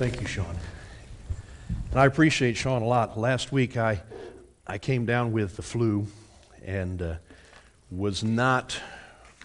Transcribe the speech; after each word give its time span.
Thank 0.00 0.22
you, 0.22 0.26
Sean. 0.26 0.56
And 1.90 2.00
I 2.00 2.06
appreciate 2.06 2.56
Sean 2.56 2.80
a 2.80 2.86
lot. 2.86 3.18
Last 3.18 3.52
week 3.52 3.76
I, 3.76 4.00
I 4.66 4.78
came 4.78 5.04
down 5.04 5.30
with 5.30 5.56
the 5.56 5.62
flu 5.62 6.06
and 6.64 7.02
uh, 7.02 7.14
was 7.90 8.24
not 8.24 8.80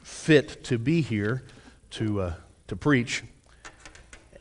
fit 0.01 0.63
to 0.63 0.77
be 0.77 1.01
here 1.01 1.43
to, 1.89 2.21
uh, 2.21 2.33
to 2.67 2.77
preach. 2.77 3.25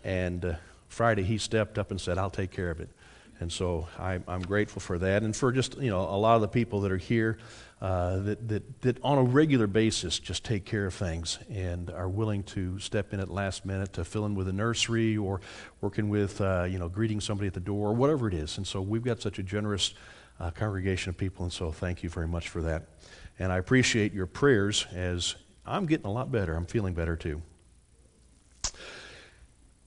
And 0.05 0.45
uh, 0.45 0.55
Friday 0.87 1.25
he 1.25 1.37
stepped 1.37 1.81
up 1.81 1.91
and 1.91 2.01
said, 2.01 2.17
I'll 2.17 2.31
take 2.31 2.53
care 2.53 2.71
of 2.71 2.79
it. 2.79 2.91
And 3.41 3.53
so 3.53 3.89
I, 3.99 4.21
I'm 4.29 4.43
grateful 4.43 4.81
for 4.81 4.99
that 4.99 5.23
and 5.23 5.35
for 5.35 5.53
just, 5.53 5.77
you 5.79 5.91
know, 5.91 6.01
a 6.01 6.17
lot 6.17 6.37
of 6.37 6.41
the 6.41 6.49
people 6.49 6.81
that 6.83 6.93
are 6.93 6.97
here 6.97 7.39
uh, 7.81 8.19
that, 8.21 8.49
that, 8.49 8.81
that 8.83 8.99
on 9.03 9.19
a 9.19 9.23
regular 9.23 9.67
basis 9.67 10.19
just 10.19 10.45
take 10.45 10.65
care 10.65 10.87
of 10.87 10.95
things 10.95 11.39
and 11.51 11.91
are 11.91 12.09
willing 12.09 12.43
to 12.45 12.79
step 12.79 13.13
in 13.13 13.21
at 13.21 13.29
last 13.29 13.67
minute 13.67 13.93
to 13.93 14.05
fill 14.05 14.25
in 14.25 14.35
with 14.35 14.49
a 14.49 14.53
nursery 14.53 15.17
or 15.17 15.41
working 15.81 16.09
with, 16.09 16.41
uh, 16.41 16.65
you 16.65 16.79
know, 16.79 16.89
greeting 16.89 17.21
somebody 17.21 17.47
at 17.47 17.55
the 17.55 17.61
door 17.61 17.91
or 17.91 17.93
whatever 17.93 18.29
it 18.29 18.35
is. 18.35 18.57
And 18.57 18.67
so 18.67 18.81
we've 18.81 19.05
got 19.05 19.21
such 19.21 19.39
a 19.39 19.43
generous 19.43 19.95
uh, 20.41 20.51
congregation 20.51 21.11
of 21.11 21.17
people, 21.17 21.45
and 21.45 21.53
so 21.53 21.71
thank 21.71 22.03
you 22.03 22.09
very 22.09 22.27
much 22.27 22.49
for 22.49 22.63
that. 22.63 22.89
And 23.39 23.53
I 23.53 23.59
appreciate 23.59 24.13
your 24.13 24.27
prayers 24.27 24.87
as 24.93 25.37
I'm 25.67 25.87
getting 25.87 26.07
a 26.07 26.13
lot 26.13 26.33
better. 26.33 26.55
I'm 26.55 26.67
feeling 26.67 26.95
better 26.95 27.17
too. 27.17 27.43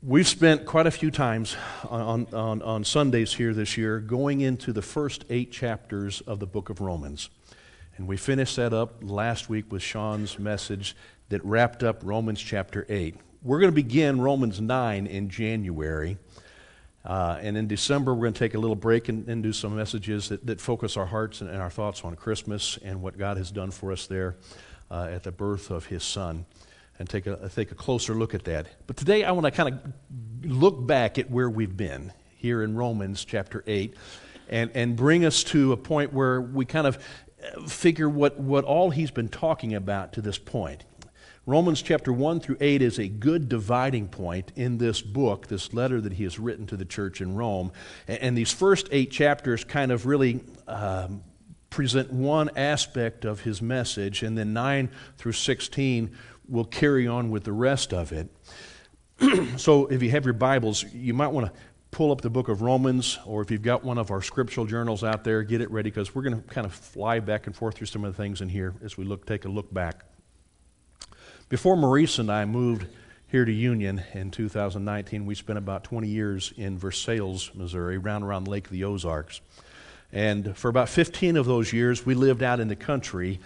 We've 0.03 0.27
spent 0.27 0.67
quite 0.67 0.85
a 0.85 0.91
few 0.91 1.09
times 1.09 1.57
on, 1.89 2.27
on, 2.31 2.61
on 2.61 2.83
Sundays 2.83 3.33
here 3.33 3.51
this 3.51 3.77
year 3.77 3.99
going 3.99 4.41
into 4.41 4.71
the 4.71 4.83
first 4.83 5.25
eight 5.31 5.51
chapters 5.51 6.21
of 6.21 6.39
the 6.39 6.45
book 6.45 6.69
of 6.69 6.81
Romans. 6.81 7.31
And 7.97 8.07
we 8.07 8.15
finished 8.15 8.57
that 8.57 8.73
up 8.73 8.97
last 9.01 9.49
week 9.49 9.71
with 9.71 9.81
Sean's 9.81 10.37
message 10.37 10.95
that 11.29 11.43
wrapped 11.43 11.81
up 11.81 12.01
Romans 12.03 12.39
chapter 12.39 12.85
8. 12.87 13.15
We're 13.41 13.59
going 13.59 13.71
to 13.71 13.75
begin 13.75 14.21
Romans 14.21 14.61
9 14.61 15.07
in 15.07 15.29
January. 15.29 16.19
Uh, 17.03 17.39
and 17.41 17.57
in 17.57 17.67
December, 17.67 18.13
we're 18.13 18.21
going 18.21 18.33
to 18.33 18.39
take 18.39 18.53
a 18.53 18.59
little 18.59 18.75
break 18.75 19.09
and, 19.09 19.27
and 19.27 19.41
do 19.41 19.51
some 19.51 19.75
messages 19.75 20.29
that, 20.29 20.45
that, 20.45 20.61
focus 20.61 20.95
our 20.95 21.07
hearts 21.07 21.41
and, 21.41 21.49
and, 21.49 21.59
our 21.59 21.71
thoughts 21.71 22.03
on 22.03 22.15
Christmas 22.15 22.77
and 22.83 23.01
what 23.01 23.17
God 23.17 23.37
has 23.37 23.49
done 23.49 23.71
for 23.71 23.91
us 23.91 24.05
there 24.05 24.35
uh, 24.91 25.09
at 25.11 25.23
the 25.23 25.31
birth 25.31 25.71
of 25.71 25.87
His 25.87 26.03
Son 26.03 26.45
and 26.99 27.09
take 27.09 27.27
a, 27.27 27.49
take 27.49 27.71
a 27.71 27.75
closer 27.75 28.13
look 28.13 28.33
at 28.33 28.43
that. 28.45 28.67
But 28.87 28.97
today, 28.97 29.23
I 29.23 29.31
want 29.31 29.45
to 29.45 29.51
kind 29.51 29.73
of 29.73 30.49
look 30.49 30.85
back 30.85 31.17
at 31.17 31.29
where 31.29 31.49
we've 31.49 31.75
been 31.75 32.11
here 32.35 32.63
in 32.63 32.75
Romans 32.75 33.25
chapter 33.25 33.63
8 33.67 33.95
and, 34.49 34.71
and 34.73 34.95
bring 34.95 35.25
us 35.25 35.43
to 35.45 35.73
a 35.73 35.77
point 35.77 36.13
where 36.13 36.41
we 36.41 36.65
kind 36.65 36.87
of 36.87 36.97
figure 37.67 38.09
what, 38.09 38.39
what 38.39 38.63
all 38.63 38.89
he's 38.89 39.11
been 39.11 39.29
talking 39.29 39.73
about 39.73 40.13
to 40.13 40.21
this 40.21 40.37
point. 40.37 40.83
Romans 41.45 41.81
chapter 41.81 42.11
1 42.11 42.41
through 42.41 42.57
8 42.59 42.81
is 42.81 42.99
a 42.99 43.07
good 43.07 43.47
dividing 43.47 44.09
point 44.09 44.51
in 44.55 44.79
this 44.79 45.01
book, 45.01 45.47
this 45.47 45.73
letter 45.73 46.01
that 46.01 46.13
he 46.13 46.23
has 46.23 46.37
written 46.37 46.67
to 46.67 46.75
the 46.75 46.83
church 46.83 47.21
in 47.21 47.35
Rome. 47.35 47.71
And, 48.07 48.17
and 48.19 48.37
these 48.37 48.51
first 48.51 48.89
eight 48.91 49.11
chapters 49.11 49.63
kind 49.63 49.93
of 49.93 50.05
really 50.05 50.41
um, 50.67 51.23
present 51.69 52.11
one 52.11 52.49
aspect 52.57 53.23
of 53.23 53.41
his 53.41 53.61
message, 53.61 54.23
and 54.23 54.37
then 54.37 54.51
9 54.51 54.89
through 55.17 55.31
16 55.31 56.17
will 56.49 56.65
carry 56.65 57.07
on 57.07 57.29
with 57.29 57.43
the 57.43 57.53
rest 57.53 57.93
of 57.93 58.11
it. 58.11 58.29
so 59.57 59.87
if 59.87 60.03
you 60.03 60.11
have 60.11 60.25
your 60.25 60.33
Bibles, 60.33 60.83
you 60.93 61.13
might 61.13 61.29
want 61.29 61.47
to 61.47 61.53
pull 61.91 62.11
up 62.11 62.21
the 62.21 62.29
book 62.29 62.49
of 62.49 62.61
Romans, 62.61 63.17
or 63.25 63.41
if 63.41 63.49
you've 63.49 63.61
got 63.61 63.83
one 63.83 63.97
of 63.97 64.11
our 64.11 64.21
scriptural 64.21 64.65
journals 64.65 65.03
out 65.03 65.23
there, 65.23 65.43
get 65.43 65.61
it 65.61 65.71
ready 65.71 65.89
because 65.89 66.13
we're 66.13 66.21
going 66.21 66.41
to 66.41 66.47
kind 66.47 66.65
of 66.65 66.73
fly 66.73 67.19
back 67.19 67.47
and 67.47 67.55
forth 67.55 67.75
through 67.75 67.87
some 67.87 68.03
of 68.03 68.15
the 68.15 68.21
things 68.21 68.41
in 68.41 68.49
here 68.49 68.73
as 68.83 68.97
we 68.97 69.05
look, 69.05 69.25
take 69.25 69.45
a 69.45 69.49
look 69.49 69.73
back. 69.73 70.03
Before 71.49 71.77
Maurice 71.77 72.19
and 72.19 72.31
I 72.31 72.45
moved 72.45 72.85
here 73.27 73.45
to 73.45 73.51
Union 73.51 74.03
in 74.13 74.31
2019, 74.31 75.25
we 75.25 75.35
spent 75.35 75.57
about 75.57 75.83
20 75.83 76.07
years 76.07 76.53
in 76.57 76.77
Versailles, 76.77 77.49
Missouri, 77.53 77.97
round 77.97 78.23
around 78.23 78.47
Lake 78.47 78.65
of 78.65 78.71
the 78.71 78.83
Ozarks. 78.83 79.41
And 80.11 80.55
for 80.55 80.69
about 80.69 80.89
15 80.89 81.35
of 81.35 81.45
those 81.45 81.73
years, 81.73 82.05
we 82.05 82.15
lived 82.15 82.43
out 82.43 82.59
in 82.59 82.67
the 82.67 82.75
country, 82.75 83.39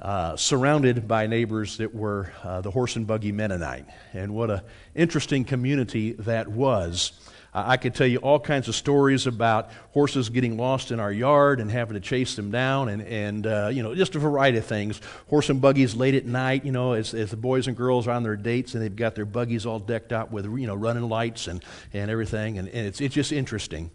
uh, 0.00 0.36
surrounded 0.36 1.06
by 1.06 1.26
neighbors 1.26 1.76
that 1.76 1.94
were 1.94 2.32
uh, 2.42 2.60
the 2.60 2.70
horse 2.70 2.96
and 2.96 3.06
buggy 3.06 3.32
Mennonite. 3.32 3.86
And 4.12 4.34
what 4.34 4.50
an 4.50 4.60
interesting 4.94 5.44
community 5.44 6.12
that 6.12 6.48
was. 6.48 7.12
I 7.52 7.78
could 7.78 7.96
tell 7.96 8.06
you 8.06 8.18
all 8.18 8.38
kinds 8.38 8.68
of 8.68 8.76
stories 8.76 9.26
about 9.26 9.70
horses 9.90 10.28
getting 10.28 10.56
lost 10.56 10.92
in 10.92 11.00
our 11.00 11.10
yard 11.10 11.58
and 11.58 11.68
having 11.68 11.94
to 11.94 12.00
chase 12.00 12.36
them 12.36 12.52
down, 12.52 12.88
and, 12.88 13.02
and 13.02 13.44
uh, 13.44 13.70
you 13.72 13.82
know, 13.82 13.92
just 13.92 14.14
a 14.14 14.20
variety 14.20 14.58
of 14.58 14.66
things. 14.66 15.00
Horse 15.28 15.50
and 15.50 15.60
buggies 15.60 15.96
late 15.96 16.14
at 16.14 16.24
night, 16.24 16.64
you 16.64 16.70
know, 16.70 16.92
as, 16.92 17.12
as 17.12 17.30
the 17.30 17.36
boys 17.36 17.66
and 17.66 17.76
girls 17.76 18.06
are 18.06 18.12
on 18.12 18.22
their 18.22 18.36
dates 18.36 18.74
and 18.74 18.82
they've 18.82 18.94
got 18.94 19.16
their 19.16 19.24
buggies 19.24 19.66
all 19.66 19.80
decked 19.80 20.12
out 20.12 20.30
with, 20.30 20.44
you 20.44 20.68
know, 20.68 20.76
running 20.76 21.08
lights 21.08 21.48
and, 21.48 21.64
and 21.92 22.08
everything, 22.08 22.56
and, 22.58 22.68
and 22.68 22.86
it's, 22.86 23.00
it's 23.00 23.16
just 23.16 23.32
interesting. 23.32 23.90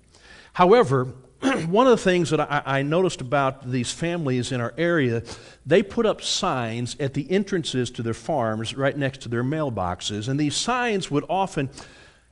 However, 0.51 1.13
one 1.69 1.87
of 1.87 1.91
the 1.91 2.03
things 2.03 2.29
that 2.29 2.39
I, 2.39 2.61
I, 2.65 2.81
noticed 2.81 3.21
about 3.21 3.69
these 3.69 3.91
families 3.91 4.51
in 4.51 4.61
our 4.61 4.73
area, 4.77 5.23
they 5.65 5.83
put 5.83 6.05
up 6.05 6.21
signs 6.21 6.95
at 6.99 7.13
the 7.13 7.29
entrances 7.31 7.91
to 7.91 8.03
their 8.03 8.13
farms 8.13 8.75
right 8.75 8.97
next 8.97 9.21
to 9.21 9.29
their 9.29 9.43
mailboxes. 9.43 10.27
And 10.27 10.39
these 10.39 10.55
signs 10.55 11.11
would 11.11 11.25
often 11.29 11.69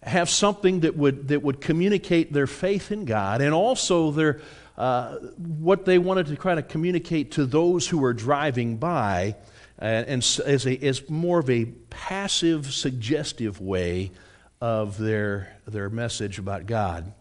have 0.02 0.30
something 0.30 0.82
that 0.82 0.96
would, 0.96 1.30
that 1.30 1.42
would 1.42 1.62
communicate 1.62 2.34
their 2.34 2.48
faith 2.48 2.92
in 2.92 3.06
God 3.06 3.42
and 3.42 3.54
also 3.54 4.12
their, 4.12 4.42
uh, 4.78 5.16
what 5.38 5.86
they 5.86 5.98
wanted 5.98 6.28
to 6.28 6.36
kind 6.36 6.60
of 6.60 6.68
communicate 6.68 7.32
to 7.34 7.46
those 7.46 7.88
who 7.88 8.00
were 8.00 8.14
driving 8.14 8.78
by 8.78 9.36
and, 9.80 10.08
and 10.08 10.40
as, 10.46 10.66
a, 10.66 10.78
as 10.86 11.10
more 11.10 11.40
of 11.40 11.50
a 11.50 11.66
passive, 11.90 12.74
suggestive 12.74 13.62
way 13.62 14.12
of 14.60 14.98
their, 14.98 15.56
their 15.68 15.90
message 15.90 16.40
about 16.40 16.66
God. 16.66 17.14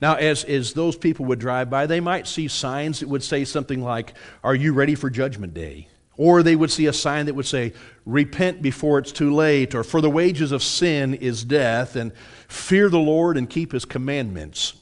Now, 0.00 0.14
as, 0.16 0.44
as 0.44 0.74
those 0.74 0.96
people 0.96 1.24
would 1.26 1.38
drive 1.38 1.70
by, 1.70 1.86
they 1.86 2.00
might 2.00 2.26
see 2.26 2.48
signs 2.48 3.00
that 3.00 3.08
would 3.08 3.22
say 3.22 3.44
something 3.44 3.82
like, 3.82 4.14
Are 4.44 4.54
you 4.54 4.72
ready 4.72 4.94
for 4.94 5.08
Judgment 5.08 5.54
Day? 5.54 5.88
Or 6.18 6.42
they 6.42 6.56
would 6.56 6.70
see 6.70 6.86
a 6.86 6.92
sign 6.92 7.26
that 7.26 7.34
would 7.34 7.46
say, 7.46 7.72
Repent 8.04 8.62
before 8.62 8.98
it's 8.98 9.12
too 9.12 9.34
late, 9.34 9.74
or 9.74 9.84
For 9.84 10.00
the 10.00 10.10
wages 10.10 10.52
of 10.52 10.62
sin 10.62 11.14
is 11.14 11.44
death, 11.44 11.96
and 11.96 12.12
fear 12.48 12.88
the 12.88 12.98
Lord 12.98 13.36
and 13.36 13.48
keep 13.48 13.72
his 13.72 13.84
commandments. 13.84 14.74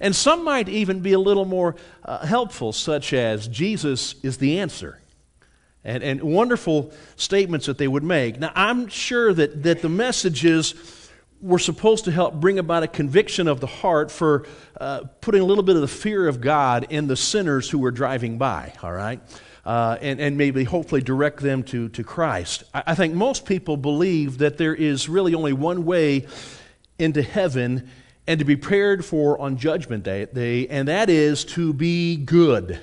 And 0.00 0.14
some 0.14 0.44
might 0.44 0.68
even 0.68 1.00
be 1.00 1.12
a 1.12 1.18
little 1.18 1.44
more 1.44 1.76
uh, 2.04 2.26
helpful, 2.26 2.72
such 2.72 3.12
as, 3.12 3.48
Jesus 3.48 4.14
is 4.22 4.38
the 4.38 4.58
answer. 4.58 5.00
And, 5.82 6.02
and 6.02 6.22
wonderful 6.22 6.92
statements 7.16 7.66
that 7.66 7.78
they 7.78 7.88
would 7.88 8.02
make. 8.02 8.38
Now, 8.38 8.52
I'm 8.54 8.88
sure 8.88 9.32
that, 9.32 9.62
that 9.62 9.80
the 9.80 9.88
messages 9.88 10.74
were 11.40 11.58
supposed 11.58 12.04
to 12.04 12.10
help 12.10 12.34
bring 12.34 12.58
about 12.58 12.82
a 12.82 12.88
conviction 12.88 13.48
of 13.48 13.60
the 13.60 13.66
heart 13.66 14.10
for 14.10 14.46
uh, 14.78 15.00
putting 15.20 15.40
a 15.40 15.44
little 15.44 15.64
bit 15.64 15.74
of 15.74 15.82
the 15.82 15.88
fear 15.88 16.28
of 16.28 16.40
God 16.40 16.86
in 16.90 17.06
the 17.06 17.16
sinners 17.16 17.70
who 17.70 17.78
were 17.78 17.90
driving 17.90 18.38
by, 18.38 18.74
all 18.82 18.92
right? 18.92 19.20
uh, 19.64 19.98
and, 20.00 20.20
and 20.20 20.36
maybe 20.36 20.64
hopefully 20.64 21.00
direct 21.00 21.40
them 21.40 21.62
to, 21.64 21.88
to 21.90 22.02
Christ. 22.02 22.64
I, 22.72 22.82
I 22.88 22.94
think 22.94 23.14
most 23.14 23.46
people 23.46 23.76
believe 23.76 24.38
that 24.38 24.58
there 24.58 24.74
is 24.74 25.08
really 25.08 25.34
only 25.34 25.52
one 25.52 25.84
way 25.84 26.26
into 26.98 27.22
heaven 27.22 27.90
and 28.26 28.38
to 28.38 28.44
be 28.44 28.56
prepared 28.56 29.04
for 29.04 29.38
on 29.40 29.56
Judgment 29.56 30.04
Day, 30.04 30.66
and 30.68 30.88
that 30.88 31.10
is 31.10 31.44
to 31.46 31.72
be 31.72 32.16
good, 32.16 32.78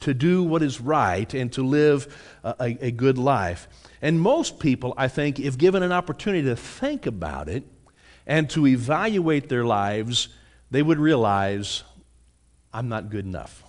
to 0.00 0.12
do 0.12 0.42
what 0.42 0.62
is 0.62 0.80
right, 0.80 1.32
and 1.32 1.52
to 1.52 1.62
live 1.62 2.14
a, 2.44 2.76
a, 2.80 2.90
good 2.90 3.16
life. 3.16 3.68
And 4.02 4.20
most 4.20 4.58
people, 4.58 4.92
I 4.96 5.08
think, 5.08 5.40
if 5.40 5.56
given 5.56 5.82
an 5.82 5.92
opportunity 5.92 6.46
to 6.48 6.56
think 6.56 7.06
about 7.06 7.48
it 7.48 7.64
and 8.26 8.50
to 8.50 8.66
evaluate 8.66 9.48
their 9.48 9.64
lives, 9.64 10.28
they 10.70 10.82
would 10.82 10.98
realize, 10.98 11.84
I'm 12.72 12.88
not 12.88 13.10
good 13.10 13.24
enough 13.24 13.62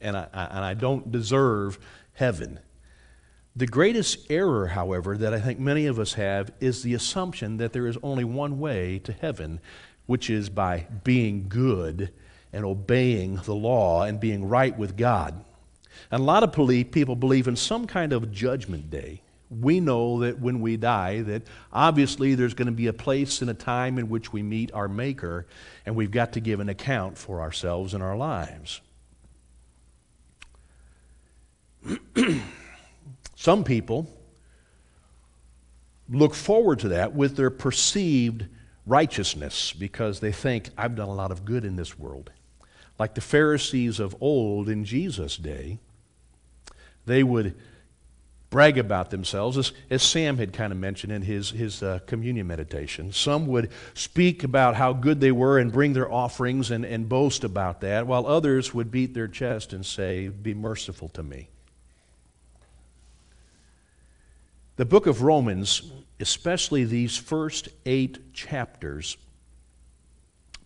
and 0.00 0.16
I, 0.16 0.26
and 0.32 0.64
I 0.64 0.74
don't 0.74 1.10
deserve 1.10 1.78
heaven. 2.14 2.60
The 3.56 3.66
greatest 3.66 4.30
error, 4.30 4.68
however, 4.68 5.16
that 5.18 5.34
I 5.34 5.40
think 5.40 5.58
many 5.58 5.86
of 5.86 5.98
us 5.98 6.14
have 6.14 6.52
is 6.60 6.82
the 6.82 6.94
assumption 6.94 7.56
that 7.56 7.72
there 7.72 7.86
is 7.86 7.98
only 8.02 8.24
one 8.24 8.60
way 8.60 9.00
to 9.00 9.12
heaven, 9.12 9.60
which 10.06 10.30
is 10.30 10.48
by 10.48 10.86
being 11.02 11.48
good 11.48 12.12
and 12.52 12.64
obeying 12.64 13.36
the 13.44 13.54
law 13.54 14.04
and 14.04 14.20
being 14.20 14.48
right 14.48 14.76
with 14.76 14.96
God. 14.96 15.44
And 16.10 16.20
a 16.20 16.24
lot 16.24 16.44
of 16.44 16.52
people 16.92 17.16
believe 17.16 17.48
in 17.48 17.56
some 17.56 17.86
kind 17.86 18.12
of 18.12 18.30
judgment 18.30 18.90
day. 18.90 19.22
We 19.50 19.80
know 19.80 20.20
that 20.20 20.40
when 20.40 20.60
we 20.60 20.76
die, 20.76 21.22
that 21.22 21.42
obviously 21.72 22.34
there's 22.34 22.54
going 22.54 22.66
to 22.66 22.72
be 22.72 22.86
a 22.86 22.92
place 22.92 23.40
and 23.40 23.50
a 23.50 23.54
time 23.54 23.98
in 23.98 24.08
which 24.08 24.32
we 24.32 24.42
meet 24.42 24.72
our 24.72 24.88
Maker, 24.88 25.46
and 25.86 25.96
we've 25.96 26.10
got 26.10 26.32
to 26.32 26.40
give 26.40 26.60
an 26.60 26.68
account 26.68 27.16
for 27.16 27.40
ourselves 27.40 27.94
and 27.94 28.02
our 28.02 28.16
lives. 28.16 28.80
Some 33.36 33.64
people 33.64 34.06
look 36.08 36.34
forward 36.34 36.80
to 36.80 36.88
that 36.88 37.14
with 37.14 37.36
their 37.36 37.50
perceived 37.50 38.46
righteousness 38.86 39.72
because 39.72 40.20
they 40.20 40.32
think, 40.32 40.70
I've 40.76 40.96
done 40.96 41.08
a 41.08 41.14
lot 41.14 41.30
of 41.30 41.44
good 41.44 41.64
in 41.64 41.76
this 41.76 41.98
world. 41.98 42.30
Like 42.98 43.14
the 43.14 43.20
Pharisees 43.20 44.00
of 44.00 44.16
old 44.20 44.68
in 44.68 44.84
Jesus' 44.84 45.36
day, 45.36 45.78
they 47.06 47.22
would 47.22 47.54
brag 48.50 48.78
about 48.78 49.10
themselves, 49.10 49.58
as, 49.58 49.72
as 49.90 50.02
Sam 50.02 50.38
had 50.38 50.52
kind 50.52 50.72
of 50.72 50.78
mentioned 50.78 51.12
in 51.12 51.22
his, 51.22 51.50
his 51.50 51.82
uh, 51.82 51.98
communion 52.06 52.46
meditation. 52.46 53.12
Some 53.12 53.46
would 53.48 53.70
speak 53.94 54.42
about 54.42 54.74
how 54.74 54.92
good 54.92 55.20
they 55.20 55.32
were 55.32 55.58
and 55.58 55.70
bring 55.70 55.92
their 55.92 56.10
offerings 56.10 56.70
and, 56.70 56.84
and 56.84 57.08
boast 57.08 57.44
about 57.44 57.82
that, 57.82 58.06
while 58.06 58.26
others 58.26 58.72
would 58.72 58.90
beat 58.90 59.12
their 59.12 59.28
chest 59.28 59.72
and 59.72 59.84
say, 59.84 60.28
Be 60.28 60.54
merciful 60.54 61.08
to 61.10 61.22
me. 61.22 61.48
The 64.76 64.86
book 64.86 65.06
of 65.06 65.22
Romans, 65.22 65.82
especially 66.20 66.84
these 66.84 67.16
first 67.16 67.68
eight 67.84 68.32
chapters, 68.32 69.16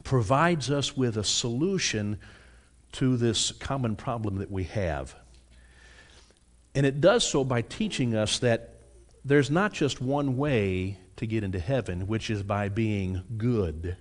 provides 0.05 0.71
us 0.71 0.97
with 0.97 1.17
a 1.17 1.25
solution 1.25 2.19
to 2.93 3.17
this 3.17 3.53
common 3.53 3.97
problem 3.97 4.37
that 4.37 4.51
we 4.51 4.65
have. 4.65 5.15
And 6.75 6.87
it 6.87 7.01
does 7.01 7.29
so 7.29 7.45
by 7.45 7.63
teaching 7.63 8.15
us 8.15 8.39
that 8.39 8.75
there's 9.25 9.51
not 9.51 9.73
just 9.73 10.01
one 10.01 10.37
way 10.37 10.99
to 11.17 11.27
get 11.27 11.45
into 11.45 11.59
heaven, 11.59 12.07
which 12.07 12.31
is 12.31 12.43
by 12.43 12.69
being 12.69 13.23
good, 13.37 13.97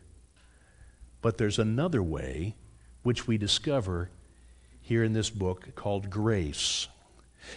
but 1.22 1.38
there's 1.38 1.60
another 1.60 2.02
way 2.02 2.56
which 3.04 3.28
we 3.28 3.38
discover 3.38 4.10
here 4.82 5.04
in 5.04 5.14
this 5.14 5.30
book 5.30 5.76
called 5.76 6.10
grace. 6.10 6.88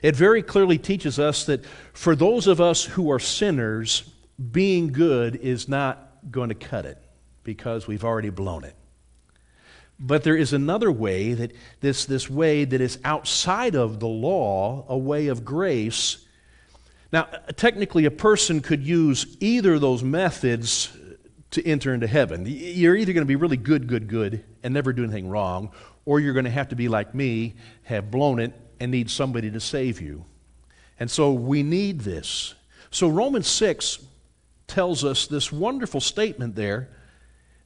It 0.03 0.17
very 0.17 0.43
clearly 0.43 0.79
teaches 0.79 1.19
us 1.19 1.45
that 1.47 1.65
for 1.93 2.17
those 2.17 2.47
of 2.47 2.61
us 2.61 2.85
who 2.85 3.11
are 3.11 3.19
sinners, 3.19 4.11
being 4.51 4.93
good 4.93 5.37
is 5.37 5.69
not 5.69 6.31
going 6.31 6.49
to 6.49 6.55
cut 6.55 6.87
it 6.87 6.99
because 7.45 7.87
we've 7.87 8.05
already 8.05 8.31
blown 8.31 8.65
it. 8.65 8.75
But 9.99 10.25
there 10.25 10.37
is 10.37 10.53
another 10.53 10.91
way 10.91 11.35
that 11.35 11.53
this, 11.81 12.05
this 12.05 12.29
way 12.29 12.65
that 12.65 12.81
is 12.81 12.99
outside 13.05 13.75
of 13.75 14.01
the 14.01 14.09
law, 14.09 14.85
a 14.89 14.99
way 14.99 15.29
of 15.29 15.45
grace. 15.45 16.19
Now, 17.13 17.25
technically, 17.57 18.05
a 18.05 18.11
person 18.11 18.61
could 18.61 18.85
use 18.85 19.37
either 19.41 19.75
of 19.75 19.81
those 19.81 20.03
methods 20.03 20.91
to 21.53 21.65
enter 21.65 21.95
into 21.95 22.09
heaven. 22.09 22.45
You're 22.47 22.97
either 22.97 23.13
going 23.13 23.23
to 23.23 23.29
be 23.29 23.37
really 23.37 23.57
good, 23.57 23.87
good, 23.87 24.09
good, 24.09 24.45
and 24.65 24.75
never 24.75 24.93
do 24.93 25.05
anything 25.05 25.29
wrong, 25.29 25.71
or 26.05 26.19
you're 26.19 26.33
going 26.33 26.47
to 26.47 26.51
have 26.51 26.71
to 26.71 26.77
be 26.77 26.89
like 26.89 27.15
me, 27.15 27.55
have 27.85 28.11
blown 28.11 28.41
it, 28.41 28.53
and 28.81 28.91
need 28.91 29.09
somebody 29.09 29.51
to 29.53 29.61
save 29.61 30.01
you. 30.01 30.25
And 30.99 31.09
so 31.09 31.33
we 31.33 31.63
need 31.63 32.01
this. 32.01 32.55
So 32.91 33.09
Romans 33.09 33.47
6 33.47 34.01
tells 34.67 35.05
us 35.05 35.27
this 35.29 35.53
wonderful 35.53 36.01
statement 36.01 36.57
there 36.57 36.89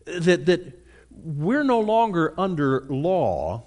that, 0.05 0.47
that 0.47 0.87
we're 1.23 1.65
no 1.65 1.81
longer 1.81 2.35
under 2.39 2.87
law, 2.89 3.65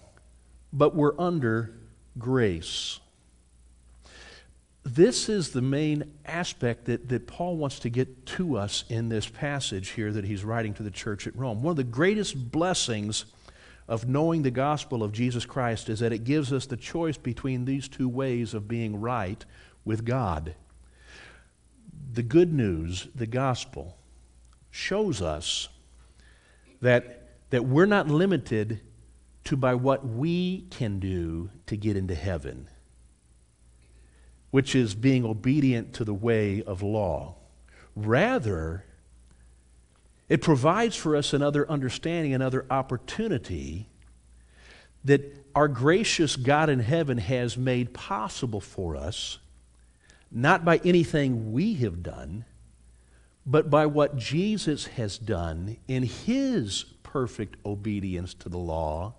but 0.71 0.95
we're 0.95 1.19
under 1.19 1.73
grace. 2.17 2.99
This 4.83 5.29
is 5.29 5.51
the 5.51 5.61
main 5.61 6.11
aspect 6.25 6.85
that, 6.85 7.07
that 7.09 7.27
Paul 7.27 7.57
wants 7.57 7.79
to 7.79 7.89
get 7.89 8.25
to 8.27 8.57
us 8.57 8.83
in 8.89 9.09
this 9.09 9.27
passage 9.27 9.89
here 9.89 10.11
that 10.11 10.25
he's 10.25 10.43
writing 10.43 10.73
to 10.75 10.83
the 10.83 10.91
church 10.91 11.27
at 11.27 11.35
Rome. 11.35 11.61
One 11.61 11.71
of 11.71 11.77
the 11.77 11.83
greatest 11.83 12.51
blessings 12.51 13.25
of 13.87 14.07
knowing 14.07 14.41
the 14.41 14.51
gospel 14.51 15.03
of 15.03 15.11
Jesus 15.11 15.45
Christ 15.45 15.89
is 15.89 15.99
that 15.99 16.13
it 16.13 16.23
gives 16.23 16.51
us 16.51 16.65
the 16.65 16.77
choice 16.77 17.17
between 17.17 17.65
these 17.65 17.87
two 17.87 18.09
ways 18.09 18.53
of 18.53 18.67
being 18.67 18.99
right 18.99 19.45
with 19.85 20.05
God. 20.05 20.55
The 22.13 22.23
good 22.23 22.51
news, 22.51 23.07
the 23.13 23.27
gospel, 23.27 23.97
shows 24.71 25.21
us 25.21 25.67
that 26.81 27.20
that 27.51 27.65
we're 27.65 27.85
not 27.85 28.07
limited 28.07 28.81
to 29.43 29.55
by 29.55 29.75
what 29.75 30.05
we 30.05 30.65
can 30.71 30.99
do 30.99 31.49
to 31.67 31.77
get 31.77 31.95
into 31.95 32.15
heaven, 32.15 32.67
which 34.49 34.75
is 34.75 34.95
being 34.95 35.25
obedient 35.25 35.93
to 35.93 36.03
the 36.03 36.13
way 36.13 36.63
of 36.63 36.81
law. 36.81 37.35
Rather, 37.95 38.85
it 40.29 40.41
provides 40.41 40.95
for 40.95 41.15
us 41.15 41.33
another 41.33 41.69
understanding, 41.69 42.33
another 42.33 42.65
opportunity 42.69 43.89
that 45.03 45.45
our 45.53 45.67
gracious 45.67 46.35
God 46.35 46.69
in 46.69 46.79
heaven 46.79 47.17
has 47.17 47.57
made 47.57 47.93
possible 47.93 48.61
for 48.61 48.95
us, 48.95 49.39
not 50.31 50.63
by 50.63 50.79
anything 50.85 51.51
we 51.51 51.73
have 51.75 52.01
done, 52.01 52.45
but 53.45 53.69
by 53.69 53.87
what 53.87 54.15
Jesus 54.15 54.85
has 54.85 55.17
done 55.17 55.77
in 55.87 56.03
His 56.03 56.83
perfect 57.11 57.57
obedience 57.65 58.33
to 58.33 58.47
the 58.47 58.57
law 58.57 59.13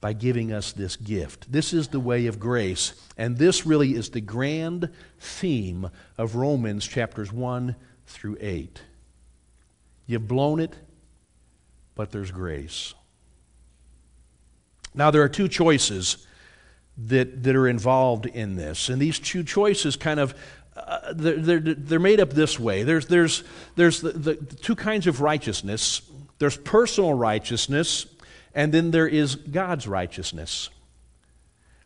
by 0.00 0.12
giving 0.12 0.52
us 0.52 0.72
this 0.72 0.94
gift. 0.96 1.50
This 1.50 1.72
is 1.72 1.88
the 1.88 2.00
way 2.00 2.26
of 2.26 2.38
grace, 2.38 2.94
and 3.16 3.36
this 3.36 3.66
really 3.66 3.94
is 3.94 4.10
the 4.10 4.20
grand 4.20 4.88
theme 5.18 5.90
of 6.16 6.36
Romans 6.36 6.86
chapters 6.86 7.32
1 7.32 7.74
through 8.06 8.36
8. 8.40 8.80
You've 10.06 10.28
blown 10.28 10.60
it, 10.60 10.76
but 11.96 12.12
there's 12.12 12.30
grace. 12.30 12.94
Now, 14.94 15.10
there 15.10 15.22
are 15.22 15.28
two 15.28 15.48
choices 15.48 16.26
that, 16.96 17.42
that 17.42 17.56
are 17.56 17.66
involved 17.66 18.26
in 18.26 18.54
this, 18.54 18.88
and 18.88 19.02
these 19.02 19.18
two 19.18 19.42
choices 19.42 19.96
kind 19.96 20.20
of 20.20 20.34
uh, 20.74 21.12
they're, 21.12 21.36
they're, 21.36 21.60
they're, 21.60 21.98
made 21.98 22.18
up 22.18 22.30
this 22.30 22.58
way. 22.58 22.82
There's, 22.82 23.06
there's, 23.06 23.44
there's 23.76 24.00
the, 24.00 24.12
the, 24.12 24.34
the 24.34 24.56
two 24.56 24.74
kinds 24.74 25.06
of 25.06 25.20
righteousness 25.20 26.00
there's 26.42 26.56
personal 26.56 27.14
righteousness, 27.14 28.04
and 28.52 28.74
then 28.74 28.90
there 28.90 29.06
is 29.06 29.36
God's 29.36 29.86
righteousness. 29.86 30.70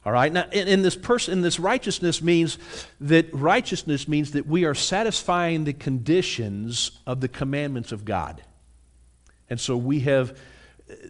All 0.03 0.13
right. 0.13 0.33
Now, 0.33 0.49
in, 0.51 0.67
in 0.67 0.81
this 0.81 0.97
person, 0.97 1.35
in 1.35 1.43
this 1.43 1.61
righteousness 1.61 2.23
means 2.23 2.57
that 3.03 3.29
righteousness 3.35 4.09
means 4.09 4.31
that 4.31 4.47
we 4.47 4.65
are 4.65 4.75
satisfying 4.75 5.65
the 5.65 5.75
conditions 5.75 6.91
of 7.07 7.21
the 7.21 7.29
commandments 7.29 7.93
of 7.93 8.07
God, 8.07 8.43
and 9.51 9.61
so 9.61 9.77
we 9.77 10.01
have 10.01 10.39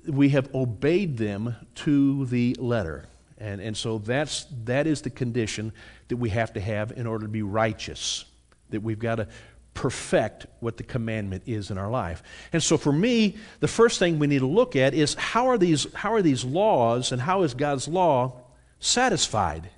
we 0.09 0.31
have 0.31 0.53
obeyed 0.53 1.17
them 1.17 1.55
to 1.77 2.27
the 2.27 2.57
letter, 2.59 3.05
and 3.39 3.61
and 3.61 3.77
so 3.77 3.99
that's 3.99 4.47
that 4.65 4.89
is 4.89 5.03
the 5.03 5.11
condition 5.11 5.73
that 6.09 6.17
we 6.17 6.31
have 6.31 6.53
to 6.55 6.61
have 6.61 6.91
in 6.91 7.07
order 7.07 7.27
to 7.27 7.31
be 7.31 7.43
righteous. 7.43 8.25
That 8.71 8.83
we've 8.83 8.99
got 8.99 9.17
to 9.17 9.29
perfect 9.77 10.47
what 10.61 10.79
the 10.79 10.83
commandment 10.83 11.45
is 11.47 11.71
in 11.71 11.79
our 11.79 11.91
life. 11.91 12.23
And 12.53 12.63
so 12.63 12.77
for 12.77 12.93
me, 12.93 13.37
the 13.61 13.69
first 13.69 13.99
thing 13.99 14.19
we 14.19 14.27
need 14.27 14.41
to 14.41 14.47
look 14.47 14.75
at 14.75 14.95
is 14.95 15.15
how 15.15 15.49
are 15.49 15.59
these, 15.59 15.93
how 15.93 16.15
are 16.15 16.23
these 16.23 16.45
laws 16.45 17.13
and 17.13 17.21
how 17.21 17.43
is 17.43 17.55
God's 17.55 17.87
law 17.87 18.41
satisfied? 18.81 19.71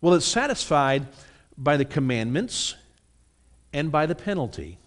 Well, 0.00 0.14
it's 0.14 0.26
satisfied 0.26 1.06
by 1.56 1.78
the 1.78 1.84
commandments 1.86 2.76
and 3.72 3.90
by 3.90 4.06
the 4.06 4.14
penalty. 4.14 4.78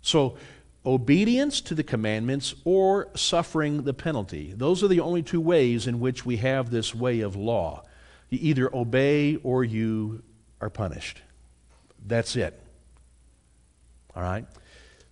So, 0.00 0.36
obedience 0.86 1.60
to 1.62 1.74
the 1.74 1.84
commandments 1.84 2.54
or 2.64 3.08
suffering 3.14 3.82
the 3.82 3.94
penalty. 3.94 4.52
Those 4.56 4.82
are 4.82 4.88
the 4.88 5.00
only 5.00 5.22
two 5.22 5.40
ways 5.40 5.86
in 5.86 6.00
which 6.00 6.24
we 6.24 6.36
have 6.38 6.70
this 6.70 6.94
way 6.94 7.20
of 7.20 7.36
law. 7.36 7.82
You 8.30 8.38
either 8.40 8.74
obey 8.74 9.36
or 9.36 9.64
you 9.64 10.22
are 10.60 10.70
punished. 10.70 11.22
That's 12.06 12.34
it. 12.36 12.61
All 14.14 14.22
right? 14.22 14.46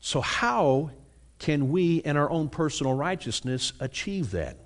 So, 0.00 0.20
how 0.20 0.90
can 1.38 1.70
we, 1.70 1.96
in 1.96 2.16
our 2.16 2.30
own 2.30 2.48
personal 2.48 2.94
righteousness, 2.94 3.72
achieve 3.80 4.30
that? 4.32 4.58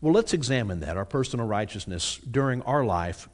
Well, 0.00 0.12
let's 0.12 0.32
examine 0.32 0.80
that, 0.80 0.96
our 0.96 1.04
personal 1.04 1.46
righteousness 1.46 2.18
during 2.18 2.62
our 2.62 2.84
life. 2.84 3.28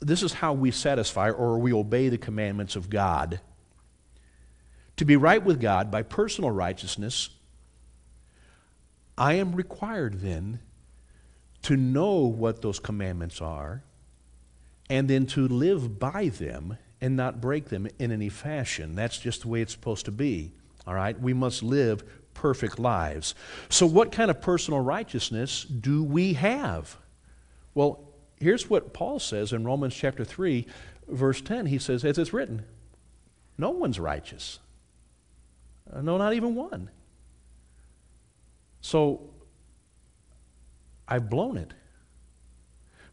This 0.00 0.22
is 0.22 0.34
how 0.34 0.52
we 0.52 0.70
satisfy 0.70 1.30
or 1.30 1.58
we 1.58 1.72
obey 1.72 2.08
the 2.08 2.18
commandments 2.18 2.76
of 2.76 2.90
God. 2.90 3.40
To 4.96 5.04
be 5.04 5.16
right 5.16 5.42
with 5.42 5.60
God 5.60 5.90
by 5.90 6.02
personal 6.02 6.50
righteousness, 6.50 7.30
I 9.18 9.34
am 9.34 9.54
required 9.54 10.20
then 10.20 10.60
to 11.62 11.76
know 11.76 12.20
what 12.20 12.62
those 12.62 12.78
commandments 12.78 13.40
are 13.40 13.82
and 14.88 15.08
then 15.08 15.26
to 15.26 15.48
live 15.48 15.98
by 15.98 16.28
them 16.28 16.78
and 17.00 17.16
not 17.16 17.40
break 17.40 17.68
them 17.68 17.86
in 17.98 18.10
any 18.10 18.28
fashion. 18.28 18.94
That's 18.94 19.18
just 19.18 19.42
the 19.42 19.48
way 19.48 19.60
it's 19.60 19.72
supposed 19.72 20.04
to 20.06 20.12
be. 20.12 20.52
All 20.86 20.94
right? 20.94 21.18
We 21.20 21.34
must 21.34 21.62
live 21.62 22.04
perfect 22.34 22.78
lives. 22.78 23.34
So, 23.68 23.86
what 23.86 24.12
kind 24.12 24.30
of 24.30 24.40
personal 24.40 24.80
righteousness 24.80 25.64
do 25.64 26.04
we 26.04 26.34
have? 26.34 26.96
Well, 27.74 28.00
here's 28.38 28.70
what 28.70 28.92
Paul 28.92 29.18
says 29.18 29.52
in 29.52 29.64
Romans 29.64 29.94
chapter 29.94 30.24
3, 30.24 30.66
verse 31.08 31.40
10. 31.40 31.66
He 31.66 31.78
says, 31.78 32.04
As 32.04 32.18
it's 32.18 32.32
written, 32.32 32.64
no 33.58 33.70
one's 33.70 33.98
righteous. 33.98 34.60
Uh, 35.92 36.02
no, 36.02 36.16
not 36.18 36.34
even 36.34 36.54
one. 36.54 36.90
So, 38.80 39.30
I've 41.08 41.28
blown 41.28 41.56
it. 41.56 41.72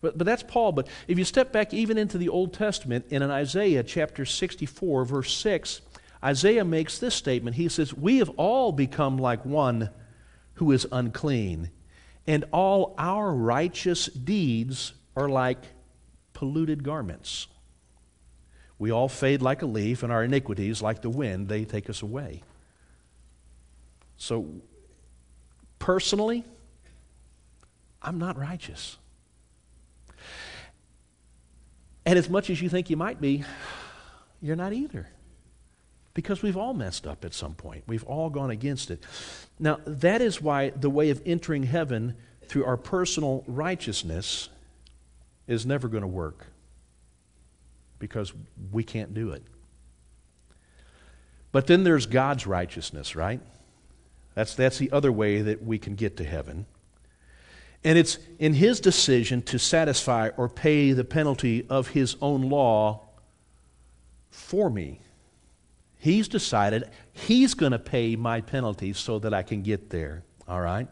But, 0.04 0.18
but 0.18 0.26
that's 0.26 0.44
Paul. 0.44 0.74
But 0.74 0.90
if 1.08 1.18
you 1.18 1.24
step 1.24 1.54
back 1.54 1.74
even 1.74 1.98
into 1.98 2.18
the 2.18 2.28
Old 2.28 2.54
Testament, 2.54 3.06
in 3.10 3.22
an 3.22 3.32
Isaiah 3.32 3.84
chapter 3.84 4.26
64, 4.26 5.06
verse 5.06 5.34
6, 5.34 5.80
Isaiah 6.22 6.66
makes 6.66 7.00
this 7.00 7.16
statement. 7.16 7.56
He 7.56 7.70
says, 7.70 7.94
We 7.94 8.18
have 8.18 8.30
all 8.32 8.74
become 8.74 9.18
like 9.18 9.46
one 9.46 9.90
who 10.56 10.74
is 10.74 10.86
unclean, 10.92 11.72
and 12.28 12.44
all 12.52 12.96
our 12.98 13.34
righteous 13.34 14.08
deeds 14.08 14.94
are 15.16 15.30
like 15.30 15.60
polluted 16.34 16.84
garments. 16.84 17.48
We 18.78 18.92
all 18.92 19.08
fade 19.08 19.42
like 19.42 19.62
a 19.62 19.66
leaf, 19.66 20.04
and 20.04 20.12
our 20.12 20.26
iniquities, 20.26 20.82
like 20.82 21.02
the 21.02 21.10
wind, 21.10 21.48
they 21.48 21.64
take 21.64 21.90
us 21.90 22.02
away. 22.02 22.44
So, 24.18 24.50
personally, 25.80 26.44
I'm 28.02 28.20
not 28.20 28.38
righteous. 28.38 28.98
And 32.06 32.20
as 32.20 32.30
much 32.30 32.50
as 32.50 32.62
you 32.62 32.70
think 32.70 32.90
you 32.90 32.98
might 32.98 33.22
be, 33.22 33.44
you're 34.42 34.56
not 34.56 34.74
either. 34.74 35.08
Because 36.14 36.44
we've 36.44 36.58
all 36.58 36.74
messed 36.74 37.08
up 37.08 37.26
at 37.26 37.34
some 37.34 37.56
point. 37.56 37.84
We've 37.88 38.04
all 38.04 38.30
gone 38.30 38.52
against 38.52 38.92
it. 38.92 39.04
Now, 39.58 39.80
that 39.86 40.22
is 40.22 40.42
why 40.42 40.70
the 40.70 40.90
way 40.90 41.10
of 41.10 41.22
entering 41.26 41.64
heaven 41.64 42.16
through 42.48 42.66
our 42.66 42.78
personal 42.78 43.44
righteousness 43.48 44.50
is 45.48 45.66
never 45.66 45.88
going 45.88 46.02
to 46.02 46.08
work. 46.08 46.46
Because 48.00 48.34
we 48.72 48.84
can't 48.84 49.14
do 49.14 49.32
it. 49.32 49.44
But 51.52 51.68
then 51.68 51.84
there's 51.84 52.06
God's 52.06 52.46
righteousness, 52.46 53.16
right? 53.16 53.40
That's, 54.36 54.56
that's 54.56 54.78
the 54.78 54.92
other 54.92 55.12
way 55.12 55.42
that 55.42 55.64
we 55.64 55.80
can 55.80 55.96
get 55.96 56.18
to 56.18 56.24
heaven. 56.24 56.66
And 57.84 57.98
it's 57.98 58.18
in 58.40 58.54
his 58.54 58.80
decision 58.80 59.42
to 59.44 59.60
satisfy 59.60 60.30
or 60.38 60.48
pay 60.48 60.94
the 60.94 61.04
penalty 61.04 61.66
of 61.70 61.90
his 61.90 62.16
own 62.22 62.50
law 62.50 63.02
for 64.30 64.70
me. 64.70 65.02
He's 66.00 66.28
decided 66.28 66.90
he's 67.12 67.54
going 67.54 67.72
to 67.72 67.80
pay 67.80 68.16
my 68.16 68.42
penalty 68.42 68.94
so 68.94 69.20
that 69.20 69.34
I 69.34 69.42
can 69.42 69.62
get 69.62 69.90
there. 69.90 70.24
All 70.48 70.62
right? 70.62 70.88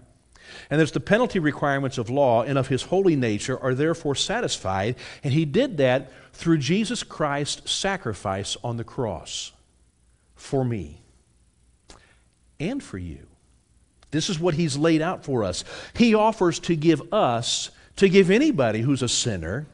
And 0.70 0.80
there's 0.80 0.92
the 0.92 1.00
penalty 1.00 1.40
requirements 1.40 1.98
of 1.98 2.10
law 2.10 2.44
and 2.44 2.58
of 2.58 2.68
his 2.68 2.84
holy 2.84 3.16
nature 3.16 3.62
are 3.62 3.74
therefore 3.74 4.16
satisfied. 4.16 4.96
And 5.24 5.34
he 5.34 5.46
did 5.46 5.78
that 5.78 6.12
through 6.34 6.60
Jesus 6.60 7.04
Christ's 7.04 7.72
sacrifice 7.72 8.58
on 8.64 8.78
the 8.78 8.84
cross 8.84 9.52
for 10.36 10.64
me 10.64 11.02
and 12.60 12.82
for 12.82 12.98
you. 12.98 13.28
This 14.12 14.30
is 14.30 14.40
what 14.40 14.54
he's 14.54 14.78
laid 14.78 15.02
out 15.02 15.24
for 15.24 15.44
us. 15.44 15.64
He 15.96 16.14
offers 16.14 16.60
to 16.60 16.76
give 16.76 17.14
us, 17.14 17.72
to 17.96 18.10
give 18.10 18.30
anybody 18.30 18.82
who's 18.82 19.02
a 19.02 19.10
sinner, 19.10 19.68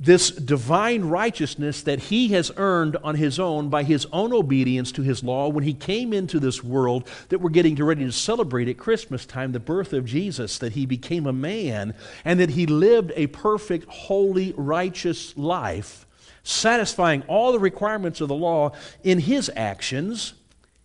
this 0.00 0.30
divine 0.30 1.02
righteousness 1.04 1.82
that 1.82 1.98
he 2.00 2.28
has 2.28 2.50
earned 2.56 2.96
on 3.04 3.16
his 3.16 3.38
own 3.38 3.68
by 3.68 3.82
his 3.82 4.06
own 4.12 4.32
obedience 4.32 4.90
to 4.92 5.02
his 5.02 5.22
law 5.22 5.46
when 5.48 5.62
he 5.62 5.74
came 5.74 6.14
into 6.14 6.40
this 6.40 6.64
world 6.64 7.06
that 7.28 7.38
we're 7.38 7.50
getting 7.50 7.76
ready 7.76 8.06
to 8.06 8.10
celebrate 8.10 8.66
at 8.66 8.78
Christmas 8.78 9.26
time, 9.26 9.52
the 9.52 9.60
birth 9.60 9.92
of 9.92 10.06
Jesus, 10.06 10.56
that 10.58 10.72
he 10.72 10.86
became 10.86 11.26
a 11.26 11.34
man 11.34 11.92
and 12.24 12.40
that 12.40 12.48
he 12.48 12.64
lived 12.64 13.12
a 13.14 13.26
perfect, 13.26 13.84
holy, 13.90 14.54
righteous 14.56 15.36
life, 15.36 16.06
satisfying 16.44 17.22
all 17.28 17.52
the 17.52 17.58
requirements 17.58 18.22
of 18.22 18.28
the 18.28 18.34
law 18.34 18.72
in 19.04 19.18
his 19.18 19.50
actions. 19.54 20.32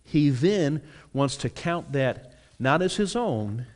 He 0.04 0.28
then 0.28 0.82
wants 1.14 1.36
to 1.38 1.48
count 1.48 1.92
that 1.92 2.35
not 2.58 2.82
as 2.82 2.96
his 2.96 3.16
own, 3.16 3.66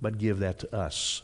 but 0.00 0.18
give 0.18 0.38
that 0.40 0.58
to 0.60 0.74
us. 0.74 1.22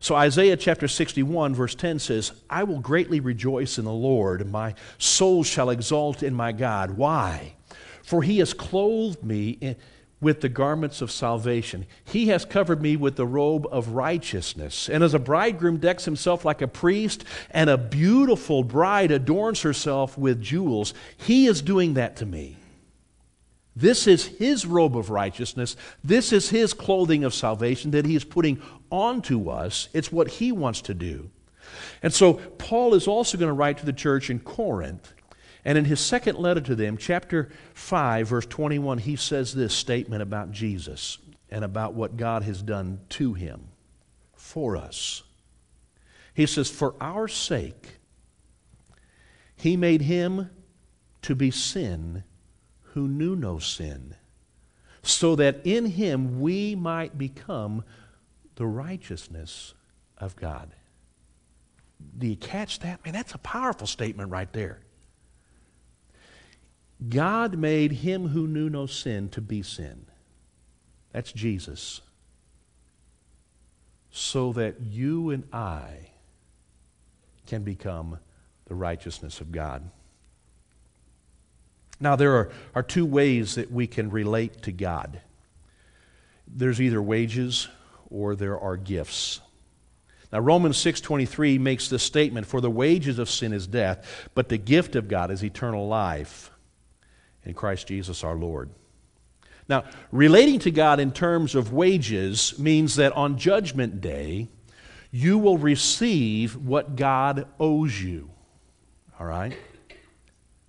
So 0.00 0.16
Isaiah 0.16 0.56
chapter 0.56 0.88
61, 0.88 1.54
verse 1.54 1.74
10 1.76 2.00
says, 2.00 2.32
I 2.50 2.64
will 2.64 2.80
greatly 2.80 3.20
rejoice 3.20 3.78
in 3.78 3.84
the 3.84 3.92
Lord. 3.92 4.50
My 4.50 4.74
soul 4.98 5.44
shall 5.44 5.70
exult 5.70 6.22
in 6.22 6.34
my 6.34 6.50
God. 6.50 6.92
Why? 6.92 7.54
For 8.02 8.22
he 8.22 8.38
has 8.38 8.52
clothed 8.52 9.22
me 9.22 9.50
in, 9.60 9.76
with 10.20 10.40
the 10.40 10.48
garments 10.48 11.02
of 11.02 11.10
salvation. 11.10 11.84
He 12.04 12.28
has 12.28 12.44
covered 12.44 12.80
me 12.80 12.96
with 12.96 13.16
the 13.16 13.26
robe 13.26 13.66
of 13.70 13.88
righteousness. 13.88 14.88
And 14.88 15.02
as 15.02 15.14
a 15.14 15.18
bridegroom 15.18 15.78
decks 15.78 16.04
himself 16.04 16.44
like 16.44 16.62
a 16.62 16.68
priest, 16.68 17.24
and 17.50 17.68
a 17.68 17.76
beautiful 17.76 18.62
bride 18.62 19.10
adorns 19.10 19.62
herself 19.62 20.16
with 20.16 20.40
jewels, 20.40 20.94
he 21.16 21.46
is 21.46 21.60
doing 21.60 21.94
that 21.94 22.16
to 22.16 22.26
me. 22.26 22.56
This 23.74 24.06
is 24.06 24.26
his 24.26 24.66
robe 24.66 24.96
of 24.96 25.10
righteousness. 25.10 25.76
This 26.04 26.32
is 26.32 26.50
his 26.50 26.74
clothing 26.74 27.24
of 27.24 27.32
salvation 27.32 27.92
that 27.92 28.04
he 28.04 28.14
is 28.14 28.24
putting 28.24 28.60
onto 28.90 29.48
us. 29.48 29.88
It's 29.94 30.12
what 30.12 30.28
he 30.28 30.52
wants 30.52 30.82
to 30.82 30.94
do. 30.94 31.30
And 32.02 32.12
so 32.12 32.34
Paul 32.34 32.94
is 32.94 33.08
also 33.08 33.38
going 33.38 33.48
to 33.48 33.54
write 33.54 33.78
to 33.78 33.86
the 33.86 33.92
church 33.92 34.28
in 34.28 34.40
Corinth. 34.40 35.14
And 35.64 35.78
in 35.78 35.84
his 35.84 36.00
second 36.00 36.38
letter 36.38 36.60
to 36.60 36.74
them, 36.74 36.96
chapter 36.96 37.50
5, 37.74 38.28
verse 38.28 38.46
21, 38.46 38.98
he 38.98 39.16
says 39.16 39.54
this 39.54 39.72
statement 39.72 40.22
about 40.22 40.50
Jesus 40.50 41.18
and 41.50 41.64
about 41.64 41.94
what 41.94 42.16
God 42.16 42.42
has 42.42 42.62
done 42.62 43.00
to 43.10 43.34
him 43.34 43.68
for 44.34 44.76
us. 44.76 45.22
He 46.34 46.46
says, 46.46 46.68
For 46.68 46.94
our 47.00 47.28
sake, 47.28 47.98
he 49.56 49.76
made 49.76 50.02
him 50.02 50.50
to 51.22 51.34
be 51.34 51.50
sin 51.50 52.24
who 52.92 53.08
knew 53.08 53.36
no 53.36 53.58
sin, 53.58 54.14
so 55.02 55.34
that 55.36 55.60
in 55.64 55.86
him 55.86 56.40
we 56.40 56.74
might 56.74 57.18
become 57.18 57.84
the 58.56 58.66
righteousness 58.66 59.74
of 60.18 60.36
God. 60.36 60.74
Do 62.18 62.26
you 62.26 62.36
catch 62.36 62.80
that? 62.80 63.04
Man, 63.04 63.14
that's 63.14 63.34
a 63.34 63.38
powerful 63.38 63.86
statement 63.86 64.30
right 64.30 64.52
there. 64.52 64.80
God 67.08 67.58
made 67.58 67.92
him 67.92 68.28
who 68.28 68.46
knew 68.46 68.68
no 68.68 68.86
sin 68.86 69.28
to 69.30 69.40
be 69.40 69.62
sin. 69.62 70.06
That's 71.12 71.32
Jesus. 71.32 72.00
So 74.10 74.52
that 74.52 74.80
you 74.80 75.30
and 75.30 75.44
I 75.52 76.10
can 77.46 77.62
become 77.62 78.18
the 78.66 78.74
righteousness 78.74 79.40
of 79.40 79.50
God. 79.50 79.90
Now, 82.02 82.16
there 82.16 82.34
are, 82.34 82.50
are 82.74 82.82
two 82.82 83.06
ways 83.06 83.54
that 83.54 83.70
we 83.70 83.86
can 83.86 84.10
relate 84.10 84.62
to 84.62 84.72
God 84.72 85.20
there's 86.54 86.80
either 86.80 87.00
wages 87.00 87.68
or 88.10 88.34
there 88.34 88.58
are 88.58 88.76
gifts. 88.76 89.40
Now 90.32 90.40
Romans 90.40 90.76
6:23 90.78 91.58
makes 91.58 91.88
this 91.88 92.02
statement 92.02 92.46
for 92.46 92.60
the 92.60 92.70
wages 92.70 93.18
of 93.18 93.30
sin 93.30 93.52
is 93.52 93.66
death 93.66 94.28
but 94.34 94.48
the 94.48 94.58
gift 94.58 94.96
of 94.96 95.08
God 95.08 95.30
is 95.30 95.44
eternal 95.44 95.86
life 95.86 96.50
in 97.44 97.54
Christ 97.54 97.86
Jesus 97.86 98.24
our 98.24 98.34
Lord. 98.34 98.70
Now 99.68 99.84
relating 100.10 100.58
to 100.60 100.70
God 100.70 101.00
in 101.00 101.12
terms 101.12 101.54
of 101.54 101.72
wages 101.72 102.58
means 102.58 102.96
that 102.96 103.12
on 103.12 103.38
judgment 103.38 104.00
day 104.00 104.48
you 105.10 105.38
will 105.38 105.58
receive 105.58 106.56
what 106.56 106.96
God 106.96 107.46
owes 107.60 108.02
you. 108.02 108.30
All 109.20 109.26
right? 109.26 109.56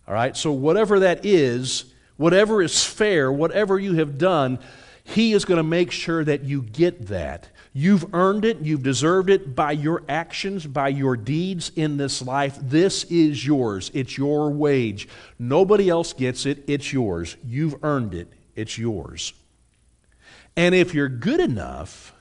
All 0.08 0.14
right? 0.14 0.36
So, 0.36 0.52
whatever 0.52 1.00
that 1.00 1.26
is, 1.26 1.86
whatever 2.18 2.62
is 2.62 2.84
fair, 2.84 3.32
whatever 3.32 3.80
you 3.80 3.94
have 3.96 4.18
done, 4.18 4.60
He 5.04 5.34
is 5.34 5.46
going 5.46 5.58
to 5.58 5.64
make 5.64 5.92
sure 5.92 6.24
that 6.24 6.44
you 6.44 6.62
get 6.62 7.08
that. 7.08 7.50
You've 7.76 8.14
earned 8.14 8.46
it, 8.46 8.60
you've 8.60 8.84
deserved 8.84 9.32
it 9.32 9.56
by 9.56 9.72
your 9.72 10.04
actions, 10.08 10.68
by 10.68 10.90
your 10.90 11.18
deeds 11.18 11.72
in 11.76 11.98
this 11.98 12.22
life. 12.22 12.56
This 12.62 13.04
is 13.06 13.46
yours. 13.46 13.90
It's 13.96 14.16
your 14.16 14.52
wage. 14.52 15.08
Nobody 15.40 15.90
else 15.90 16.14
gets 16.14 16.46
it, 16.46 16.64
it's 16.68 16.94
yours. 16.94 17.36
You've 17.44 17.84
earned 17.84 18.14
it, 18.14 18.32
it's 18.56 18.78
yours. 18.78 19.34
And 20.56 20.76
if 20.76 20.94
you're 20.94 21.10
good 21.10 21.40
enough, 21.40 22.14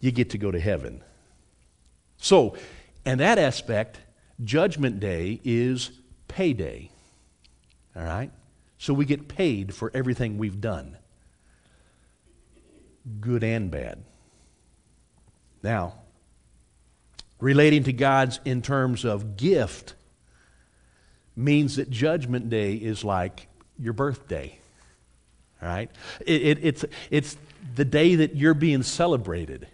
you 0.00 0.10
get 0.10 0.30
to 0.30 0.38
go 0.38 0.50
to 0.50 0.58
heaven. 0.58 1.02
So, 2.18 2.56
in 3.04 3.18
that 3.18 3.38
aspect, 3.38 4.00
Judgment 4.42 4.98
Day 4.98 5.40
is 5.44 5.90
payday. 6.36 6.90
All 7.96 8.02
right? 8.02 8.30
So 8.76 8.92
we 8.92 9.06
get 9.06 9.26
paid 9.26 9.74
for 9.74 9.90
everything 9.94 10.36
we've 10.36 10.60
done, 10.60 10.98
good 13.20 13.42
and 13.42 13.70
bad. 13.70 14.04
Now, 15.62 15.94
relating 17.40 17.84
to 17.84 17.92
God's 17.94 18.38
in 18.44 18.60
terms 18.60 19.06
of 19.06 19.38
gift 19.38 19.94
means 21.34 21.76
that 21.76 21.88
Judgment 21.88 22.50
Day 22.50 22.74
is 22.74 23.02
like 23.02 23.48
your 23.78 23.94
birthday. 23.94 24.58
All 25.62 25.68
right? 25.70 25.90
It, 26.20 26.42
it, 26.42 26.58
it's, 26.60 26.84
it's 27.10 27.38
the 27.74 27.86
day 27.86 28.16
that 28.16 28.36
you're 28.36 28.52
being 28.52 28.82
celebrated. 28.82 29.68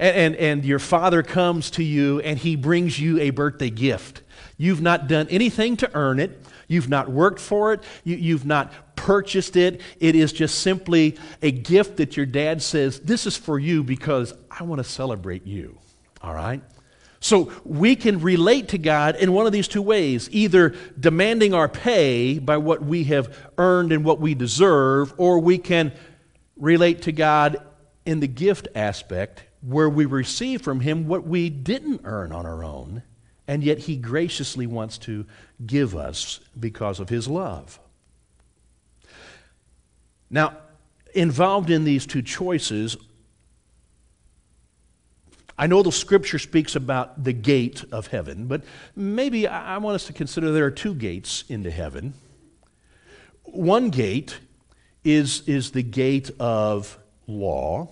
And, 0.00 0.16
and, 0.16 0.36
and 0.36 0.64
your 0.64 0.78
father 0.78 1.22
comes 1.22 1.70
to 1.72 1.84
you 1.84 2.20
and 2.20 2.38
he 2.38 2.56
brings 2.56 2.98
you 2.98 3.20
a 3.20 3.30
birthday 3.30 3.68
gift. 3.68 4.22
You've 4.56 4.80
not 4.80 5.08
done 5.08 5.28
anything 5.28 5.76
to 5.76 5.90
earn 5.94 6.18
it. 6.18 6.42
You've 6.68 6.88
not 6.88 7.10
worked 7.10 7.38
for 7.38 7.74
it. 7.74 7.84
You, 8.04 8.34
have 8.34 8.46
not 8.46 8.96
purchased 8.96 9.56
it. 9.56 9.82
It 9.98 10.16
is 10.16 10.32
just 10.32 10.60
simply 10.60 11.18
a 11.42 11.50
gift 11.50 11.98
that 11.98 12.16
your 12.16 12.24
dad 12.24 12.62
says, 12.62 13.00
This 13.00 13.26
is 13.26 13.36
for 13.36 13.58
you 13.58 13.84
because 13.84 14.32
I 14.50 14.62
want 14.62 14.78
to 14.78 14.84
celebrate 14.84 15.46
you. 15.46 15.78
All 16.22 16.34
right? 16.34 16.62
So 17.20 17.52
we 17.64 17.94
can 17.94 18.22
relate 18.22 18.68
to 18.68 18.78
God 18.78 19.16
in 19.16 19.32
one 19.32 19.44
of 19.44 19.52
these 19.52 19.68
two 19.68 19.82
ways 19.82 20.30
either 20.32 20.74
demanding 20.98 21.52
our 21.52 21.68
pay 21.68 22.38
by 22.38 22.56
what 22.56 22.82
we 22.82 23.04
have 23.04 23.36
earned 23.58 23.92
and 23.92 24.02
what 24.02 24.18
we 24.18 24.34
deserve, 24.34 25.12
or 25.18 25.40
we 25.40 25.58
can 25.58 25.92
relate 26.56 27.02
to 27.02 27.12
God 27.12 27.58
in 28.06 28.20
the 28.20 28.28
gift 28.28 28.68
aspect 28.74 29.44
where 29.62 29.88
we 29.88 30.04
receive 30.06 30.62
from 30.62 30.80
Him 30.80 31.06
what 31.06 31.26
we 31.26 31.50
didn't 31.50 32.02
earn 32.04 32.32
on 32.32 32.46
our 32.46 32.64
own, 32.64 33.02
and 33.46 33.62
yet 33.62 33.78
He 33.78 33.96
graciously 33.96 34.66
wants 34.66 34.98
to 34.98 35.26
give 35.66 35.94
us 35.94 36.40
because 36.58 37.00
of 37.00 37.08
His 37.08 37.28
love. 37.28 37.78
Now, 40.30 40.56
involved 41.14 41.70
in 41.70 41.84
these 41.84 42.06
two 42.06 42.22
choices, 42.22 42.96
I 45.58 45.66
know 45.66 45.82
the 45.82 45.92
scripture 45.92 46.38
speaks 46.38 46.74
about 46.74 47.22
the 47.22 47.34
gate 47.34 47.84
of 47.92 48.06
heaven, 48.06 48.46
but 48.46 48.62
maybe 48.96 49.46
I 49.46 49.76
want 49.76 49.96
us 49.96 50.06
to 50.06 50.14
consider 50.14 50.52
there 50.52 50.64
are 50.64 50.70
two 50.70 50.94
gates 50.94 51.44
into 51.48 51.70
heaven. 51.70 52.14
One 53.44 53.90
gate 53.90 54.38
is, 55.04 55.46
is 55.46 55.72
the 55.72 55.82
gate 55.82 56.30
of 56.40 56.98
law, 57.26 57.90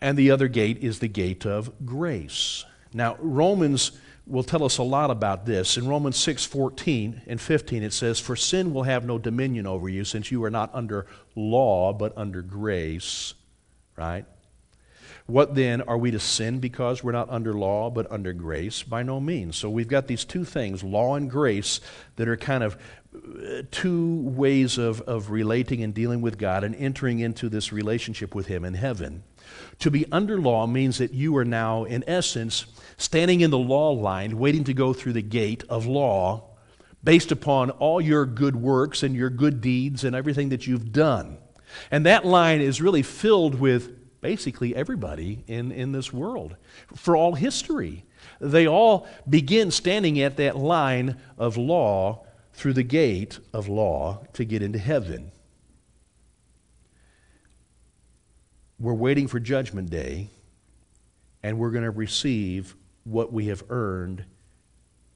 and 0.00 0.16
the 0.16 0.30
other 0.30 0.48
gate 0.48 0.78
is 0.78 0.98
the 0.98 1.08
gate 1.08 1.46
of 1.46 1.72
grace. 1.84 2.64
Now, 2.92 3.16
Romans 3.20 3.92
will 4.26 4.42
tell 4.42 4.64
us 4.64 4.78
a 4.78 4.82
lot 4.82 5.10
about 5.10 5.46
this. 5.46 5.76
In 5.76 5.86
Romans 5.86 6.16
6 6.16 6.44
14 6.44 7.22
and 7.26 7.40
15, 7.40 7.82
it 7.82 7.92
says, 7.92 8.18
For 8.18 8.36
sin 8.36 8.74
will 8.74 8.82
have 8.82 9.04
no 9.04 9.18
dominion 9.18 9.66
over 9.66 9.88
you, 9.88 10.04
since 10.04 10.30
you 10.30 10.42
are 10.44 10.50
not 10.50 10.74
under 10.74 11.06
law, 11.34 11.92
but 11.92 12.16
under 12.16 12.42
grace. 12.42 13.34
Right? 13.96 14.26
What 15.26 15.54
then? 15.54 15.82
Are 15.82 15.98
we 15.98 16.12
to 16.12 16.20
sin 16.20 16.60
because 16.60 17.02
we're 17.02 17.12
not 17.12 17.30
under 17.30 17.52
law, 17.52 17.90
but 17.90 18.10
under 18.12 18.32
grace? 18.32 18.82
By 18.82 19.02
no 19.02 19.20
means. 19.20 19.56
So 19.56 19.68
we've 19.68 19.88
got 19.88 20.06
these 20.06 20.24
two 20.24 20.44
things, 20.44 20.84
law 20.84 21.16
and 21.16 21.30
grace, 21.30 21.80
that 22.16 22.28
are 22.28 22.36
kind 22.36 22.62
of 22.62 22.76
two 23.70 24.20
ways 24.22 24.78
of, 24.78 25.00
of 25.02 25.30
relating 25.30 25.82
and 25.82 25.94
dealing 25.94 26.20
with 26.20 26.38
God 26.38 26.64
and 26.64 26.74
entering 26.74 27.18
into 27.20 27.48
this 27.48 27.72
relationship 27.72 28.34
with 28.34 28.46
Him 28.46 28.64
in 28.64 28.74
heaven. 28.74 29.22
To 29.80 29.90
be 29.90 30.06
under 30.10 30.40
law 30.40 30.66
means 30.66 30.98
that 30.98 31.12
you 31.12 31.36
are 31.36 31.44
now, 31.44 31.84
in 31.84 32.04
essence, 32.06 32.66
standing 32.96 33.40
in 33.40 33.50
the 33.50 33.58
law 33.58 33.90
line, 33.90 34.38
waiting 34.38 34.64
to 34.64 34.74
go 34.74 34.92
through 34.92 35.12
the 35.12 35.22
gate 35.22 35.64
of 35.68 35.86
law 35.86 36.50
based 37.04 37.30
upon 37.30 37.70
all 37.70 38.00
your 38.00 38.26
good 38.26 38.56
works 38.56 39.02
and 39.02 39.14
your 39.14 39.30
good 39.30 39.60
deeds 39.60 40.02
and 40.02 40.16
everything 40.16 40.48
that 40.48 40.66
you've 40.66 40.92
done. 40.92 41.38
And 41.90 42.06
that 42.06 42.24
line 42.24 42.60
is 42.60 42.80
really 42.80 43.02
filled 43.02 43.54
with 43.56 44.20
basically 44.20 44.74
everybody 44.74 45.44
in, 45.46 45.70
in 45.70 45.92
this 45.92 46.12
world 46.12 46.56
for 46.94 47.16
all 47.16 47.34
history. 47.34 48.04
They 48.40 48.66
all 48.66 49.06
begin 49.28 49.70
standing 49.70 50.20
at 50.20 50.36
that 50.38 50.56
line 50.56 51.16
of 51.38 51.56
law 51.56 52.25
through 52.56 52.72
the 52.72 52.82
gate 52.82 53.38
of 53.52 53.68
law 53.68 54.24
to 54.32 54.42
get 54.42 54.62
into 54.62 54.78
heaven. 54.78 55.30
We're 58.78 58.94
waiting 58.94 59.28
for 59.28 59.38
Judgment 59.38 59.90
Day, 59.90 60.30
and 61.42 61.58
we're 61.58 61.70
going 61.70 61.84
to 61.84 61.90
receive 61.90 62.74
what 63.04 63.30
we 63.30 63.48
have 63.48 63.62
earned 63.68 64.24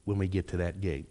when 0.05 0.19
we 0.19 0.27
get 0.27 0.49
to 0.49 0.57
that 0.57 0.81
gate. 0.81 1.07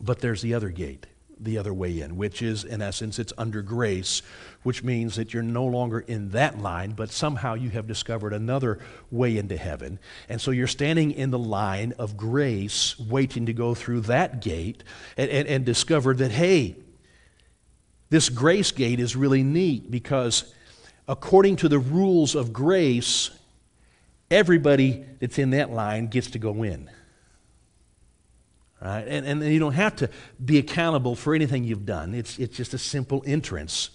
But 0.00 0.20
there's 0.20 0.40
the 0.40 0.54
other 0.54 0.70
gate, 0.70 1.06
the 1.42 1.58
other 1.58 1.72
way 1.72 2.00
in, 2.00 2.16
which 2.16 2.42
is, 2.42 2.64
in 2.64 2.82
essence, 2.82 3.18
it's 3.18 3.32
under 3.38 3.62
grace, 3.62 4.22
which 4.62 4.84
means 4.84 5.16
that 5.16 5.32
you're 5.32 5.42
no 5.42 5.64
longer 5.64 6.00
in 6.00 6.30
that 6.30 6.58
line, 6.58 6.92
but 6.92 7.10
somehow 7.10 7.54
you 7.54 7.70
have 7.70 7.86
discovered 7.86 8.32
another 8.32 8.78
way 9.10 9.36
into 9.36 9.56
heaven. 9.56 9.98
And 10.28 10.40
so 10.40 10.50
you're 10.50 10.66
standing 10.66 11.10
in 11.12 11.30
the 11.30 11.38
line 11.38 11.94
of 11.98 12.16
grace, 12.16 12.98
waiting 12.98 13.46
to 13.46 13.52
go 13.52 13.74
through 13.74 14.02
that 14.02 14.40
gate, 14.40 14.84
and, 15.16 15.30
and, 15.30 15.48
and 15.48 15.64
discover 15.64 16.14
that, 16.14 16.30
hey, 16.30 16.76
this 18.10 18.28
grace 18.28 18.72
gate 18.72 19.00
is 19.00 19.16
really 19.16 19.42
neat 19.42 19.90
because 19.90 20.52
according 21.08 21.56
to 21.56 21.68
the 21.68 21.78
rules 21.78 22.34
of 22.34 22.52
grace, 22.52 23.30
everybody 24.30 25.04
that's 25.20 25.38
in 25.38 25.50
that 25.50 25.70
line 25.70 26.08
gets 26.08 26.30
to 26.30 26.38
go 26.38 26.62
in. 26.62 26.90
Right? 28.82 29.06
And, 29.06 29.26
and 29.26 29.42
you 29.52 29.58
don't 29.58 29.74
have 29.74 29.96
to 29.96 30.08
be 30.42 30.58
accountable 30.58 31.14
for 31.14 31.34
anything 31.34 31.64
you've 31.64 31.86
done. 31.86 32.14
It's, 32.14 32.38
it's 32.38 32.56
just 32.56 32.74
a 32.74 32.78
simple 32.78 33.22
entrance. 33.26 33.90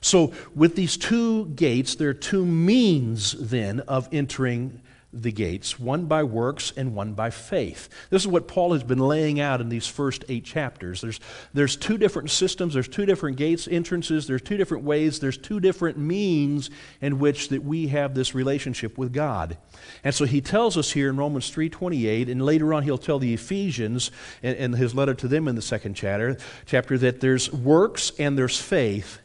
So, 0.00 0.32
with 0.54 0.76
these 0.76 0.96
two 0.96 1.46
gates, 1.46 1.96
there 1.96 2.08
are 2.08 2.14
two 2.14 2.44
means 2.44 3.32
then 3.32 3.80
of 3.80 4.08
entering 4.12 4.80
the 5.10 5.32
gates, 5.32 5.78
one 5.78 6.04
by 6.04 6.22
works 6.22 6.70
and 6.76 6.94
one 6.94 7.14
by 7.14 7.30
faith. 7.30 7.88
This 8.10 8.22
is 8.22 8.28
what 8.28 8.46
Paul 8.46 8.74
has 8.74 8.82
been 8.82 8.98
laying 8.98 9.40
out 9.40 9.62
in 9.62 9.70
these 9.70 9.86
first 9.86 10.22
eight 10.28 10.44
chapters. 10.44 11.00
There's, 11.00 11.18
there's 11.54 11.76
two 11.76 11.96
different 11.96 12.30
systems, 12.30 12.74
there's 12.74 12.88
two 12.88 13.06
different 13.06 13.38
gates, 13.38 13.66
entrances, 13.66 14.26
there's 14.26 14.42
two 14.42 14.58
different 14.58 14.84
ways, 14.84 15.18
there's 15.18 15.38
two 15.38 15.60
different 15.60 15.96
means 15.96 16.68
in 17.00 17.18
which 17.18 17.48
that 17.48 17.64
we 17.64 17.86
have 17.88 18.14
this 18.14 18.34
relationship 18.34 18.98
with 18.98 19.14
God. 19.14 19.56
And 20.04 20.14
so 20.14 20.26
he 20.26 20.42
tells 20.42 20.76
us 20.76 20.92
here 20.92 21.08
in 21.08 21.16
Romans 21.16 21.50
3.28, 21.50 22.30
and 22.30 22.44
later 22.44 22.74
on 22.74 22.82
he'll 22.82 22.98
tell 22.98 23.18
the 23.18 23.32
Ephesians 23.32 24.10
in, 24.42 24.56
in 24.56 24.72
his 24.74 24.94
letter 24.94 25.14
to 25.14 25.28
them 25.28 25.48
in 25.48 25.54
the 25.54 25.62
second 25.62 25.94
chapter, 25.94 26.36
chapter 26.66 26.98
that 26.98 27.20
there's 27.20 27.50
works 27.50 28.12
and 28.18 28.36
there's 28.36 28.60
faith. 28.60 29.20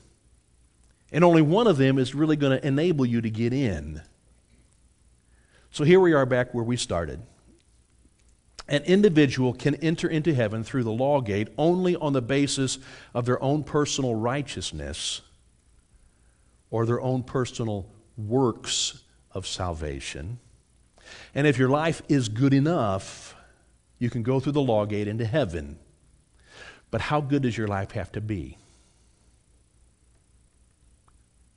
And 1.11 1.25
only 1.25 1.41
one 1.41 1.67
of 1.67 1.75
them 1.75 1.97
is 1.99 2.15
really 2.15 2.37
going 2.37 2.57
to 2.57 2.65
enable 2.65 3.05
you 3.05 3.19
to 3.19 3.29
get 3.29 3.51
in. 3.51 4.01
So 5.73 5.83
here 5.83 5.99
we 5.99 6.13
are 6.13 6.27
back 6.27 6.53
where 6.53 6.63
we 6.63 6.77
started. 6.77 7.19
An 8.67 8.83
individual 8.83 9.53
can 9.53 9.73
enter 9.77 10.07
into 10.07 10.31
heaven 10.31 10.63
through 10.63 10.83
the 10.83 10.91
law 10.91 11.19
gate 11.19 11.47
only 11.57 11.95
on 11.95 12.13
the 12.13 12.21
basis 12.21 12.77
of 13.15 13.25
their 13.25 13.41
own 13.41 13.63
personal 13.63 14.13
righteousness 14.13 15.21
or 16.69 16.85
their 16.85 17.01
own 17.01 17.23
personal 17.23 17.89
works 18.15 19.01
of 19.31 19.47
salvation. 19.47 20.37
And 21.33 21.47
if 21.47 21.57
your 21.57 21.69
life 21.69 22.03
is 22.07 22.29
good 22.29 22.53
enough, 22.53 23.35
you 23.97 24.11
can 24.11 24.21
go 24.21 24.39
through 24.39 24.51
the 24.51 24.61
law 24.61 24.85
gate 24.85 25.07
into 25.07 25.25
heaven. 25.25 25.79
But 26.91 27.01
how 27.01 27.19
good 27.19 27.41
does 27.41 27.57
your 27.57 27.67
life 27.67 27.93
have 27.93 28.11
to 28.11 28.21
be? 28.21 28.59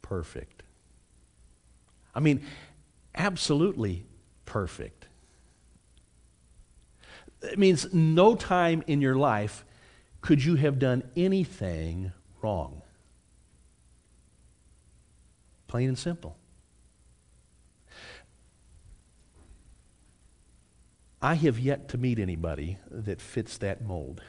Perfect. 0.00 0.62
I 2.14 2.20
mean, 2.20 2.46
absolutely 3.16 4.06
perfect. 4.44 5.08
It 7.42 7.58
means 7.58 7.92
no 7.92 8.34
time 8.34 8.82
in 8.86 9.00
your 9.00 9.16
life 9.16 9.64
could 10.20 10.44
you 10.44 10.56
have 10.56 10.78
done 10.78 11.02
anything 11.16 12.12
wrong. 12.42 12.82
Plain 15.68 15.88
and 15.88 15.98
simple. 15.98 16.36
I 21.20 21.34
have 21.34 21.58
yet 21.58 21.88
to 21.90 21.98
meet 21.98 22.18
anybody 22.18 22.78
that 22.90 23.20
fits 23.20 23.58
that 23.58 23.82
mold. 23.82 24.22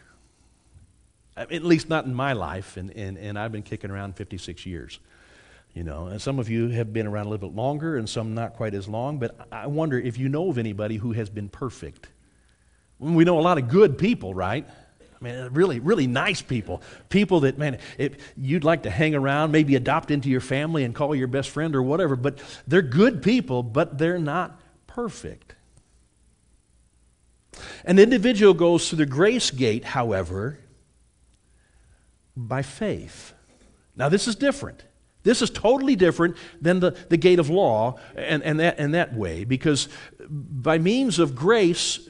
At 1.36 1.63
least 1.63 1.89
not 1.89 2.06
in 2.06 2.13
my 2.15 2.34
life, 2.34 2.78
and, 2.78 2.91
and, 2.91 3.17
and 3.17 3.38
I've 3.38 3.52
been 3.52 3.62
kicking 3.62 3.91
around 3.91 4.15
56 4.15 4.65
years. 4.65 5.00
You 5.77 5.83
know, 5.83 6.07
and 6.07 6.19
some 6.19 6.39
of 6.39 6.49
you 6.49 6.69
have 6.69 6.91
been 6.91 7.05
around 7.05 7.27
a 7.27 7.29
little 7.29 7.49
bit 7.49 7.55
longer 7.55 7.97
and 7.97 8.09
some 8.09 8.33
not 8.33 8.55
quite 8.55 8.73
as 8.73 8.87
long, 8.87 9.19
but 9.19 9.35
I 9.51 9.67
wonder 9.67 9.99
if 9.99 10.17
you 10.17 10.27
know 10.27 10.49
of 10.49 10.57
anybody 10.57 10.97
who 10.97 11.11
has 11.11 11.29
been 11.29 11.49
perfect. 11.49 12.09
We 12.97 13.23
know 13.23 13.37
a 13.37 13.41
lot 13.41 13.59
of 13.59 13.69
good 13.69 13.99
people, 13.99 14.33
right? 14.33 14.67
I 14.99 15.23
mean, 15.23 15.49
really, 15.51 15.79
really 15.79 16.07
nice 16.07 16.41
people. 16.41 16.81
People 17.09 17.41
that, 17.41 17.59
man, 17.59 17.77
if 17.99 18.17
you'd 18.35 18.63
like 18.63 18.83
to 18.83 18.89
hang 18.89 19.13
around, 19.13 19.51
maybe 19.51 19.75
adopt 19.75 20.09
into 20.09 20.29
your 20.29 20.41
family 20.41 20.83
and 20.83 20.95
call 20.95 21.13
your 21.13 21.27
best 21.27 21.51
friend 21.51 21.75
or 21.75 21.83
whatever, 21.83 22.15
but 22.15 22.39
they're 22.65 22.81
good 22.81 23.21
people, 23.21 23.61
but 23.61 23.99
they're 23.99 24.17
not 24.17 24.59
perfect. 24.87 25.53
An 27.85 27.99
individual 27.99 28.55
goes 28.55 28.89
through 28.89 28.97
the 28.97 29.05
grace 29.05 29.51
gate, 29.51 29.83
however, 29.83 30.57
by 32.35 32.63
faith. 32.63 33.35
Now, 33.95 34.09
this 34.09 34.27
is 34.27 34.35
different. 34.35 34.87
This 35.27 35.41
is 35.41 35.49
totally 35.49 35.97
different 35.97 36.37
than 36.61 36.79
the, 36.79 36.91
the 37.09 37.17
gate 37.17 37.37
of 37.37 37.49
law 37.49 37.99
and, 38.15 38.41
and, 38.43 38.61
that, 38.61 38.79
and 38.79 38.93
that 38.93 39.13
way, 39.13 39.43
because 39.43 39.89
by 40.29 40.77
means 40.77 41.19
of 41.19 41.35
grace, 41.35 42.07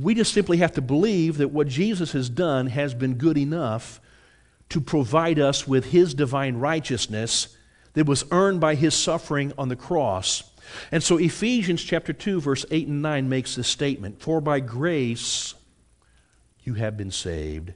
we 0.00 0.16
just 0.16 0.34
simply 0.34 0.56
have 0.56 0.72
to 0.72 0.82
believe 0.82 1.36
that 1.36 1.52
what 1.52 1.68
Jesus 1.68 2.10
has 2.10 2.28
done 2.28 2.66
has 2.66 2.92
been 2.92 3.14
good 3.14 3.38
enough 3.38 4.00
to 4.70 4.80
provide 4.80 5.38
us 5.38 5.68
with 5.68 5.92
his 5.92 6.12
divine 6.12 6.56
righteousness 6.56 7.56
that 7.92 8.04
was 8.04 8.24
earned 8.32 8.60
by 8.60 8.74
his 8.74 8.92
suffering 8.92 9.52
on 9.56 9.68
the 9.68 9.76
cross. 9.76 10.42
And 10.90 11.04
so 11.04 11.18
Ephesians 11.18 11.84
chapter 11.84 12.12
2 12.12 12.40
verse 12.40 12.66
8 12.72 12.88
and 12.88 13.00
9 13.00 13.28
makes 13.28 13.54
this 13.54 13.68
statement, 13.68 14.20
"For 14.20 14.40
by 14.40 14.58
grace 14.58 15.54
you 16.64 16.74
have 16.74 16.96
been 16.96 17.12
saved 17.12 17.74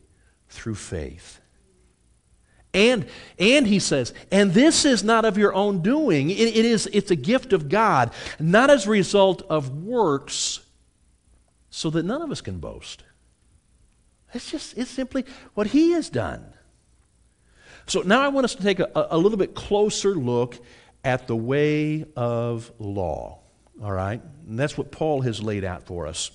through 0.48 0.74
faith." 0.74 1.38
And, 2.74 3.06
and 3.38 3.66
he 3.68 3.78
says, 3.78 4.12
and 4.32 4.52
this 4.52 4.84
is 4.84 5.04
not 5.04 5.24
of 5.24 5.38
your 5.38 5.54
own 5.54 5.80
doing. 5.80 6.28
It, 6.28 6.34
it 6.34 6.64
is, 6.64 6.88
it's 6.92 7.12
a 7.12 7.16
gift 7.16 7.52
of 7.52 7.68
God, 7.68 8.12
not 8.40 8.68
as 8.68 8.86
a 8.86 8.90
result 8.90 9.42
of 9.48 9.84
works, 9.84 10.60
so 11.70 11.88
that 11.90 12.04
none 12.04 12.20
of 12.20 12.32
us 12.32 12.40
can 12.40 12.58
boast. 12.58 13.04
It's 14.32 14.50
just, 14.50 14.76
it's 14.76 14.90
simply 14.90 15.24
what 15.54 15.68
he 15.68 15.92
has 15.92 16.10
done. 16.10 16.44
So 17.86 18.02
now 18.02 18.20
I 18.20 18.28
want 18.28 18.44
us 18.44 18.56
to 18.56 18.62
take 18.62 18.80
a, 18.80 18.90
a 18.94 19.16
little 19.16 19.38
bit 19.38 19.54
closer 19.54 20.14
look 20.14 20.58
at 21.04 21.28
the 21.28 21.36
way 21.36 22.04
of 22.16 22.72
law. 22.80 23.38
All 23.80 23.92
right? 23.92 24.20
And 24.48 24.58
that's 24.58 24.76
what 24.76 24.90
Paul 24.90 25.20
has 25.20 25.40
laid 25.40 25.64
out 25.64 25.84
for 25.84 26.08
us. 26.08 26.32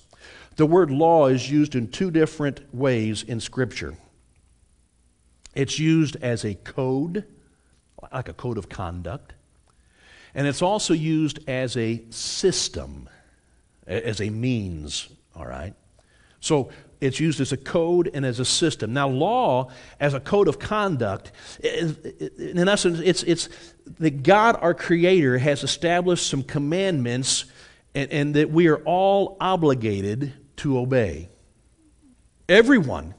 The 0.56 0.64
word 0.66 0.90
law 0.90 1.26
is 1.26 1.50
used 1.50 1.74
in 1.74 1.88
two 1.88 2.10
different 2.10 2.74
ways 2.74 3.22
in 3.22 3.40
Scripture. 3.40 3.94
It's 5.54 5.78
used 5.78 6.16
as 6.22 6.44
a 6.44 6.54
code, 6.54 7.24
like 8.12 8.28
a 8.28 8.32
code 8.32 8.58
of 8.58 8.68
conduct, 8.68 9.32
and 10.34 10.46
it's 10.46 10.62
also 10.62 10.94
used 10.94 11.40
as 11.48 11.76
a 11.76 12.02
system, 12.10 13.08
as 13.86 14.20
a 14.20 14.30
means, 14.30 15.08
all 15.34 15.46
right? 15.46 15.74
So 16.40 16.70
it's 17.00 17.18
used 17.18 17.40
as 17.40 17.52
a 17.52 17.56
code 17.56 18.10
and 18.12 18.24
as 18.24 18.40
a 18.40 18.44
system. 18.44 18.92
Now, 18.92 19.08
law 19.08 19.70
as 19.98 20.14
a 20.14 20.20
code 20.20 20.48
of 20.48 20.58
conduct, 20.58 21.32
in 21.62 22.68
essence, 22.68 23.00
it's, 23.02 23.22
it's 23.24 23.48
that 23.98 24.22
God, 24.22 24.56
our 24.60 24.74
Creator, 24.74 25.38
has 25.38 25.64
established 25.64 26.26
some 26.26 26.42
commandments 26.42 27.46
and, 27.94 28.10
and 28.10 28.34
that 28.34 28.50
we 28.50 28.68
are 28.68 28.78
all 28.84 29.36
obligated 29.40 30.32
to 30.58 30.78
obey. 30.78 31.28
Everyone, 32.48 33.14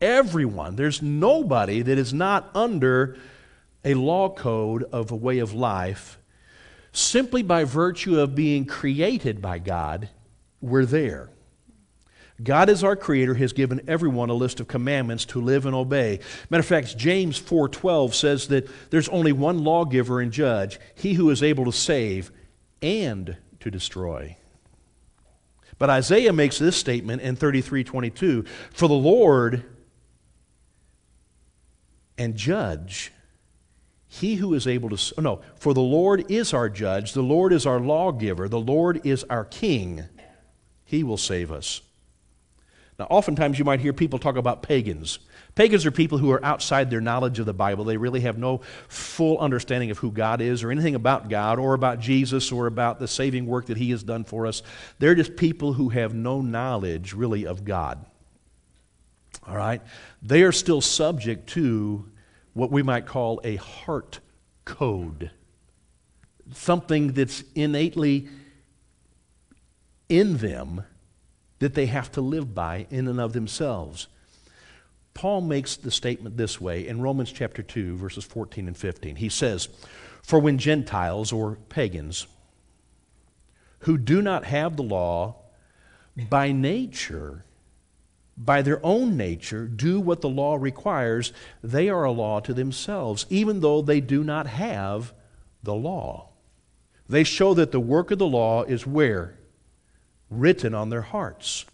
everyone, 0.00 0.76
there's 0.76 1.02
nobody 1.02 1.82
that 1.82 1.98
is 1.98 2.12
not 2.12 2.50
under 2.54 3.16
a 3.84 3.94
law 3.94 4.28
code 4.28 4.82
of 4.84 5.10
a 5.10 5.16
way 5.16 5.38
of 5.38 5.54
life 5.54 6.18
simply 6.92 7.42
by 7.42 7.64
virtue 7.64 8.18
of 8.18 8.34
being 8.34 8.64
created 8.64 9.42
by 9.42 9.58
God. 9.58 10.08
We're 10.60 10.86
there. 10.86 11.30
God 12.42 12.68
is 12.68 12.84
our 12.84 12.96
creator 12.96 13.34
has 13.34 13.52
given 13.52 13.80
everyone 13.88 14.28
a 14.28 14.34
list 14.34 14.60
of 14.60 14.68
commandments 14.68 15.24
to 15.26 15.40
live 15.40 15.64
and 15.64 15.74
obey. 15.74 16.20
Matter 16.50 16.60
of 16.60 16.66
fact, 16.66 16.96
James 16.96 17.38
4:12 17.38 18.14
says 18.14 18.48
that 18.48 18.68
there's 18.90 19.08
only 19.08 19.32
one 19.32 19.64
lawgiver 19.64 20.20
and 20.20 20.32
judge, 20.32 20.78
he 20.94 21.14
who 21.14 21.30
is 21.30 21.42
able 21.42 21.64
to 21.64 21.72
save 21.72 22.30
and 22.82 23.36
to 23.60 23.70
destroy. 23.70 24.36
But 25.78 25.90
Isaiah 25.90 26.32
makes 26.32 26.58
this 26.58 26.76
statement 26.76 27.22
in 27.22 27.36
33:22, 27.36 28.44
"For 28.70 28.88
the 28.88 28.94
Lord 28.94 29.64
and 32.18 32.36
judge 32.36 33.12
he 34.08 34.36
who 34.36 34.54
is 34.54 34.66
able 34.66 34.88
to 34.90 35.14
oh, 35.18 35.20
no, 35.20 35.40
for 35.56 35.74
the 35.74 35.80
Lord 35.80 36.30
is 36.30 36.54
our 36.54 36.68
judge, 36.68 37.12
the 37.12 37.22
Lord 37.22 37.52
is 37.52 37.66
our 37.66 37.80
lawgiver, 37.80 38.48
the 38.48 38.60
Lord 38.60 39.04
is 39.04 39.24
our 39.24 39.44
king. 39.44 40.04
He 40.84 41.02
will 41.02 41.16
save 41.16 41.50
us." 41.50 41.82
Now, 42.98 43.06
oftentimes 43.10 43.58
you 43.58 43.64
might 43.64 43.80
hear 43.80 43.92
people 43.92 44.18
talk 44.18 44.36
about 44.36 44.62
pagans. 44.62 45.18
Pagans 45.54 45.84
are 45.84 45.90
people 45.90 46.16
who 46.16 46.30
are 46.30 46.42
outside 46.44 46.88
their 46.88 47.00
knowledge 47.00 47.38
of 47.38 47.46
the 47.46 47.52
Bible. 47.52 47.84
They 47.84 47.98
really 47.98 48.20
have 48.20 48.38
no 48.38 48.62
full 48.88 49.38
understanding 49.38 49.90
of 49.90 49.98
who 49.98 50.10
God 50.10 50.40
is 50.40 50.62
or 50.62 50.70
anything 50.70 50.94
about 50.94 51.28
God 51.28 51.58
or 51.58 51.74
about 51.74 52.00
Jesus 52.00 52.50
or 52.52 52.66
about 52.66 52.98
the 52.98 53.08
saving 53.08 53.46
work 53.46 53.66
that 53.66 53.76
He 53.76 53.90
has 53.90 54.02
done 54.02 54.24
for 54.24 54.46
us. 54.46 54.62
They're 54.98 55.14
just 55.14 55.36
people 55.36 55.74
who 55.74 55.90
have 55.90 56.14
no 56.14 56.40
knowledge, 56.40 57.12
really, 57.12 57.46
of 57.46 57.64
God. 57.64 58.04
All 59.46 59.56
right? 59.56 59.82
They 60.26 60.42
are 60.42 60.50
still 60.50 60.80
subject 60.80 61.50
to 61.50 62.10
what 62.52 62.72
we 62.72 62.82
might 62.82 63.06
call 63.06 63.40
a 63.44 63.56
heart 63.56 64.18
code, 64.64 65.30
something 66.52 67.12
that's 67.12 67.44
innately 67.54 68.28
in 70.08 70.38
them 70.38 70.82
that 71.60 71.74
they 71.74 71.86
have 71.86 72.10
to 72.12 72.20
live 72.20 72.56
by 72.56 72.88
in 72.90 73.06
and 73.06 73.20
of 73.20 73.34
themselves. 73.34 74.08
Paul 75.14 75.42
makes 75.42 75.76
the 75.76 75.92
statement 75.92 76.36
this 76.36 76.60
way 76.60 76.88
in 76.88 77.00
Romans 77.00 77.30
chapter 77.30 77.62
2, 77.62 77.96
verses 77.96 78.24
14 78.24 78.66
and 78.66 78.76
15. 78.76 79.14
He 79.16 79.28
says, 79.28 79.68
For 80.22 80.40
when 80.40 80.58
Gentiles 80.58 81.32
or 81.32 81.56
pagans 81.68 82.26
who 83.80 83.96
do 83.96 84.20
not 84.20 84.44
have 84.46 84.76
the 84.76 84.82
law 84.82 85.36
by 86.28 86.50
nature, 86.50 87.44
by 88.36 88.62
their 88.62 88.84
own 88.84 89.16
nature, 89.16 89.66
do 89.66 90.00
what 90.00 90.20
the 90.20 90.28
law 90.28 90.56
requires, 90.56 91.32
they 91.62 91.88
are 91.88 92.04
a 92.04 92.12
law 92.12 92.40
to 92.40 92.52
themselves, 92.52 93.26
even 93.30 93.60
though 93.60 93.80
they 93.80 94.00
do 94.00 94.22
not 94.22 94.46
have 94.46 95.12
the 95.62 95.74
law. 95.74 96.28
They 97.08 97.24
show 97.24 97.54
that 97.54 97.72
the 97.72 97.80
work 97.80 98.10
of 98.10 98.18
the 98.18 98.26
law 98.26 98.64
is 98.64 98.86
where? 98.86 99.36
written 100.30 100.74
on 100.74 100.90
their 100.90 101.02
hearts, 101.02 101.64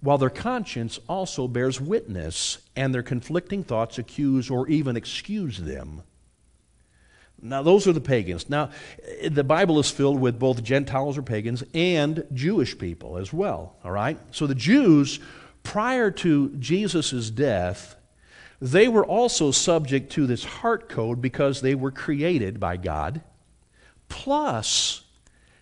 while 0.00 0.18
their 0.18 0.30
conscience 0.30 0.98
also 1.08 1.48
bears 1.48 1.80
witness, 1.80 2.58
and 2.76 2.94
their 2.94 3.02
conflicting 3.02 3.64
thoughts 3.64 3.98
accuse 3.98 4.50
or 4.50 4.68
even 4.68 4.96
excuse 4.96 5.58
them. 5.58 6.02
Now, 7.40 7.62
those 7.62 7.86
are 7.86 7.92
the 7.92 8.00
pagans. 8.00 8.50
Now, 8.50 8.70
the 9.28 9.44
Bible 9.44 9.78
is 9.78 9.90
filled 9.90 10.20
with 10.20 10.40
both 10.40 10.64
Gentiles 10.64 11.16
or 11.16 11.22
pagans 11.22 11.62
and 11.72 12.24
Jewish 12.32 12.76
people 12.76 13.16
as 13.16 13.32
well, 13.32 13.76
all 13.84 13.92
right? 13.92 14.18
So 14.32 14.48
the 14.48 14.56
Jews, 14.56 15.20
prior 15.62 16.10
to 16.10 16.50
Jesus' 16.56 17.30
death, 17.30 17.96
they 18.60 18.88
were 18.88 19.04
also 19.04 19.50
subject 19.50 20.10
to 20.12 20.26
this 20.26 20.44
heart 20.44 20.88
code 20.88 21.20
because 21.20 21.60
they 21.60 21.74
were 21.74 21.90
created 21.90 22.58
by 22.58 22.76
God. 22.76 23.22
Plus, 24.08 25.02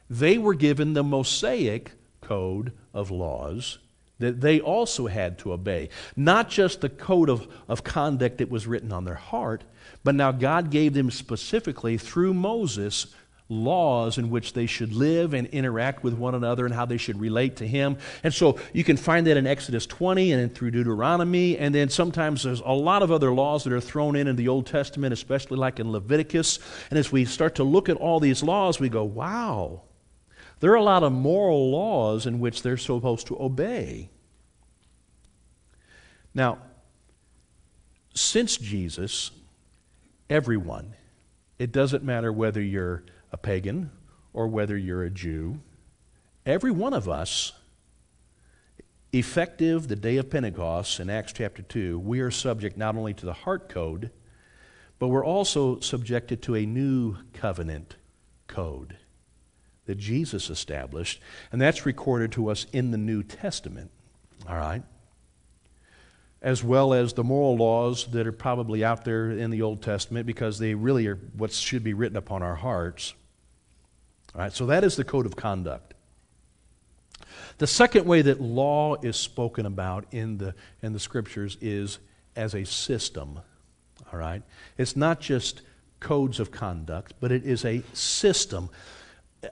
they 0.09 0.39
were 0.39 0.55
given 0.55 0.95
the 0.95 1.05
Mosaic 1.05 1.93
code 2.21 2.73
of 2.95 3.11
laws 3.11 3.79
that 4.19 4.41
they 4.41 4.61
also 4.61 5.07
had 5.07 5.39
to 5.39 5.53
obey. 5.53 5.91
Not 6.17 6.49
just 6.49 6.81
the 6.81 6.89
code 6.89 7.29
of, 7.29 7.47
of 7.69 7.85
conduct 7.85 8.39
that 8.39 8.51
was 8.51 8.67
written 8.67 8.93
on 8.93 9.05
their 9.05 9.15
heart, 9.15 9.65
but 10.05 10.15
now 10.15 10.33
God 10.33 10.71
gave 10.71 10.95
them 10.95 11.11
specifically 11.11 11.99
through 11.99 12.33
Moses 12.33 13.15
laws 13.49 14.19
in 14.19 14.29
which 14.29 14.55
they 14.55 14.67
should 14.67 14.93
live 14.93 15.33
and 15.33 15.47
interact 15.49 16.03
with 16.03 16.15
one 16.15 16.35
another 16.35 16.65
and 16.65 16.75
how 16.75 16.85
they 16.85 16.97
should 16.97 17.21
relate 17.21 17.57
to 17.57 17.67
him. 17.67 17.97
And 18.25 18.35
so 18.35 18.59
you 18.73 18.83
can 18.83 18.97
find 18.97 19.27
that 19.27 19.37
in 19.37 19.47
Exodus 19.47 19.87
20 19.87 20.33
and 20.33 20.55
through 20.55 20.73
Deuteronomy. 20.73 21.57
And 21.57 21.75
then 21.75 21.89
sometimes 21.89 22.43
there's 22.43 22.61
a 22.61 22.73
lot 22.73 23.03
of 23.03 23.13
other 23.13 23.33
laws 23.33 23.65
that 23.65 23.73
are 23.73 23.81
thrown 23.81 24.17
in 24.17 24.27
in 24.27 24.37
the 24.37 24.49
Old 24.49 24.67
Testament, 24.67 25.13
especially 25.13 25.57
like 25.57 25.79
in 25.79 25.93
Leviticus. 25.93 26.59
And 26.91 26.99
as 26.99 27.13
we 27.13 27.25
start 27.25 27.55
to 27.57 27.65
look 27.65 27.89
at 27.89 27.97
all 27.97 28.19
these 28.19 28.43
laws, 28.43 28.81
we 28.81 28.89
go, 28.89 29.05
wow, 29.05 29.83
there 30.59 30.73
are 30.73 30.77
a 30.77 30.83
lot 30.83 31.05
of 31.05 31.13
moral 31.13 31.71
laws 31.71 32.27
in 32.27 32.41
which 32.41 32.63
they're 32.63 32.77
supposed 32.77 33.29
to 33.29 33.41
obey. 33.41 34.11
Now, 36.35 36.59
since 38.13 38.57
Jesus, 38.57 39.31
everyone, 40.29 40.95
it 41.59 41.71
doesn't 41.71 42.03
matter 42.03 42.33
whether 42.33 42.61
you're 42.61 43.05
a 43.37 43.39
pagan 43.39 43.91
or 44.33 44.49
whether 44.49 44.79
you're 44.79 45.05
a 45.05 45.11
Jew, 45.11 45.61
every 46.47 46.71
one 46.71 46.95
of 46.95 47.07
us, 47.07 47.53
effective 49.13 49.89
the 49.89 49.97
day 49.97 50.17
of 50.17 50.31
Pentecost 50.31 51.01
in 51.01 51.11
Acts 51.11 51.35
chapter 51.35 51.61
2, 51.61 51.99
we 51.99 52.21
are 52.21 52.31
subject 52.31 52.79
not 52.79 52.97
only 52.97 53.13
to 53.13 53.27
the 53.27 53.35
heart 53.35 53.69
code, 53.69 54.11
but 54.99 55.09
we're 55.09 55.25
also 55.25 55.79
subjected 55.81 56.41
to 56.43 56.55
a 56.55 56.65
new 56.65 57.19
covenant 57.35 57.97
code 58.47 58.97
that 59.85 59.99
Jesus 59.99 60.49
established, 60.49 61.21
and 61.53 61.61
that's 61.61 61.85
recorded 61.85 62.33
to 62.33 62.49
us 62.49 62.67
in 62.73 62.91
the 62.91 62.99
New 62.99 63.23
Testament. 63.23 63.91
All 64.49 64.57
right? 64.57 64.83
As 66.41 66.65
well 66.65 66.95
as 66.95 67.13
the 67.13 67.23
moral 67.23 67.59
laws 67.59 68.07
that 68.13 68.27
are 68.27 68.33
probably 68.33 68.83
out 68.83 69.05
there 69.05 69.31
in 69.31 69.51
the 69.51 69.61
Old 69.61 69.83
Testament 69.83 70.27
because 70.27 70.59
they 70.59 70.75
really 70.75 71.07
are 71.07 71.17
what 71.37 71.53
should 71.53 71.85
be 71.85 71.93
written 71.93 72.17
upon 72.17 72.43
our 72.43 72.55
hearts. 72.55 73.13
All 74.37 74.43
right, 74.43 74.53
so 74.53 74.67
that 74.67 74.85
is 74.85 74.97
the 74.97 75.05
code 75.05 75.27
of 75.27 75.35
conduct. 75.35 75.95
The 77.59 77.67
second 77.67 78.05
way 78.05 78.21
that 78.23 78.41
law 78.41 78.97
is 78.97 79.17
spoken 79.17 79.65
about 79.65 80.05
in 80.13 80.37
the, 80.37 80.55
in 80.83 80.93
the 80.93 81.01
scriptures 81.01 81.57
is 81.63 81.99
as 82.37 82.55
a 82.55 82.65
system. 82.65 83.41
All 84.13 84.19
right? 84.19 84.43
It's 84.77 84.95
not 84.95 85.21
just 85.21 85.63
codes 85.99 86.39
of 86.39 86.51
conduct, 86.51 87.15
but 87.19 87.33
it 87.33 87.45
is 87.45 87.65
a 87.65 87.83
system 87.95 88.69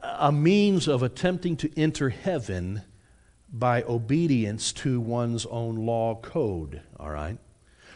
a 0.03 0.33
means 0.33 0.88
of 0.88 1.03
attempting 1.03 1.57
to 1.59 1.81
enter 1.81 2.09
heaven 2.11 2.83
by 3.53 3.83
obedience 3.83 4.73
to 4.73 5.01
one's 5.01 5.47
own 5.47 5.77
law 5.77 6.16
code, 6.16 6.81
all 6.99 7.11
right? 7.11 7.38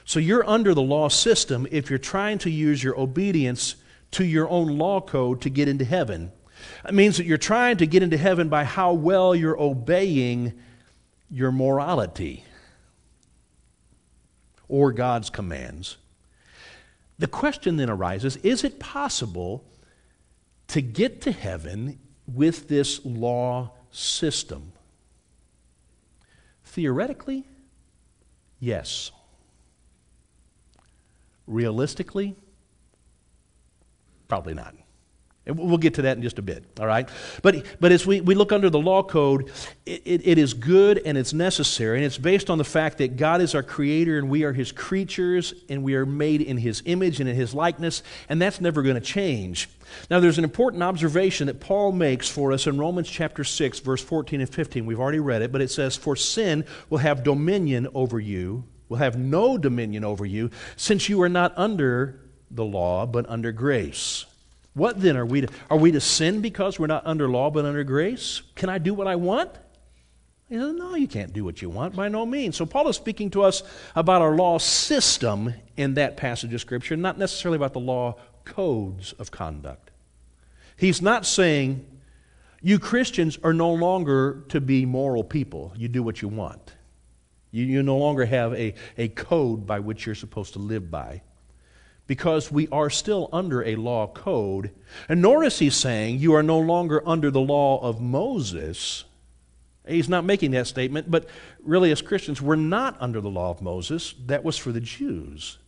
So 0.04 0.20
you're 0.20 0.48
under 0.48 0.74
the 0.74 0.82
law 0.82 1.08
system 1.08 1.66
if 1.70 1.90
you're 1.90 1.98
trying 1.98 2.38
to 2.38 2.50
use 2.50 2.82
your 2.82 2.98
obedience 2.98 3.76
to 4.12 4.24
your 4.24 4.48
own 4.48 4.78
law 4.78 5.00
code 5.00 5.40
to 5.42 5.50
get 5.50 5.68
into 5.68 5.84
heaven. 5.84 6.32
It 6.86 6.94
means 6.94 7.16
that 7.16 7.26
you're 7.26 7.38
trying 7.38 7.76
to 7.78 7.86
get 7.86 8.02
into 8.02 8.16
heaven 8.16 8.48
by 8.48 8.64
how 8.64 8.92
well 8.92 9.34
you're 9.34 9.60
obeying 9.60 10.58
your 11.30 11.52
morality 11.52 12.44
or 14.68 14.92
God's 14.92 15.30
commands. 15.30 15.96
The 17.18 17.26
question 17.26 17.76
then 17.76 17.90
arises 17.90 18.36
is 18.36 18.64
it 18.64 18.78
possible 18.78 19.64
to 20.68 20.80
get 20.80 21.20
to 21.22 21.32
heaven 21.32 21.98
with 22.26 22.68
this 22.68 23.04
law 23.04 23.72
system? 23.90 24.72
Theoretically, 26.64 27.44
yes. 28.60 29.10
Realistically, 31.46 32.36
probably 34.28 34.54
not. 34.54 34.74
And 35.48 35.58
we'll 35.58 35.78
get 35.78 35.94
to 35.94 36.02
that 36.02 36.18
in 36.18 36.22
just 36.22 36.38
a 36.38 36.42
bit, 36.42 36.62
all 36.78 36.86
right? 36.86 37.08
But, 37.42 37.64
but 37.80 37.90
as 37.90 38.06
we, 38.06 38.20
we 38.20 38.34
look 38.34 38.52
under 38.52 38.68
the 38.68 38.78
law 38.78 39.02
code, 39.02 39.50
it, 39.86 40.02
it, 40.04 40.26
it 40.26 40.38
is 40.38 40.52
good 40.52 41.00
and 41.06 41.16
it's 41.16 41.32
necessary, 41.32 41.96
and 41.96 42.04
it's 42.04 42.18
based 42.18 42.50
on 42.50 42.58
the 42.58 42.64
fact 42.64 42.98
that 42.98 43.16
God 43.16 43.40
is 43.40 43.54
our 43.54 43.62
creator 43.62 44.18
and 44.18 44.28
we 44.28 44.44
are 44.44 44.52
his 44.52 44.72
creatures 44.72 45.54
and 45.70 45.82
we 45.82 45.94
are 45.94 46.04
made 46.04 46.42
in 46.42 46.58
his 46.58 46.82
image 46.84 47.18
and 47.18 47.30
in 47.30 47.34
his 47.34 47.54
likeness, 47.54 48.02
and 48.28 48.42
that's 48.42 48.60
never 48.60 48.82
going 48.82 48.96
to 48.96 49.00
change. 49.00 49.70
Now, 50.10 50.20
there's 50.20 50.36
an 50.36 50.44
important 50.44 50.82
observation 50.82 51.46
that 51.46 51.60
Paul 51.60 51.92
makes 51.92 52.28
for 52.28 52.52
us 52.52 52.66
in 52.66 52.76
Romans 52.76 53.08
chapter 53.08 53.42
6, 53.42 53.80
verse 53.80 54.02
14 54.02 54.42
and 54.42 54.50
15. 54.50 54.84
We've 54.84 55.00
already 55.00 55.18
read 55.18 55.40
it, 55.40 55.50
but 55.50 55.62
it 55.62 55.70
says, 55.70 55.96
For 55.96 56.14
sin 56.14 56.66
will 56.90 56.98
have 56.98 57.24
dominion 57.24 57.88
over 57.94 58.20
you, 58.20 58.64
will 58.90 58.98
have 58.98 59.18
no 59.18 59.56
dominion 59.56 60.04
over 60.04 60.26
you, 60.26 60.50
since 60.76 61.08
you 61.08 61.22
are 61.22 61.28
not 61.30 61.54
under 61.56 62.20
the 62.50 62.66
law, 62.66 63.06
but 63.06 63.26
under 63.30 63.50
grace. 63.50 64.26
What 64.78 65.00
then 65.00 65.16
are 65.16 65.26
we 65.26 65.40
to, 65.40 65.48
are 65.68 65.76
we 65.76 65.90
to 65.90 66.00
sin 66.00 66.40
because 66.40 66.78
we're 66.78 66.86
not 66.86 67.04
under 67.04 67.28
law 67.28 67.50
but 67.50 67.64
under 67.64 67.82
grace? 67.82 68.42
Can 68.54 68.68
I 68.68 68.78
do 68.78 68.94
what 68.94 69.08
I 69.08 69.16
want? 69.16 69.50
He 70.48 70.54
says, 70.54 70.72
no, 70.72 70.94
you 70.94 71.08
can't 71.08 71.32
do 71.32 71.44
what 71.44 71.60
you 71.60 71.68
want 71.68 71.96
by 71.96 72.08
no 72.08 72.24
means. 72.24 72.56
So 72.56 72.64
Paul 72.64 72.88
is 72.88 72.96
speaking 72.96 73.28
to 73.30 73.42
us 73.42 73.64
about 73.96 74.22
our 74.22 74.36
law 74.36 74.58
system 74.58 75.52
in 75.76 75.94
that 75.94 76.16
passage 76.16 76.54
of 76.54 76.60
Scripture, 76.60 76.96
not 76.96 77.18
necessarily 77.18 77.56
about 77.56 77.72
the 77.72 77.80
law 77.80 78.16
codes 78.44 79.12
of 79.14 79.32
conduct. 79.32 79.90
He's 80.76 81.02
not 81.02 81.26
saying 81.26 81.84
you 82.62 82.78
Christians 82.78 83.36
are 83.42 83.52
no 83.52 83.74
longer 83.74 84.44
to 84.48 84.60
be 84.60 84.86
moral 84.86 85.24
people. 85.24 85.72
You 85.76 85.88
do 85.88 86.04
what 86.04 86.22
you 86.22 86.28
want. 86.28 86.72
You, 87.50 87.64
you 87.64 87.82
no 87.82 87.96
longer 87.96 88.24
have 88.24 88.54
a, 88.54 88.74
a 88.96 89.08
code 89.08 89.66
by 89.66 89.80
which 89.80 90.06
you're 90.06 90.14
supposed 90.14 90.52
to 90.52 90.60
live 90.60 90.88
by 90.88 91.22
because 92.08 92.50
we 92.50 92.66
are 92.68 92.90
still 92.90 93.28
under 93.32 93.62
a 93.62 93.76
law 93.76 94.08
code. 94.08 94.72
And 95.08 95.22
nor 95.22 95.44
is 95.44 95.60
he 95.60 95.70
saying 95.70 96.18
you 96.18 96.34
are 96.34 96.42
no 96.42 96.58
longer 96.58 97.06
under 97.06 97.30
the 97.30 97.40
law 97.40 97.80
of 97.80 98.00
Moses. 98.00 99.04
He's 99.86 100.08
not 100.08 100.24
making 100.24 100.50
that 100.52 100.66
statement, 100.66 101.10
but 101.10 101.28
really, 101.62 101.92
as 101.92 102.02
Christians, 102.02 102.42
we're 102.42 102.56
not 102.56 102.96
under 102.98 103.20
the 103.20 103.30
law 103.30 103.50
of 103.50 103.62
Moses. 103.62 104.14
That 104.26 104.42
was 104.42 104.56
for 104.56 104.72
the 104.72 104.80
Jews. 104.80 105.58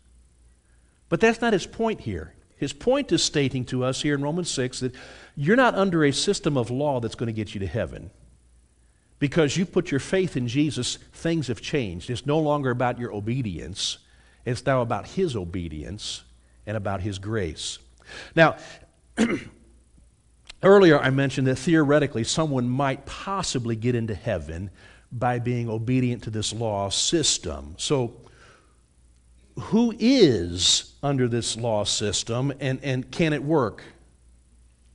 But 1.10 1.20
that's 1.20 1.42
not 1.42 1.52
his 1.52 1.66
point 1.66 2.00
here. 2.00 2.34
His 2.56 2.72
point 2.72 3.12
is 3.12 3.22
stating 3.22 3.64
to 3.66 3.84
us 3.84 4.02
here 4.02 4.14
in 4.14 4.22
Romans 4.22 4.50
6 4.50 4.80
that 4.80 4.94
you're 5.36 5.56
not 5.56 5.74
under 5.74 6.04
a 6.04 6.12
system 6.12 6.56
of 6.56 6.70
law 6.70 7.00
that's 7.00 7.14
going 7.14 7.26
to 7.28 7.32
get 7.32 7.54
you 7.54 7.60
to 7.60 7.66
heaven. 7.66 8.10
Because 9.18 9.58
you 9.58 9.66
put 9.66 9.90
your 9.90 10.00
faith 10.00 10.36
in 10.38 10.48
Jesus, 10.48 10.96
things 11.12 11.48
have 11.48 11.60
changed. 11.60 12.08
It's 12.08 12.24
no 12.24 12.38
longer 12.38 12.70
about 12.70 12.98
your 12.98 13.12
obedience, 13.12 13.98
it's 14.46 14.64
now 14.64 14.80
about 14.80 15.06
his 15.08 15.36
obedience 15.36 16.24
and 16.66 16.76
about 16.76 17.00
His 17.00 17.18
grace. 17.18 17.78
Now, 18.34 18.56
earlier 20.62 20.98
I 20.98 21.10
mentioned 21.10 21.46
that 21.46 21.56
theoretically 21.56 22.24
someone 22.24 22.68
might 22.68 23.06
possibly 23.06 23.76
get 23.76 23.94
into 23.94 24.14
heaven 24.14 24.70
by 25.12 25.38
being 25.38 25.68
obedient 25.68 26.22
to 26.24 26.30
this 26.30 26.52
law 26.52 26.88
system. 26.88 27.74
So, 27.78 28.14
who 29.58 29.94
is 29.98 30.94
under 31.02 31.28
this 31.28 31.56
law 31.56 31.84
system 31.84 32.52
and, 32.60 32.78
and 32.82 33.10
can 33.10 33.32
it 33.32 33.42
work? 33.42 33.82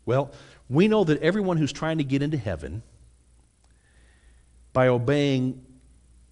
Well, 0.05 0.31
we 0.69 0.87
know 0.87 1.03
that 1.03 1.21
everyone 1.21 1.57
who's 1.57 1.73
trying 1.73 1.97
to 1.97 2.03
get 2.03 2.21
into 2.21 2.37
heaven 2.37 2.81
by 4.73 4.87
obeying 4.87 5.63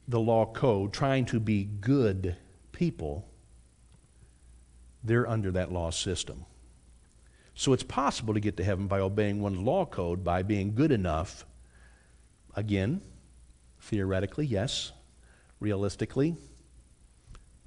the 0.07 0.19
law 0.19 0.45
code, 0.45 0.93
trying 0.93 1.25
to 1.25 1.39
be 1.39 1.63
good 1.63 2.35
people, 2.71 3.25
they're 5.03 5.27
under 5.27 5.51
that 5.51 5.71
law 5.71 5.89
system. 5.89 6.45
So 7.55 7.73
it's 7.73 7.83
possible 7.83 8.33
to 8.33 8.39
get 8.39 8.57
to 8.57 8.63
heaven 8.63 8.87
by 8.87 8.99
obeying 8.99 9.41
one's 9.41 9.59
law 9.59 9.85
code, 9.85 10.23
by 10.23 10.43
being 10.43 10.73
good 10.73 10.91
enough. 10.91 11.45
Again, 12.55 13.01
theoretically, 13.79 14.45
yes. 14.45 14.91
Realistically, 15.59 16.35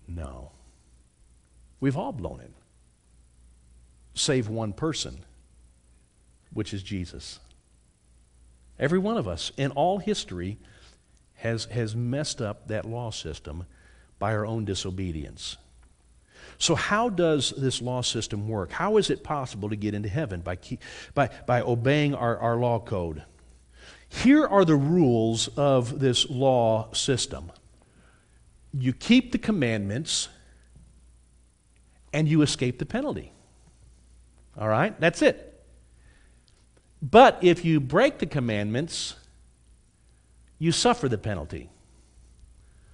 no. 0.09 0.53
We've 1.81 1.96
all 1.96 2.12
blown 2.12 2.40
it. 2.40 2.53
Save 4.14 4.49
one 4.49 4.72
person, 4.72 5.25
which 6.53 6.72
is 6.75 6.83
Jesus. 6.83 7.38
Every 8.79 8.99
one 8.99 9.16
of 9.16 9.29
us 9.29 9.53
in 9.57 9.70
all 9.72 9.99
history 9.99 10.59
has, 11.37 11.66
has 11.66 11.94
messed 11.94 12.40
up 12.40 12.68
that 12.68 12.85
law 12.85 13.11
system 13.11 13.66
by 14.18 14.33
our 14.33 14.46
own 14.46 14.64
disobedience. 14.64 15.57
So, 16.59 16.75
how 16.75 17.09
does 17.09 17.51
this 17.51 17.83
law 17.83 18.03
system 18.03 18.49
work? 18.49 18.73
How 18.73 18.97
is 18.97 19.11
it 19.11 19.23
possible 19.23 19.69
to 19.69 19.77
get 19.77 19.95
into 19.95 20.09
heaven? 20.09 20.40
By, 20.40 20.59
by, 21.14 21.31
by 21.47 21.61
obeying 21.61 22.14
our, 22.14 22.38
our 22.38 22.57
law 22.57 22.79
code. 22.79 23.25
Here 24.09 24.47
are 24.47 24.64
the 24.64 24.77
rules 24.77 25.49
of 25.49 25.99
this 26.01 26.31
law 26.31 26.92
system 26.92 27.51
you 28.79 28.92
keep 28.92 29.33
the 29.33 29.38
commandments, 29.38 30.29
and 32.12 32.29
you 32.29 32.42
escape 32.42 32.79
the 32.79 32.87
penalty. 32.87 33.33
All 34.59 34.69
right? 34.69 34.99
That's 35.01 35.23
it. 35.23 35.64
But 37.03 37.38
if 37.42 37.64
you 37.64 37.81
break 37.81 38.19
the 38.19 38.27
commandments, 38.27 39.14
you 40.59 40.73
suffer 40.73 41.09
the 41.09 41.19
penalty. 41.19 41.69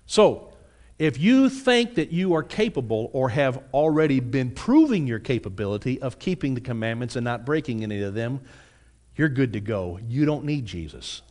So, 0.06 0.51
if 0.98 1.18
you 1.18 1.48
think 1.48 1.96
that 1.96 2.12
you 2.12 2.34
are 2.34 2.42
capable 2.42 3.10
or 3.12 3.30
have 3.30 3.62
already 3.72 4.20
been 4.20 4.50
proving 4.50 5.06
your 5.06 5.18
capability 5.18 6.00
of 6.00 6.18
keeping 6.18 6.54
the 6.54 6.60
commandments 6.60 7.16
and 7.16 7.24
not 7.24 7.44
breaking 7.44 7.82
any 7.82 8.02
of 8.02 8.14
them, 8.14 8.40
you're 9.16 9.28
good 9.28 9.52
to 9.54 9.60
go. 9.60 9.98
You 10.06 10.24
don't 10.24 10.44
need 10.44 10.66
Jesus. 10.66 11.22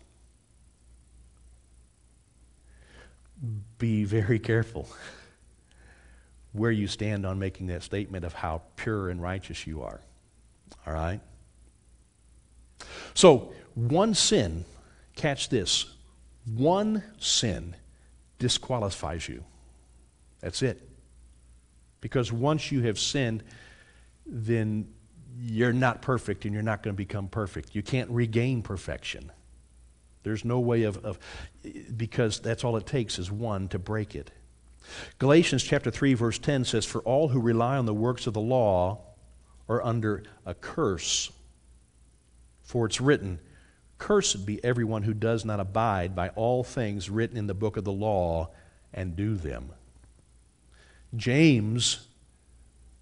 Be 3.77 4.03
very 4.03 4.39
careful 4.39 4.87
where 6.53 6.71
you 6.71 6.87
stand 6.87 7.25
on 7.25 7.39
making 7.39 7.67
that 7.67 7.81
statement 7.81 8.25
of 8.25 8.33
how 8.33 8.61
pure 8.75 9.09
and 9.09 9.21
righteous 9.21 9.65
you 9.65 9.81
are. 9.81 10.01
All 10.85 10.93
right? 10.93 11.21
So, 13.13 13.53
one 13.75 14.13
sin, 14.13 14.65
catch 15.15 15.49
this, 15.49 15.85
one 16.45 17.03
sin 17.19 17.75
disqualifies 18.37 19.29
you. 19.29 19.43
That's 20.41 20.61
it. 20.61 20.87
Because 22.01 22.31
once 22.31 22.71
you 22.71 22.81
have 22.81 22.99
sinned, 22.99 23.43
then 24.25 24.87
you're 25.39 25.73
not 25.73 26.01
perfect 26.01 26.45
and 26.45 26.53
you're 26.53 26.63
not 26.63 26.83
going 26.83 26.95
to 26.95 26.97
become 26.97 27.27
perfect. 27.27 27.75
You 27.75 27.83
can't 27.83 28.09
regain 28.09 28.61
perfection. 28.61 29.31
There's 30.23 30.45
no 30.45 30.59
way 30.59 30.83
of, 30.83 30.97
of, 31.03 31.19
because 31.95 32.39
that's 32.39 32.63
all 32.63 32.77
it 32.77 32.85
takes 32.85 33.17
is 33.17 33.31
one 33.31 33.67
to 33.69 33.79
break 33.79 34.15
it. 34.15 34.31
Galatians 35.19 35.63
chapter 35.63 35.91
3 35.91 36.15
verse 36.15 36.39
10 36.39 36.65
says 36.65 36.85
for 36.85 37.01
all 37.01 37.29
who 37.29 37.39
rely 37.39 37.77
on 37.77 37.85
the 37.85 37.93
works 37.93 38.27
of 38.27 38.33
the 38.33 38.41
law 38.41 38.99
are 39.69 39.83
under 39.83 40.23
a 40.45 40.53
curse. 40.53 41.31
For 42.63 42.85
it's 42.85 43.01
written, 43.01 43.39
cursed 43.97 44.45
be 44.45 44.63
everyone 44.63 45.03
who 45.03 45.13
does 45.13 45.45
not 45.45 45.59
abide 45.59 46.15
by 46.15 46.29
all 46.29 46.63
things 46.63 47.09
written 47.09 47.37
in 47.37 47.47
the 47.47 47.53
book 47.53 47.77
of 47.77 47.83
the 47.83 47.91
law 47.91 48.49
and 48.93 49.15
do 49.15 49.35
them. 49.35 49.71
James 51.15 52.07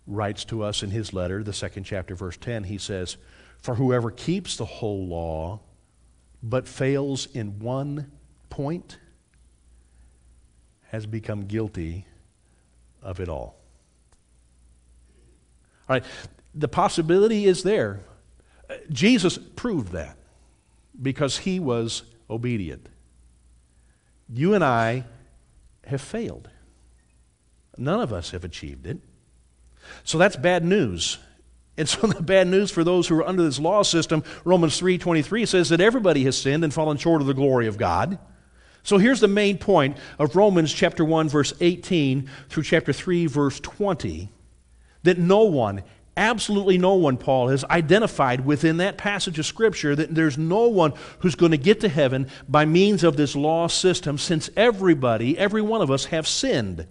writes 0.07 0.43
to 0.45 0.63
us 0.63 0.81
in 0.81 0.89
his 0.89 1.13
letter, 1.13 1.43
the 1.43 1.53
second 1.53 1.83
chapter, 1.83 2.15
verse 2.15 2.37
10, 2.37 2.65
he 2.65 2.77
says, 2.77 3.17
For 3.61 3.75
whoever 3.75 4.09
keeps 4.09 4.57
the 4.57 4.65
whole 4.65 5.07
law 5.07 5.59
but 6.41 6.67
fails 6.67 7.27
in 7.27 7.59
one 7.59 8.11
point 8.49 8.97
has 10.87 11.05
become 11.05 11.45
guilty 11.45 12.05
of 13.01 13.19
it 13.19 13.29
all. 13.29 13.59
All 15.87 15.95
right, 15.95 16.03
the 16.55 16.67
possibility 16.67 17.45
is 17.45 17.63
there. 17.63 18.01
Jesus 18.91 19.37
proved 19.37 19.91
that 19.91 20.17
because 20.99 21.39
he 21.39 21.59
was 21.59 22.03
obedient. 22.29 22.87
You 24.31 24.53
and 24.53 24.63
I 24.63 25.05
have 25.85 26.01
failed. 26.01 26.49
None 27.79 28.01
of 28.01 28.13
us 28.13 28.31
have 28.31 28.43
achieved 28.43 28.85
it. 28.85 28.99
So 30.03 30.17
that's 30.17 30.35
bad 30.35 30.63
news. 30.63 31.17
And 31.77 31.87
so 31.87 32.07
the 32.07 32.21
bad 32.21 32.47
news 32.47 32.71
for 32.71 32.83
those 32.83 33.07
who 33.07 33.17
are 33.17 33.27
under 33.27 33.43
this 33.43 33.59
law 33.59 33.83
system, 33.83 34.23
Romans 34.43 34.79
3:23 34.79 35.47
says 35.47 35.69
that 35.69 35.81
everybody 35.81 36.23
has 36.25 36.37
sinned 36.37 36.63
and 36.63 36.73
fallen 36.73 36.97
short 36.97 37.21
of 37.21 37.27
the 37.27 37.33
glory 37.33 37.67
of 37.67 37.77
God. 37.77 38.19
So 38.83 38.97
here's 38.97 39.19
the 39.19 39.27
main 39.27 39.57
point 39.57 39.97
of 40.17 40.35
Romans 40.35 40.73
chapter 40.73 41.03
1 41.03 41.29
verse 41.29 41.53
18 41.59 42.29
through 42.49 42.63
chapter 42.63 42.93
3 42.93 43.25
verse 43.25 43.59
20 43.59 44.29
that 45.03 45.17
no 45.17 45.43
one 45.43 45.83
absolutely 46.17 46.77
no 46.77 46.95
one 46.95 47.15
Paul 47.15 47.47
has 47.47 47.63
identified 47.65 48.45
within 48.45 48.77
that 48.77 48.97
passage 48.97 49.39
of 49.39 49.45
scripture 49.45 49.95
that 49.95 50.13
there's 50.13 50.37
no 50.37 50.67
one 50.67 50.93
who's 51.19 51.35
going 51.35 51.51
to 51.51 51.57
get 51.57 51.79
to 51.81 51.89
heaven 51.89 52.27
by 52.47 52.65
means 52.65 53.03
of 53.03 53.15
this 53.15 53.35
law 53.35 53.67
system 53.67 54.17
since 54.17 54.49
everybody 54.57 55.37
every 55.37 55.61
one 55.61 55.81
of 55.81 55.89
us 55.91 56.05
have 56.05 56.27
sinned. 56.27 56.87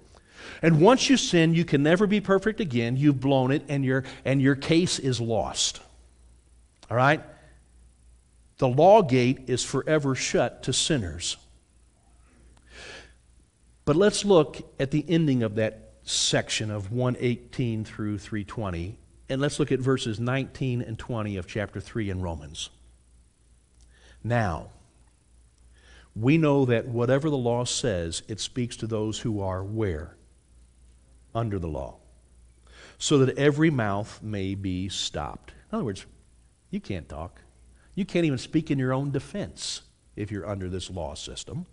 And 0.63 0.81
once 0.81 1.09
you 1.09 1.17
sin, 1.17 1.55
you 1.55 1.65
can 1.65 1.83
never 1.83 2.07
be 2.07 2.21
perfect 2.21 2.61
again. 2.61 2.97
You've 2.97 3.21
blown 3.21 3.53
it, 3.53 3.65
and 3.69 3.85
your, 3.85 4.05
and 4.25 4.43
your 4.43 4.57
case 4.57 4.99
is 4.99 5.21
lost. 5.21 5.81
All 6.91 6.97
right? 6.97 7.23
The 8.59 8.69
law 8.69 9.03
gate 9.03 9.45
is 9.47 9.65
forever 9.65 10.15
shut 10.15 10.65
to 10.65 10.73
sinners. 10.73 11.37
But 13.85 13.97
let's 13.97 14.25
look 14.25 14.59
at 14.79 14.91
the 14.91 15.05
ending 15.09 15.43
of 15.43 15.55
that 15.55 15.93
section 16.03 16.71
of 16.71 16.91
118 16.91 17.85
through 17.85 18.19
320, 18.19 18.99
and 19.29 19.41
let's 19.41 19.59
look 19.59 19.71
at 19.71 19.79
verses 19.79 20.19
19 20.19 20.83
and 20.83 20.99
20 20.99 21.37
of 21.37 21.47
chapter 21.47 21.81
3 21.81 22.11
in 22.11 22.21
Romans. 22.21 22.71
Now, 24.25 24.71
we 26.17 26.37
know 26.37 26.65
that 26.65 26.89
whatever 26.89 27.31
the 27.31 27.37
law 27.37 27.65
says, 27.65 28.23
it 28.29 28.41
speaks 28.41 28.77
to 28.79 28.87
those 28.87 29.21
who 29.21 29.41
are 29.41 29.63
where? 29.63 30.18
Under 31.39 31.61
the 31.61 31.69
law. 31.69 31.99
So 32.99 33.19
that 33.19 33.39
every 33.39 33.71
mouth 33.71 34.21
may 34.23 34.57
be 34.57 34.89
stopped. 34.89 35.53
In 35.71 35.77
other 35.77 35.85
words, 35.85 36.05
you 36.71 36.81
can't 36.81 37.09
talk. 37.09 37.43
You 37.95 38.05
can't 38.05 38.27
even 38.27 38.39
speak 38.39 38.73
in 38.73 38.79
your 38.79 38.93
own 38.93 39.13
defense 39.13 39.83
if 40.17 40.33
you're 40.33 40.49
under 40.49 40.69
this 40.69 40.91
law 40.91 41.15
system. 41.15 41.67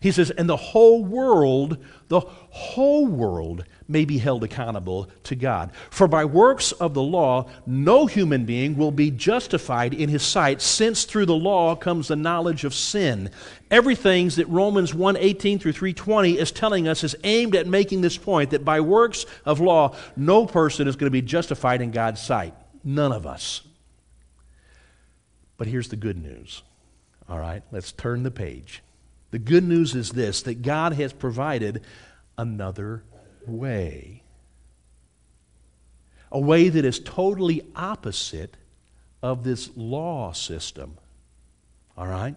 He 0.00 0.12
says, 0.12 0.30
and 0.30 0.48
the 0.48 0.56
whole 0.56 1.04
world, 1.04 1.78
the 2.08 2.20
whole 2.20 3.06
world 3.06 3.64
may 3.88 4.04
be 4.04 4.18
held 4.18 4.42
accountable 4.44 5.08
to 5.24 5.34
God. 5.34 5.70
For 5.90 6.08
by 6.08 6.24
works 6.24 6.72
of 6.72 6.94
the 6.94 7.02
law, 7.02 7.48
no 7.66 8.06
human 8.06 8.44
being 8.44 8.76
will 8.76 8.90
be 8.90 9.10
justified 9.10 9.94
in 9.94 10.08
his 10.08 10.22
sight, 10.22 10.60
since 10.60 11.04
through 11.04 11.26
the 11.26 11.34
law 11.34 11.76
comes 11.76 12.08
the 12.08 12.16
knowledge 12.16 12.64
of 12.64 12.74
sin. 12.74 13.30
Everything 13.70 14.28
that 14.30 14.48
Romans 14.48 14.94
1 14.94 15.16
18 15.16 15.58
through 15.58 15.72
320 15.72 16.38
is 16.38 16.50
telling 16.50 16.88
us 16.88 17.04
is 17.04 17.16
aimed 17.24 17.54
at 17.54 17.66
making 17.66 18.00
this 18.00 18.16
point 18.16 18.50
that 18.50 18.64
by 18.64 18.80
works 18.80 19.26
of 19.44 19.60
law, 19.60 19.94
no 20.16 20.46
person 20.46 20.88
is 20.88 20.96
going 20.96 21.06
to 21.06 21.10
be 21.10 21.22
justified 21.22 21.80
in 21.80 21.90
God's 21.90 22.20
sight. 22.20 22.54
None 22.82 23.12
of 23.12 23.26
us. 23.26 23.62
But 25.56 25.66
here's 25.66 25.88
the 25.88 25.96
good 25.96 26.22
news. 26.22 26.62
All 27.28 27.38
right, 27.38 27.62
let's 27.72 27.92
turn 27.92 28.22
the 28.22 28.30
page. 28.30 28.82
The 29.36 29.40
good 29.40 29.64
news 29.64 29.94
is 29.94 30.12
this 30.12 30.40
that 30.44 30.62
God 30.62 30.94
has 30.94 31.12
provided 31.12 31.82
another 32.38 33.02
way. 33.46 34.22
A 36.32 36.40
way 36.40 36.70
that 36.70 36.86
is 36.86 37.00
totally 37.00 37.60
opposite 37.76 38.56
of 39.22 39.44
this 39.44 39.68
law 39.76 40.32
system. 40.32 40.96
All 41.98 42.06
right? 42.06 42.34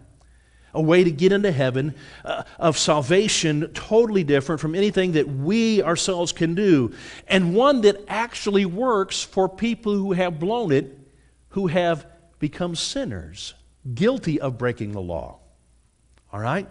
A 0.73 0.81
way 0.81 1.05
to 1.05 1.09
get 1.09 1.31
into 1.31 1.53
heaven 1.53 1.95
uh, 2.25 2.43
of 2.57 2.77
salvation 2.77 3.71
totally 3.73 4.25
different 4.25 4.59
from 4.59 4.75
anything 4.75 5.13
that 5.13 5.29
we 5.29 5.81
ourselves 5.81 6.33
can 6.33 6.53
do. 6.53 6.93
And 7.29 7.55
one 7.55 7.79
that 7.83 7.95
actually 8.09 8.65
works 8.65 9.23
for 9.23 9.47
people 9.47 9.93
who 9.93 10.11
have 10.11 10.37
blown 10.37 10.73
it, 10.73 10.99
who 11.51 11.67
have 11.67 12.05
become 12.39 12.75
sinners, 12.75 13.53
guilty 13.93 14.41
of 14.41 14.57
breaking 14.57 14.91
the 14.91 14.99
law. 14.99 15.39
All 16.33 16.41
right? 16.41 16.67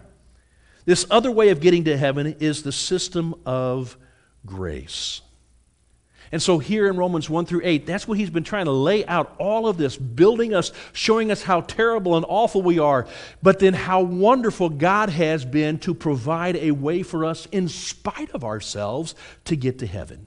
This 0.89 1.05
other 1.11 1.29
way 1.29 1.49
of 1.49 1.59
getting 1.59 1.83
to 1.83 1.95
heaven 1.95 2.35
is 2.39 2.63
the 2.63 2.71
system 2.71 3.35
of 3.45 3.95
grace. 4.43 5.21
And 6.31 6.41
so, 6.41 6.57
here 6.57 6.87
in 6.87 6.97
Romans 6.97 7.29
1 7.29 7.45
through 7.45 7.61
8, 7.63 7.85
that's 7.85 8.07
what 8.07 8.17
he's 8.17 8.31
been 8.31 8.43
trying 8.43 8.65
to 8.65 8.71
lay 8.71 9.05
out 9.05 9.35
all 9.37 9.67
of 9.67 9.77
this, 9.77 9.95
building 9.95 10.55
us, 10.55 10.71
showing 10.91 11.29
us 11.29 11.43
how 11.43 11.61
terrible 11.61 12.17
and 12.17 12.25
awful 12.27 12.63
we 12.63 12.79
are, 12.79 13.05
but 13.43 13.59
then 13.59 13.75
how 13.75 14.01
wonderful 14.01 14.67
God 14.67 15.11
has 15.11 15.45
been 15.45 15.77
to 15.77 15.93
provide 15.93 16.55
a 16.55 16.71
way 16.71 17.03
for 17.03 17.23
us, 17.23 17.45
in 17.51 17.67
spite 17.67 18.31
of 18.31 18.43
ourselves, 18.43 19.13
to 19.45 19.55
get 19.55 19.77
to 19.77 19.85
heaven. 19.85 20.25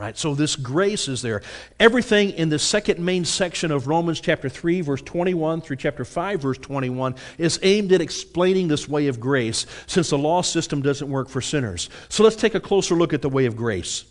Right? 0.00 0.16
So 0.16 0.34
this 0.34 0.56
grace 0.56 1.08
is 1.08 1.20
there. 1.20 1.42
Everything 1.78 2.30
in 2.30 2.48
the 2.48 2.58
second 2.58 3.04
main 3.04 3.26
section 3.26 3.70
of 3.70 3.86
Romans 3.86 4.18
chapter 4.18 4.48
3 4.48 4.80
verse 4.80 5.02
21 5.02 5.60
through 5.60 5.76
chapter 5.76 6.06
5 6.06 6.40
verse 6.40 6.56
21 6.56 7.16
is 7.36 7.60
aimed 7.62 7.92
at 7.92 8.00
explaining 8.00 8.68
this 8.68 8.88
way 8.88 9.08
of 9.08 9.20
grace 9.20 9.66
since 9.86 10.08
the 10.08 10.16
law 10.16 10.40
system 10.40 10.80
doesn't 10.80 11.10
work 11.10 11.28
for 11.28 11.42
sinners. 11.42 11.90
So 12.08 12.24
let's 12.24 12.36
take 12.36 12.54
a 12.54 12.60
closer 12.60 12.94
look 12.94 13.12
at 13.12 13.20
the 13.20 13.28
way 13.28 13.44
of 13.44 13.56
grace. 13.56 14.06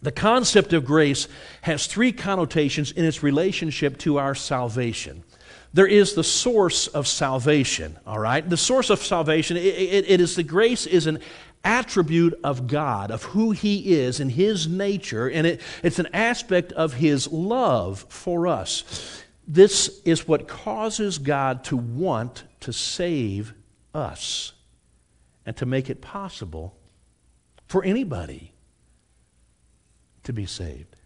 The 0.00 0.10
concept 0.10 0.72
of 0.72 0.86
grace 0.86 1.28
has 1.60 1.86
three 1.86 2.12
connotations 2.12 2.92
in 2.92 3.04
its 3.04 3.22
relationship 3.22 3.98
to 3.98 4.16
our 4.16 4.34
salvation 4.34 5.22
there 5.76 5.86
is 5.86 6.14
the 6.14 6.24
source 6.24 6.86
of 6.88 7.06
salvation 7.06 7.98
all 8.06 8.18
right 8.18 8.48
the 8.48 8.56
source 8.56 8.88
of 8.88 8.98
salvation 8.98 9.58
it, 9.58 9.60
it, 9.60 10.10
it 10.10 10.20
is 10.20 10.34
the 10.34 10.42
grace 10.42 10.86
is 10.86 11.06
an 11.06 11.18
attribute 11.66 12.38
of 12.44 12.68
God, 12.68 13.10
of 13.10 13.24
who 13.24 13.50
He 13.50 13.94
is 13.94 14.20
and 14.20 14.30
His 14.30 14.68
nature, 14.68 15.28
and 15.28 15.46
it, 15.46 15.60
it's 15.82 15.98
an 15.98 16.08
aspect 16.14 16.72
of 16.72 16.94
His 16.94 17.30
love 17.30 18.06
for 18.08 18.46
us. 18.46 19.22
This 19.46 20.00
is 20.04 20.26
what 20.26 20.48
causes 20.48 21.18
God 21.18 21.64
to 21.64 21.76
want 21.76 22.44
to 22.60 22.72
save 22.72 23.52
us 23.94 24.52
and 25.44 25.56
to 25.56 25.66
make 25.66 25.90
it 25.90 26.00
possible 26.00 26.76
for 27.66 27.84
anybody 27.84 28.52
to 30.22 30.32
be 30.32 30.46
saved. 30.46 30.96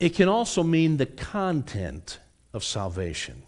It 0.00 0.10
can 0.10 0.28
also 0.28 0.62
mean 0.62 0.96
the 0.96 1.06
content 1.06 2.18
of 2.52 2.64
salvation. 2.64 3.42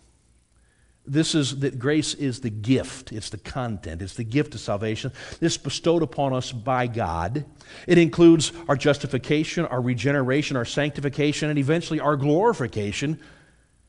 This 1.07 1.35
is 1.35 1.59
that 1.61 1.79
grace 1.79 2.15
is 2.15 2.41
the 2.41 2.51
gift, 2.51 3.13
it's 3.13 3.29
the 3.29 3.39
content, 3.39 4.01
it's 4.01 4.15
the 4.15 4.25
gift 4.25 4.55
of 4.55 4.61
salvation. 4.61 5.13
This 5.39 5.59
bestowed 5.59 6.03
upon 6.03 6.33
us 6.33 6.51
by 6.51 6.87
God. 6.87 7.45
It 7.87 7.99
includes 7.99 8.53
our 8.69 8.77
justification, 8.77 9.67
our 9.67 9.83
regeneration, 9.83 10.57
our 10.57 10.65
sanctification, 10.65 11.51
and 11.51 11.59
eventually 11.59 12.01
our 12.01 12.17
glorification 12.17 13.21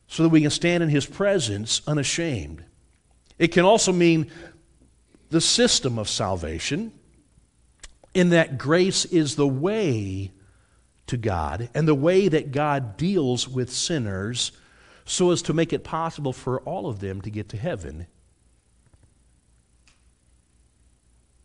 so 0.08 0.23
that 0.23 0.30
we 0.30 0.41
can 0.41 0.51
stand 0.51 0.84
in 0.84 0.89
His 0.89 1.06
presence 1.06 1.82
unashamed. 1.88 2.65
It 3.39 3.49
can 3.49 3.63
also 3.63 3.93
mean 3.93 4.30
the 5.30 5.41
system 5.41 5.97
of 5.97 6.10
salvation, 6.10 6.91
in 8.13 8.30
that 8.30 8.58
grace 8.58 9.06
is 9.06 9.36
the 9.36 9.47
way 9.47 10.32
to 11.08 11.17
God 11.17 11.69
and 11.73 11.88
the 11.88 11.95
way 11.95 12.28
that 12.28 12.51
God 12.51 12.97
deals 12.97 13.47
with 13.47 13.71
sinners 13.71 14.51
so 15.06 15.32
as 15.32 15.41
to 15.44 15.54
make 15.54 15.72
it 15.72 15.84
possible 15.84 16.34
for 16.34 16.60
all 16.62 16.88
of 16.88 17.00
them 17.00 17.22
to 17.22 17.30
get 17.30 17.50
to 17.50 17.58
heaven. 17.58 18.08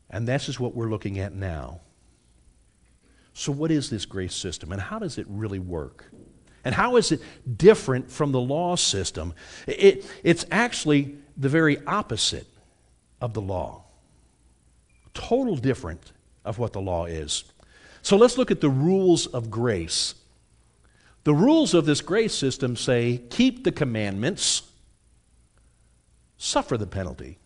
And 0.09 0.27
this 0.27 0.49
is 0.49 0.59
what 0.59 0.75
we're 0.75 0.89
looking 0.91 1.19
at 1.19 1.35
now. 1.35 1.81
So, 3.33 3.53
what 3.53 3.71
is 3.71 3.91
this 3.91 4.05
grace 4.05 4.35
system, 4.35 4.73
and 4.73 4.81
how 4.81 4.99
does 4.99 5.19
it 5.19 5.27
really 5.29 5.61
work? 5.61 6.07
And 6.65 6.75
how 6.75 6.97
is 6.97 7.11
it 7.13 7.23
different 7.57 8.11
from 8.11 8.33
the 8.33 8.41
law 8.41 8.77
system? 8.77 9.35
It, 9.67 10.05
it's 10.23 10.45
actually 10.51 11.17
the 11.37 11.49
very 11.49 11.79
opposite 11.87 12.47
of 13.21 13.33
the 13.33 13.41
law. 13.41 13.85
Total 15.15 15.57
different 15.57 16.13
of 16.45 16.59
what 16.59 16.73
the 16.73 16.81
law 16.81 17.07
is. 17.07 17.45
So 18.03 18.17
let's 18.17 18.37
look 18.37 18.51
at 18.51 18.61
the 18.61 18.69
rules 18.69 19.27
of 19.27 19.51
grace. 19.51 20.15
The 21.25 21.35
rules 21.35 21.75
of 21.75 21.85
this 21.87 22.01
grace 22.01 22.35
system 22.35 22.77
say 22.77 23.19
keep 23.31 23.65
the 23.65 23.73
commandments, 23.73 24.63
suffer 26.39 26.79
the 26.79 26.87
penalty. 26.87 27.39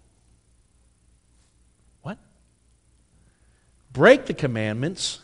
What? 2.03 2.19
Break 3.93 4.27
the 4.27 4.35
commandments, 4.35 5.21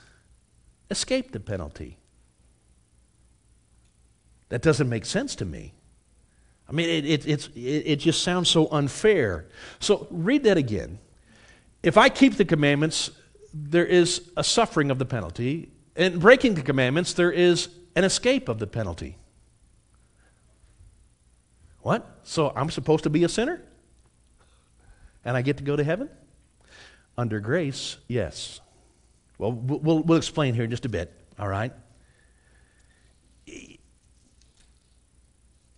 escape 0.91 1.33
the 1.33 1.41
penalty. 1.41 1.97
That 4.49 4.63
doesn't 4.63 4.89
make 4.89 5.05
sense 5.05 5.37
to 5.37 5.45
me. 5.45 5.75
I 6.69 6.73
mean, 6.73 6.89
it, 6.89 7.27
it, 7.27 7.49
it, 7.57 7.57
it 7.57 7.97
just 7.97 8.23
sounds 8.23 8.49
so 8.49 8.69
unfair. 8.71 9.47
So 9.79 10.09
read 10.11 10.45
that 10.45 10.57
again. 10.57 10.99
If 11.83 11.97
I 11.97 12.09
keep 12.09 12.37
the 12.37 12.45
commandments, 12.45 13.11
there 13.55 13.87
is 13.87 14.31
a 14.37 14.45
suffering 14.45 14.91
of 14.91 14.99
the 14.99 15.05
penalty. 15.05 15.71
And 15.97 16.21
breaking 16.21 16.55
the 16.55 16.63
commandments, 16.63 17.13
there 17.13 17.33
is 17.33 17.69
an 17.97 18.05
escape 18.05 18.49
of 18.49 18.59
the 18.59 18.67
penalty. 18.67 19.17
What? 21.83 22.21
So 22.23 22.53
I'm 22.55 22.71
supposed 22.71 23.05
to 23.05 23.11
be 23.11 23.25
a 23.25 23.29
sinner? 23.29 23.63
And 25.25 25.37
I 25.37 25.43
get 25.43 25.57
to 25.59 25.65
go 25.65 25.77
to 25.77 25.85
heaven? 25.85 26.09
Under 27.17 27.41
grace, 27.41 27.97
yes. 28.09 28.61
Well, 29.39 29.53
we'll, 29.53 30.03
we'll 30.03 30.19
explain 30.19 30.55
here 30.55 30.65
in 30.65 30.71
just 30.71 30.85
a 30.85 30.89
bit, 30.89 31.13
all 31.39 31.49
right? 31.49 31.73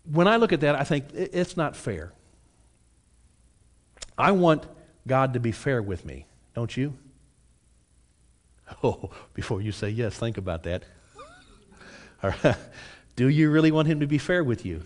When 0.04 0.26
I 0.28 0.36
look 0.36 0.52
at 0.52 0.60
that, 0.60 0.74
I 0.74 0.84
think 0.84 1.06
it's 1.14 1.56
not 1.56 1.76
fair. 1.76 2.12
I 4.18 4.32
want 4.32 4.66
God 5.06 5.34
to 5.34 5.40
be 5.40 5.52
fair 5.52 5.80
with 5.82 6.04
me, 6.04 6.26
don't 6.54 6.76
you? 6.76 6.94
Oh, 8.82 9.10
before 9.34 9.60
you 9.60 9.70
say 9.70 9.90
yes, 9.90 10.16
think 10.16 10.38
about 10.38 10.62
that. 10.62 10.84
Do 13.16 13.28
you 13.28 13.50
really 13.50 13.70
want 13.70 13.88
him 13.88 14.00
to 14.00 14.06
be 14.06 14.18
fair 14.18 14.42
with 14.44 14.64
you? 14.64 14.82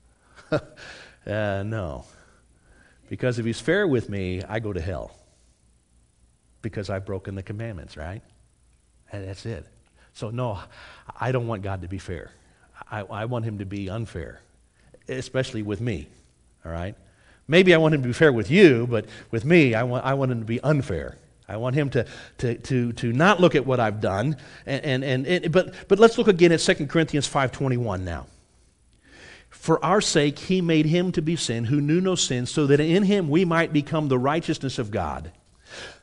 uh, 0.50 0.60
no. 1.26 2.04
Because 3.08 3.38
if 3.38 3.46
he's 3.46 3.60
fair 3.60 3.86
with 3.86 4.08
me, 4.08 4.42
I 4.48 4.58
go 4.58 4.72
to 4.72 4.80
hell. 4.80 5.12
Because 6.62 6.90
I've 6.90 7.04
broken 7.04 7.34
the 7.34 7.42
commandments, 7.42 7.96
right? 7.96 8.22
And 9.12 9.28
that's 9.28 9.46
it. 9.46 9.66
So, 10.14 10.30
no, 10.30 10.58
I 11.20 11.30
don't 11.30 11.46
want 11.46 11.62
God 11.62 11.82
to 11.82 11.88
be 11.88 11.98
fair. 11.98 12.32
I, 12.90 13.00
I 13.00 13.24
want 13.26 13.44
him 13.44 13.58
to 13.58 13.66
be 13.66 13.90
unfair, 13.90 14.40
especially 15.08 15.62
with 15.62 15.80
me. 15.80 16.08
All 16.64 16.72
right? 16.72 16.94
Maybe 17.48 17.74
I 17.74 17.78
want 17.78 17.94
him 17.94 18.02
to 18.02 18.08
be 18.08 18.14
fair 18.14 18.32
with 18.32 18.50
you, 18.50 18.86
but 18.88 19.06
with 19.30 19.44
me, 19.44 19.74
I 19.74 19.84
want, 19.84 20.04
I 20.04 20.14
want 20.14 20.32
him 20.32 20.40
to 20.40 20.46
be 20.46 20.60
unfair. 20.62 21.16
I 21.48 21.56
want 21.58 21.76
him 21.76 21.90
to, 21.90 22.06
to, 22.38 22.54
to, 22.56 22.92
to 22.94 23.12
not 23.12 23.40
look 23.40 23.54
at 23.54 23.64
what 23.64 23.78
I've 23.78 24.00
done. 24.00 24.36
And, 24.66 25.04
and, 25.04 25.26
and, 25.26 25.52
but, 25.52 25.74
but 25.88 25.98
let's 25.98 26.18
look 26.18 26.28
again 26.28 26.52
at 26.52 26.60
2 26.60 26.86
Corinthians 26.86 27.28
5.21 27.28 28.02
now. 28.02 28.26
For 29.48 29.84
our 29.84 30.00
sake, 30.00 30.38
he 30.38 30.60
made 30.60 30.86
him 30.86 31.12
to 31.12 31.22
be 31.22 31.36
sin 31.36 31.64
who 31.64 31.80
knew 31.80 32.00
no 32.00 32.14
sin, 32.14 32.46
so 32.46 32.66
that 32.66 32.78
in 32.78 33.02
him 33.04 33.28
we 33.28 33.44
might 33.44 33.72
become 33.72 34.08
the 34.08 34.18
righteousness 34.18 34.78
of 34.78 34.90
God. 34.90 35.32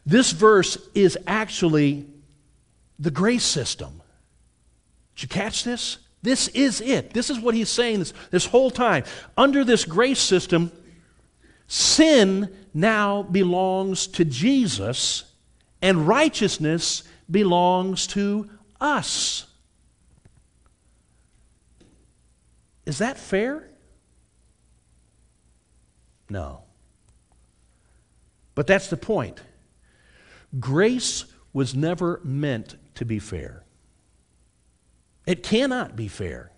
This 0.05 0.31
verse 0.31 0.77
is 0.93 1.17
actually 1.27 2.05
the 2.99 3.11
grace 3.11 3.45
system. 3.45 4.01
Did 5.15 5.23
you 5.23 5.27
catch 5.29 5.63
this? 5.63 5.97
This 6.21 6.47
is 6.49 6.81
it. 6.81 7.13
This 7.13 7.29
is 7.29 7.39
what 7.39 7.53
he's 7.53 7.69
saying 7.69 7.99
this, 7.99 8.13
this 8.31 8.45
whole 8.45 8.71
time. 8.71 9.03
Under 9.37 9.63
this 9.63 9.85
grace 9.85 10.19
system, 10.19 10.71
sin 11.67 12.49
now 12.73 13.23
belongs 13.23 14.07
to 14.07 14.25
Jesus, 14.25 15.25
and 15.83 16.07
righteousness 16.07 17.03
belongs 17.29 18.07
to 18.07 18.49
us. 18.79 19.45
Is 22.85 22.99
that 22.99 23.17
fair? 23.17 23.69
No. 26.29 26.63
But 28.55 28.65
that's 28.65 28.87
the 28.87 28.97
point. 28.97 29.41
Grace 30.57 31.25
was 31.51 31.75
never 31.75 32.21
meant 32.23 32.77
to 32.95 33.03
be 33.03 33.19
fair. 33.19 33.63
It 35.27 35.43
cannot 35.43 35.97
be 35.97 36.07
fair. 36.07 36.51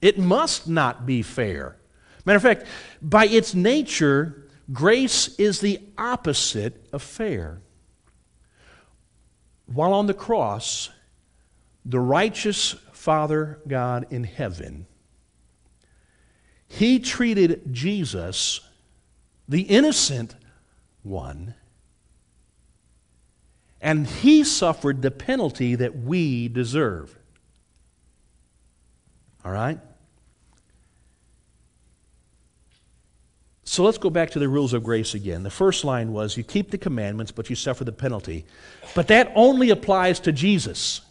It 0.00 0.18
must 0.18 0.66
not 0.66 1.04
be 1.04 1.20
fair. 1.20 1.76
Matter 2.24 2.36
of 2.36 2.42
fact, 2.42 2.66
by 3.02 3.26
its 3.26 3.54
nature, 3.54 4.46
grace 4.72 5.38
is 5.38 5.60
the 5.60 5.80
opposite 5.98 6.86
of 6.94 7.02
fair. 7.02 7.60
While 9.72 9.92
on 9.92 10.06
the 10.06 10.14
cross, 10.14 10.90
the 11.84 12.00
righteous 12.00 12.72
Father 12.92 13.60
God 13.68 14.06
in 14.10 14.24
heaven, 14.24 14.86
he 16.66 16.98
treated 16.98 17.72
Jesus, 17.72 18.60
the 19.48 19.62
innocent 19.62 20.34
one, 21.02 21.54
and 23.80 24.06
he 24.06 24.44
suffered 24.44 25.02
the 25.02 25.10
penalty 25.10 25.74
that 25.76 25.96
we 25.96 26.48
deserve. 26.48 27.16
All 29.44 29.52
right? 29.52 29.78
So 33.70 33.84
let's 33.84 33.98
go 33.98 34.10
back 34.10 34.30
to 34.30 34.40
the 34.40 34.48
rules 34.48 34.72
of 34.72 34.82
grace 34.82 35.14
again. 35.14 35.44
The 35.44 35.48
first 35.48 35.84
line 35.84 36.12
was 36.12 36.36
you 36.36 36.42
keep 36.42 36.72
the 36.72 36.76
commandments, 36.76 37.30
but 37.30 37.48
you 37.48 37.54
suffer 37.54 37.84
the 37.84 37.92
penalty. 37.92 38.44
But 38.96 39.06
that 39.06 39.30
only 39.36 39.70
applies 39.70 40.18
to 40.20 40.32
Jesus. 40.32 41.02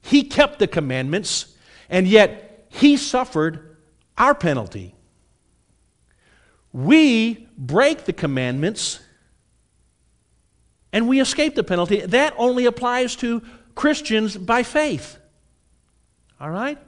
He 0.00 0.22
kept 0.22 0.60
the 0.60 0.68
commandments, 0.68 1.52
and 1.90 2.06
yet 2.06 2.68
he 2.68 2.96
suffered 2.96 3.76
our 4.16 4.36
penalty. 4.36 4.94
We 6.72 7.48
break 7.58 8.04
the 8.04 8.12
commandments, 8.12 9.00
and 10.92 11.08
we 11.08 11.20
escape 11.20 11.56
the 11.56 11.64
penalty. 11.64 12.02
That 12.02 12.34
only 12.38 12.66
applies 12.66 13.16
to 13.16 13.42
Christians 13.74 14.36
by 14.36 14.62
faith. 14.62 15.18
All 16.40 16.50
right? 16.50 16.78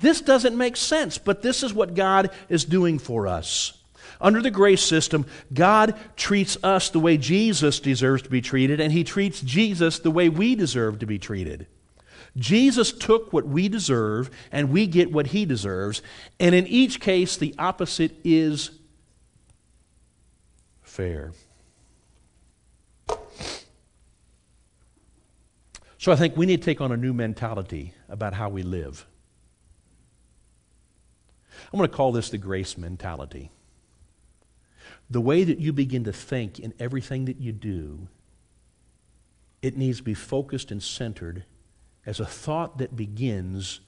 This 0.00 0.20
doesn't 0.20 0.56
make 0.58 0.76
sense, 0.76 1.18
but 1.18 1.40
this 1.40 1.62
is 1.62 1.72
what 1.72 1.94
God 1.94 2.30
is 2.48 2.64
doing 2.64 2.98
for 2.98 3.28
us. 3.28 3.78
Under 4.22 4.40
the 4.40 4.52
grace 4.52 4.82
system, 4.82 5.26
God 5.52 5.98
treats 6.16 6.56
us 6.62 6.88
the 6.88 7.00
way 7.00 7.16
Jesus 7.16 7.80
deserves 7.80 8.22
to 8.22 8.30
be 8.30 8.40
treated, 8.40 8.80
and 8.80 8.92
He 8.92 9.02
treats 9.02 9.40
Jesus 9.40 9.98
the 9.98 10.12
way 10.12 10.28
we 10.28 10.54
deserve 10.54 11.00
to 11.00 11.06
be 11.06 11.18
treated. 11.18 11.66
Jesus 12.36 12.92
took 12.92 13.32
what 13.32 13.46
we 13.46 13.68
deserve, 13.68 14.30
and 14.52 14.70
we 14.70 14.86
get 14.86 15.12
what 15.12 15.26
He 15.28 15.44
deserves, 15.44 16.00
and 16.38 16.54
in 16.54 16.68
each 16.68 17.00
case, 17.00 17.36
the 17.36 17.54
opposite 17.58 18.12
is 18.22 18.70
fair. 20.82 21.32
So 25.98 26.10
I 26.10 26.16
think 26.16 26.36
we 26.36 26.46
need 26.46 26.62
to 26.62 26.64
take 26.64 26.80
on 26.80 26.92
a 26.92 26.96
new 26.96 27.12
mentality 27.12 27.92
about 28.08 28.34
how 28.34 28.48
we 28.48 28.62
live. 28.62 29.06
I'm 31.72 31.78
going 31.78 31.88
to 31.88 31.96
call 31.96 32.12
this 32.12 32.30
the 32.30 32.38
grace 32.38 32.78
mentality. 32.78 33.50
The 35.12 35.20
way 35.20 35.44
that 35.44 35.58
you 35.58 35.74
begin 35.74 36.04
to 36.04 36.12
think 36.12 36.58
in 36.58 36.72
everything 36.80 37.26
that 37.26 37.36
you 37.36 37.52
do, 37.52 38.08
it 39.60 39.76
needs 39.76 39.98
to 39.98 40.02
be 40.02 40.14
focused 40.14 40.70
and 40.70 40.82
centered 40.82 41.44
as 42.06 42.18
a 42.18 42.24
thought 42.24 42.78
that 42.78 42.96
begins 42.96 43.80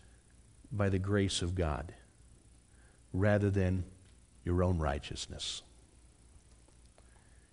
by 0.71 0.91
the 0.91 0.99
grace 0.99 1.41
of 1.41 1.55
God 1.55 1.95
rather 3.15 3.49
than 3.49 3.85
your 4.45 4.63
own 4.63 4.79
righteousness. 4.79 5.63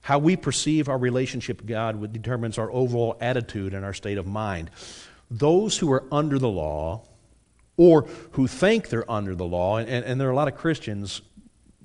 How 0.01 0.19
we 0.19 0.35
perceive 0.35 0.89
our 0.89 0.97
relationship 0.97 1.61
with 1.61 1.67
God 1.67 2.11
determines 2.11 2.57
our 2.57 2.69
overall 2.73 3.15
attitude 3.21 3.73
and 3.73 3.85
our 3.85 3.93
state 3.93 4.17
of 4.17 4.27
mind. 4.27 4.69
Those 5.29 5.77
who 5.77 5.89
are 5.93 6.03
under 6.11 6.37
the 6.37 6.49
law 6.49 7.05
or 7.77 8.01
who 8.31 8.47
think 8.47 8.89
they're 8.89 9.09
under 9.09 9.33
the 9.33 9.45
law, 9.45 9.77
and, 9.77 9.87
and 9.87 10.19
there 10.19 10.27
are 10.27 10.31
a 10.31 10.35
lot 10.35 10.49
of 10.49 10.57
Christians 10.57 11.21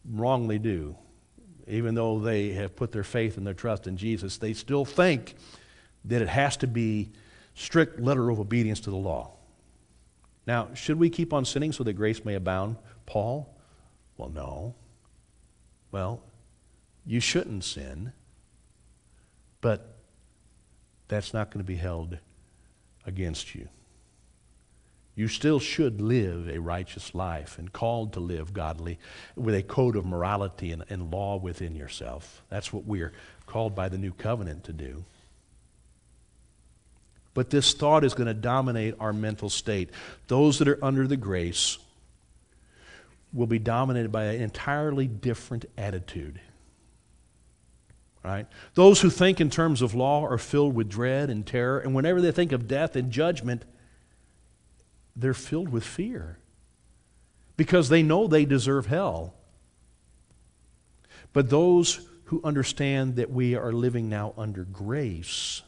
wrongly 0.05 0.59
do. 0.59 0.97
Even 1.67 1.95
though 1.95 2.19
they 2.19 2.51
have 2.51 2.77
put 2.77 2.93
their 2.93 3.05
faith 3.05 3.37
and 3.37 3.47
their 3.47 3.55
trust 3.55 3.87
in 3.87 3.97
Jesus, 3.97 4.39
they 4.39 4.53
still 4.53 4.85
think 4.85 5.35
that 6.05 6.23
it 6.23 6.29
has 6.29 6.57
to 6.59 6.67
be 6.67 7.11
strict 7.55 8.01
letter 8.01 8.31
of 8.31 8.39
obedience 8.39 8.81
to 8.81 8.91
the 8.91 8.97
law. 8.97 9.33
Now, 10.47 10.69
should 10.75 10.99
we 10.99 11.11
keep 11.11 11.33
on 11.33 11.45
sinning 11.45 11.73
so 11.73 11.83
that 11.85 11.95
grace 11.95 12.25
may 12.25 12.35
abound? 12.35 12.77
Paul? 13.05 13.53
Well, 14.17 14.29
no. 14.29 14.75
Well, 15.91 16.23
you 17.05 17.19
shouldn't 17.19 17.65
sin, 17.65 18.13
but 19.61 19.97
that's 21.09 21.35
not 21.35 21.51
going 21.51 21.65
to 21.65 21.67
be 21.67 21.77
held 21.77 22.19
against 23.05 23.55
you 23.55 23.69
you 25.17 25.29
still 25.29 25.59
should 25.59 26.03
live 26.03 26.47
a 26.47 26.61
righteous 26.61 27.15
life 27.15 27.59
and 27.59 27.73
called 27.73 28.13
to 28.13 28.21
live 28.21 28.53
godly 28.53 28.99
with 29.35 29.55
a 29.55 29.63
code 29.63 29.97
of 29.97 30.05
morality 30.05 30.71
and, 30.71 30.85
and, 30.91 31.11
law 31.11 31.37
within 31.37 31.75
yourself. 31.75 32.43
That's 32.51 32.71
what 32.71 32.85
we're 32.85 33.15
called 33.47 33.75
by 33.75 33.89
the 33.89 33.97
new 33.97 34.13
covenant 34.13 34.65
to 34.65 34.75
do. 34.75 35.07
But 37.33 37.49
this 37.49 37.73
thought 37.73 38.05
is 38.05 38.13
going 38.13 38.27
to 38.29 38.35
dominate 38.35 38.95
our 39.01 39.15
mental 39.15 39.49
state. 39.49 39.91
Those 40.29 40.59
that 40.59 40.69
are 40.69 40.85
under 40.85 41.07
the 41.07 41.17
grace 41.17 41.79
will 43.33 43.47
be 43.47 43.59
dominated 43.59 44.13
by 44.13 44.25
an 44.25 44.43
entirely 44.43 45.07
different 45.07 45.65
attitude. 45.79 46.41
Right? 48.23 48.47
Those 48.75 49.01
who 49.01 49.09
think 49.09 49.41
in 49.41 49.49
terms 49.49 49.81
of 49.81 49.95
law 49.95 50.25
are 50.25 50.39
filled 50.39 50.75
with 50.75 50.91
dread 50.91 51.31
and 51.31 51.47
terror, 51.47 51.79
and 51.79 51.95
whenever 51.95 52.21
they 52.21 52.33
think 52.33 52.53
of 52.53 52.69
death 52.69 52.97
and 52.97 53.11
judgment, 53.11 53.65
they're 55.17 55.35
filled 55.35 55.71
with 55.71 55.83
fear 55.85 56.39
because 57.57 57.89
they 57.89 58.03
know 58.03 58.27
they 58.27 58.45
deserve 58.45 58.87
hell. 58.87 59.35
But 61.33 61.51
those 61.51 62.07
who 62.25 62.41
understand 62.45 63.17
that 63.17 63.31
we 63.31 63.55
are 63.55 63.73
living 63.73 64.09
now 64.09 64.35
under 64.37 64.65
grace, 64.65 65.63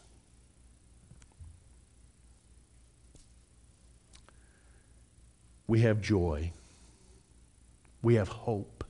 we 5.66 5.80
have 5.80 6.01
joy, 6.01 6.53
we 8.03 8.14
have 8.16 8.28
hope. 8.28 8.84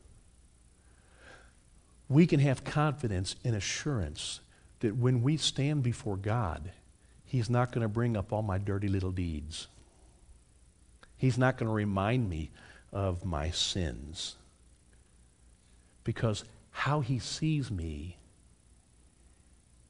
We 2.09 2.27
can 2.27 2.41
have 2.41 2.65
confidence 2.65 3.37
and 3.45 3.55
assurance 3.55 4.41
that 4.81 4.97
when 4.97 5.23
we 5.23 5.37
stand 5.37 5.83
before 5.83 6.17
God, 6.17 6.73
He's 7.27 7.51
not 7.51 7.73
going 7.73 7.83
to 7.83 7.89
bring 7.89 8.17
up 8.17 8.33
all 8.33 8.41
my 8.41 8.57
dirty 8.57 8.89
little 8.89 9.11
deeds. 9.11 9.69
He's 11.19 11.37
not 11.37 11.59
going 11.59 11.69
to 11.69 11.75
remind 11.75 12.31
me 12.31 12.51
of 12.93 13.25
my 13.25 13.51
sins. 13.51 14.37
Because 16.05 16.45
how 16.71 17.01
he 17.01 17.19
sees 17.19 17.71
me 17.71 18.17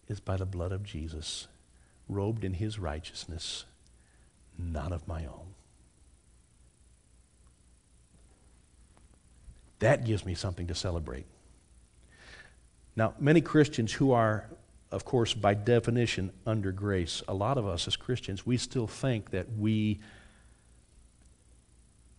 is 0.09 0.21
by 0.21 0.37
the 0.37 0.47
blood 0.47 0.73
of 0.73 0.83
Jesus, 0.83 1.47
robed 2.09 2.45
in 2.45 2.55
his 2.55 2.79
righteousness, 2.79 3.67
not 4.59 4.91
of 4.91 5.07
my 5.07 5.27
own. 5.27 5.55
That 9.79 10.05
gives 10.05 10.25
me 10.25 10.35
something 10.35 10.67
to 10.67 10.75
celebrate. 10.75 11.27
Now, 12.97 13.15
many 13.21 13.41
Christians 13.41 13.93
who 13.93 14.11
are 14.11 14.49
of 14.91 15.05
course, 15.05 15.35
by 15.35 15.55
definition, 15.55 16.33
under 16.47 16.73
grace. 16.73 17.23
A 17.29 17.35
lot 17.35 17.59
of 17.59 17.67
us 17.67 17.87
as 17.87 17.97
Christians, 17.97 18.47
we 18.47 18.57
still 18.57 18.87
think 18.87 19.31
that 19.31 19.47
we 19.59 20.01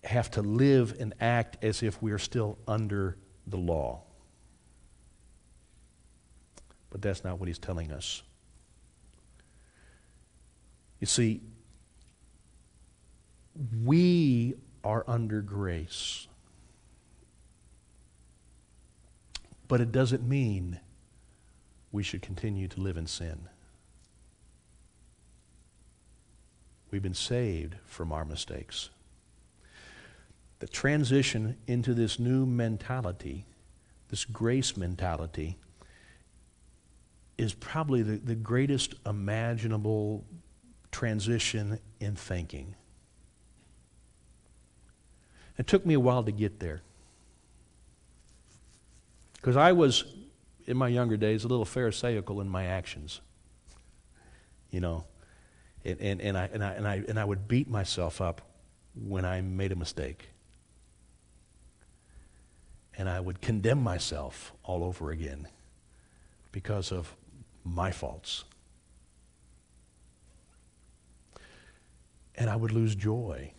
have 0.04 0.32
to 0.32 0.41
live 0.41 0.95
and 1.00 1.14
act 1.20 1.64
as 1.64 1.84
if 1.84 2.02
we 2.02 2.12
are 2.12 2.20
still 2.20 2.58
under 2.68 3.18
the 3.47 3.58
law. 3.58 4.02
But 6.89 7.02
that's 7.02 7.24
not 7.24 7.39
what 7.39 7.47
he's 7.47 7.60
telling 7.60 7.91
us. 7.91 8.24
You 11.00 11.08
see, 11.08 11.41
we 13.84 14.56
are 14.84 15.04
under 15.08 15.41
grace. 15.41 16.28
But 19.68 19.82
it 19.82 19.91
doesn't 19.91 20.28
mean 20.28 20.80
we 21.91 22.04
should 22.04 22.22
continue 22.22 22.68
to 22.68 22.82
live 22.82 22.97
in 22.97 23.08
sin. 23.08 23.47
We've 26.91 27.04
been 27.04 27.14
saved 27.14 27.76
from 27.86 28.12
our 28.12 28.26
mistakes. 28.26 28.89
The 30.60 30.68
transition 30.68 31.57
into 31.68 31.93
this 31.93 32.20
new 32.20 32.45
mentality, 32.45 33.45
this 34.10 34.26
grace 34.26 34.76
mentality, 34.76 35.57
is 37.38 37.53
probably 37.53 38.01
the, 38.01 38.18
the 38.18 38.36
greatest 38.36 38.95
imaginable 39.05 40.26
transition 40.91 41.80
in 42.01 42.16
thinking. 42.16 42.76
It 45.57 45.68
took 45.68 45.86
me 45.86 45.93
a 45.93 45.99
while 45.99 46.24
to 46.24 46.32
get 46.32 46.60
there. 46.60 46.82
Because 49.34 49.55
I 49.55 49.72
was, 49.72 50.03
in 50.68 50.76
my 50.76 50.89
younger 50.89 51.16
days, 51.16 51.45
a 51.45 51.47
little 51.47 51.66
Pharisaical 51.66 52.41
in 52.41 52.49
my 52.49 52.66
actions. 52.66 53.22
You 54.72 54.82
know, 54.82 55.05
and, 55.86 55.99
and, 56.01 56.22
and, 56.22 56.38
I, 56.38 56.49
and, 56.51 56.64
I, 56.64 56.72
and, 56.74 56.88
I, 56.88 56.95
and 57.07 57.20
I 57.20 57.24
would 57.24 57.47
beat 57.47 57.70
myself 57.70 58.20
up 58.20 58.41
when 58.93 59.24
I 59.24 59.39
made 59.39 59.72
a 59.72 59.76
mistake. 59.76 60.30
And 63.00 63.08
I 63.08 63.22
would 63.22 63.39
condemn 63.39 63.82
myself 63.82 64.52
all 64.62 64.84
over 64.84 65.10
again 65.10 65.47
because 66.52 66.91
of 66.91 67.16
my 67.64 67.91
faults. 67.91 68.43
And 72.36 72.50
I 72.50 72.58
would 72.58 72.74
lose 72.74 72.95
joy. 72.95 73.54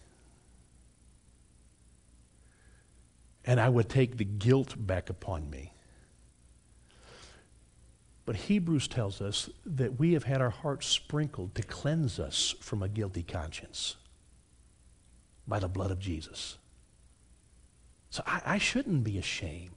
And 3.46 3.58
I 3.58 3.70
would 3.70 3.88
take 3.88 4.18
the 4.18 4.24
guilt 4.24 4.74
back 4.76 5.08
upon 5.08 5.48
me. 5.48 5.72
But 8.26 8.36
Hebrews 8.36 8.88
tells 8.88 9.22
us 9.22 9.48
that 9.64 9.98
we 9.98 10.12
have 10.12 10.24
had 10.24 10.42
our 10.42 10.50
hearts 10.50 10.86
sprinkled 10.86 11.54
to 11.54 11.62
cleanse 11.62 12.20
us 12.20 12.54
from 12.60 12.82
a 12.82 12.90
guilty 12.90 13.22
conscience 13.22 13.96
by 15.48 15.58
the 15.58 15.66
blood 15.66 15.90
of 15.90 15.98
Jesus. 15.98 16.58
So 18.10 18.22
I, 18.26 18.42
I 18.44 18.58
shouldn't 18.58 19.04
be 19.04 19.18
ashamed. 19.18 19.70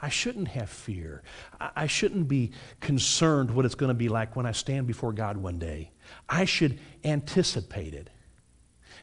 I 0.00 0.08
shouldn't 0.08 0.48
have 0.48 0.68
fear. 0.68 1.22
I 1.60 1.86
shouldn't 1.86 2.26
be 2.26 2.50
concerned 2.80 3.52
what 3.52 3.64
it's 3.64 3.76
going 3.76 3.88
to 3.88 3.94
be 3.94 4.08
like 4.08 4.34
when 4.34 4.46
I 4.46 4.52
stand 4.52 4.88
before 4.88 5.12
God 5.12 5.36
one 5.36 5.60
day. 5.60 5.92
I 6.28 6.44
should 6.44 6.80
anticipate 7.04 7.94
it. 7.94 8.10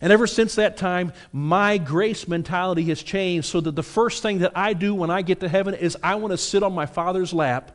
And 0.01 0.11
ever 0.11 0.27
since 0.27 0.55
that 0.55 0.75
time, 0.75 1.13
my 1.31 1.77
grace 1.77 2.27
mentality 2.27 2.83
has 2.85 3.01
changed 3.01 3.47
so 3.47 3.61
that 3.61 3.75
the 3.75 3.83
first 3.83 4.21
thing 4.21 4.39
that 4.39 4.51
I 4.55 4.73
do 4.73 4.93
when 4.93 5.09
I 5.09 5.21
get 5.21 5.39
to 5.39 5.47
heaven 5.47 5.73
is 5.73 5.97
I 6.03 6.15
want 6.15 6.31
to 6.31 6.37
sit 6.37 6.63
on 6.63 6.73
my 6.73 6.85
Father's 6.85 7.33
lap 7.33 7.71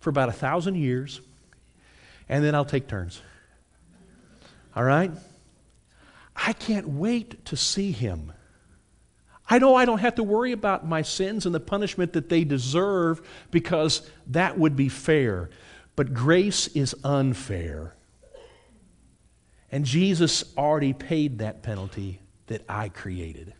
for 0.00 0.08
about 0.08 0.30
a 0.30 0.32
thousand 0.32 0.76
years, 0.76 1.20
and 2.28 2.42
then 2.42 2.54
I'll 2.54 2.64
take 2.64 2.88
turns. 2.88 3.20
All 4.74 4.84
right? 4.84 5.10
I 6.34 6.52
can't 6.54 6.88
wait 6.88 7.44
to 7.46 7.56
see 7.56 7.92
Him. 7.92 8.32
I 9.48 9.58
know 9.58 9.76
I 9.76 9.84
don't 9.84 9.98
have 9.98 10.16
to 10.16 10.22
worry 10.22 10.52
about 10.52 10.86
my 10.86 11.02
sins 11.02 11.46
and 11.46 11.54
the 11.54 11.60
punishment 11.60 12.14
that 12.14 12.28
they 12.28 12.44
deserve 12.44 13.26
because 13.50 14.08
that 14.28 14.58
would 14.58 14.74
be 14.74 14.88
fair. 14.88 15.50
But 15.94 16.12
grace 16.12 16.66
is 16.68 16.94
unfair. 17.04 17.94
And 19.70 19.84
Jesus 19.84 20.44
already 20.56 20.92
paid 20.92 21.38
that 21.38 21.62
penalty 21.62 22.20
that 22.48 22.64
I 22.68 22.88
created. 22.88 23.54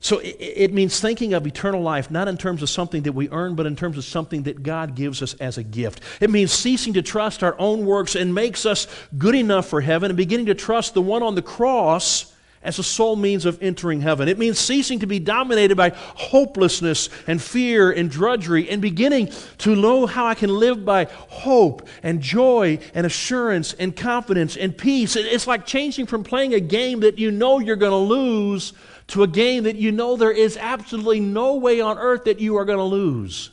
So 0.00 0.18
it, 0.18 0.36
it, 0.38 0.74
means 0.74 1.00
thinking 1.00 1.32
of 1.32 1.46
eternal 1.46 1.80
life 1.80 2.10
not 2.10 2.28
in 2.28 2.36
terms 2.36 2.62
of 2.62 2.68
something 2.68 3.04
that 3.04 3.12
we 3.12 3.30
earn, 3.30 3.54
but 3.54 3.64
in 3.64 3.74
terms 3.74 3.96
of 3.96 4.04
something 4.04 4.42
that 4.42 4.62
God 4.62 4.94
gives 4.94 5.22
us 5.22 5.32
as 5.34 5.56
a 5.56 5.62
gift. 5.62 6.00
It 6.20 6.28
means 6.28 6.52
ceasing 6.52 6.92
to 6.92 7.02
trust 7.02 7.42
our 7.42 7.58
own 7.58 7.86
works 7.86 8.14
and 8.14 8.34
makes 8.34 8.66
us 8.66 8.86
good 9.16 9.34
enough 9.34 9.66
for 9.66 9.80
heaven 9.80 10.10
and 10.10 10.16
beginning 10.16 10.46
to 10.46 10.54
trust 10.54 10.92
the 10.92 11.00
one 11.00 11.22
on 11.22 11.36
the 11.36 11.42
cross 11.42 12.33
as 12.64 12.78
a 12.78 12.82
sole 12.82 13.14
means 13.14 13.44
of 13.44 13.62
entering 13.62 14.00
heaven. 14.00 14.26
It 14.26 14.38
means 14.38 14.58
ceasing 14.58 14.98
to 15.00 15.06
be 15.06 15.18
dominated 15.18 15.76
by 15.76 15.90
hopelessness 15.94 17.10
and 17.26 17.40
fear 17.40 17.92
and 17.92 18.10
drudgery 18.10 18.68
and 18.70 18.80
beginning 18.80 19.30
to 19.58 19.76
know 19.76 20.06
how 20.06 20.26
I 20.26 20.34
can 20.34 20.50
live 20.50 20.84
by 20.84 21.04
hope 21.04 21.86
and 22.02 22.20
joy 22.20 22.78
and 22.94 23.06
assurance 23.06 23.74
and 23.74 23.94
confidence 23.94 24.56
and 24.56 24.76
peace. 24.76 25.14
It's 25.14 25.46
like 25.46 25.66
changing 25.66 26.06
from 26.06 26.24
playing 26.24 26.54
a 26.54 26.60
game 26.60 27.00
that 27.00 27.18
you 27.18 27.30
know 27.30 27.58
you're 27.58 27.76
going 27.76 27.92
to 27.92 27.96
lose 27.96 28.72
to 29.08 29.22
a 29.22 29.28
game 29.28 29.64
that 29.64 29.76
you 29.76 29.92
know 29.92 30.16
there 30.16 30.32
is 30.32 30.56
absolutely 30.56 31.20
no 31.20 31.56
way 31.56 31.80
on 31.80 31.98
earth 31.98 32.24
that 32.24 32.40
you 32.40 32.56
are 32.56 32.64
going 32.64 32.78
to 32.78 32.84
lose. 32.84 33.50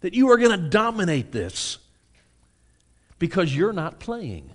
That 0.00 0.14
you 0.14 0.30
are 0.30 0.38
going 0.38 0.58
to 0.58 0.68
dominate 0.68 1.30
this 1.30 1.78
because 3.18 3.54
you're 3.54 3.72
not 3.72 4.00
playing. 4.00 4.50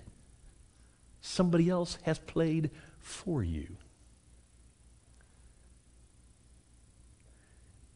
Somebody 1.20 1.70
else 1.70 1.98
has 2.02 2.18
played 2.18 2.70
for 3.08 3.42
you. 3.42 3.76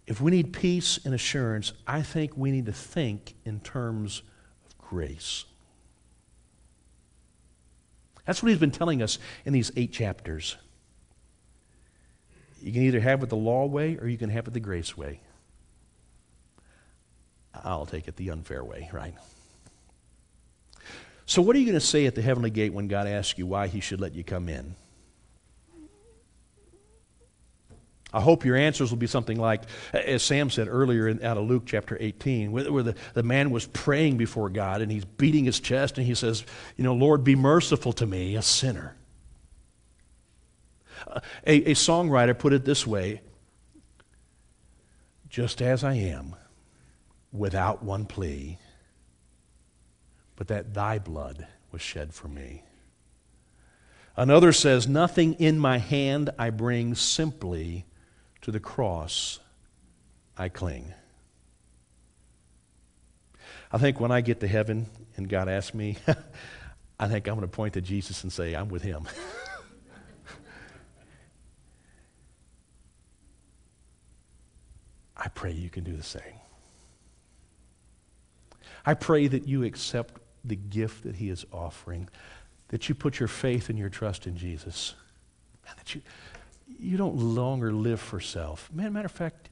If 0.06 0.20
we 0.20 0.30
need 0.30 0.52
peace 0.52 0.98
and 1.04 1.14
assurance, 1.14 1.72
I 1.86 2.02
think 2.02 2.36
we 2.36 2.50
need 2.50 2.66
to 2.66 2.72
think 2.72 3.34
in 3.44 3.60
terms 3.60 4.22
of 4.66 4.76
grace. 4.78 5.44
That's 8.26 8.42
what 8.42 8.50
he's 8.50 8.58
been 8.58 8.70
telling 8.70 9.02
us 9.02 9.18
in 9.44 9.52
these 9.52 9.70
eight 9.76 9.92
chapters. 9.92 10.56
You 12.60 12.72
can 12.72 12.82
either 12.82 13.00
have 13.00 13.22
it 13.22 13.28
the 13.28 13.36
law 13.36 13.66
way 13.66 13.96
or 13.96 14.08
you 14.08 14.18
can 14.18 14.30
have 14.30 14.46
it 14.46 14.54
the 14.54 14.60
grace 14.60 14.96
way. 14.96 15.20
I'll 17.54 17.86
take 17.86 18.08
it 18.08 18.16
the 18.16 18.30
unfair 18.30 18.64
way, 18.64 18.88
right? 18.92 19.14
So, 21.26 21.42
what 21.42 21.54
are 21.54 21.58
you 21.58 21.66
going 21.66 21.78
to 21.78 21.86
say 21.86 22.06
at 22.06 22.14
the 22.14 22.22
heavenly 22.22 22.50
gate 22.50 22.72
when 22.72 22.88
God 22.88 23.06
asks 23.06 23.38
you 23.38 23.46
why 23.46 23.68
he 23.68 23.80
should 23.80 24.00
let 24.00 24.14
you 24.14 24.24
come 24.24 24.48
in? 24.48 24.74
I 28.12 28.20
hope 28.20 28.44
your 28.44 28.56
answers 28.56 28.90
will 28.90 28.98
be 28.98 29.06
something 29.06 29.38
like, 29.38 29.62
as 29.92 30.22
Sam 30.22 30.50
said 30.50 30.68
earlier 30.68 31.08
in, 31.08 31.24
out 31.24 31.38
of 31.38 31.48
Luke 31.48 31.62
chapter 31.64 31.96
18, 31.98 32.52
where, 32.52 32.70
where 32.70 32.82
the, 32.82 32.94
the 33.14 33.22
man 33.22 33.50
was 33.50 33.66
praying 33.66 34.18
before 34.18 34.50
God 34.50 34.82
and 34.82 34.92
he's 34.92 35.04
beating 35.04 35.44
his 35.44 35.60
chest 35.60 35.96
and 35.96 36.06
he 36.06 36.14
says, 36.14 36.44
You 36.76 36.84
know, 36.84 36.94
Lord, 36.94 37.24
be 37.24 37.34
merciful 37.36 37.92
to 37.94 38.06
me, 38.06 38.36
a 38.36 38.42
sinner. 38.42 38.96
A, 41.46 41.70
a 41.70 41.74
songwriter 41.74 42.38
put 42.38 42.52
it 42.52 42.64
this 42.64 42.86
way 42.86 43.22
Just 45.28 45.62
as 45.62 45.82
I 45.82 45.94
am, 45.94 46.36
without 47.32 47.82
one 47.82 48.04
plea, 48.04 48.58
but 50.36 50.48
that 50.48 50.74
thy 50.74 50.98
blood 50.98 51.46
was 51.70 51.80
shed 51.80 52.12
for 52.12 52.28
me. 52.28 52.62
Another 54.16 54.52
says, 54.52 54.86
Nothing 54.86 55.32
in 55.34 55.58
my 55.58 55.78
hand 55.78 56.28
I 56.38 56.50
bring 56.50 56.94
simply 56.94 57.86
to 58.42 58.50
the 58.50 58.60
cross 58.60 59.38
I 60.36 60.48
cling. 60.48 60.92
I 63.70 63.78
think 63.78 64.00
when 64.00 64.10
I 64.10 64.20
get 64.20 64.40
to 64.40 64.48
heaven 64.48 64.86
and 65.16 65.28
God 65.28 65.48
asks 65.48 65.74
me, 65.74 65.96
I 66.98 67.08
think 67.08 67.26
I'm 67.26 67.36
going 67.36 67.48
to 67.48 67.48
point 67.48 67.74
to 67.74 67.80
Jesus 67.80 68.22
and 68.22 68.32
say, 68.32 68.54
I'm 68.54 68.68
with 68.68 68.82
him. 68.82 69.08
I 75.16 75.28
pray 75.28 75.52
you 75.52 75.70
can 75.70 75.84
do 75.84 75.96
the 75.96 76.02
same. 76.02 76.22
I 78.84 78.94
pray 78.94 79.28
that 79.28 79.46
you 79.46 79.62
accept 79.62 80.14
the 80.44 80.56
gift 80.56 81.04
that 81.04 81.14
he 81.16 81.30
is 81.30 81.46
offering, 81.52 82.08
that 82.68 82.88
you 82.88 82.96
put 82.96 83.20
your 83.20 83.28
faith 83.28 83.68
and 83.68 83.78
your 83.78 83.88
trust 83.88 84.26
in 84.26 84.36
Jesus, 84.36 84.94
and 85.68 85.78
that 85.78 85.94
you 85.94 86.02
you 86.78 86.96
don't 86.96 87.16
longer 87.16 87.72
live 87.72 88.00
for 88.00 88.20
self. 88.20 88.70
Man, 88.72 88.92
matter 88.92 89.06
of 89.06 89.12
fact, 89.12 89.48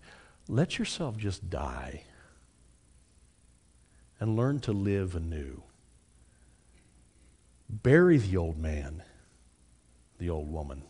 let 0.48 0.78
yourself 0.78 1.16
just 1.16 1.48
die 1.48 2.04
and 4.18 4.36
learn 4.36 4.60
to 4.60 4.72
live 4.72 5.14
anew. 5.14 5.62
Bury 7.68 8.18
the 8.18 8.36
old 8.36 8.58
man, 8.58 9.02
the 10.18 10.28
old 10.28 10.52
woman, 10.52 10.82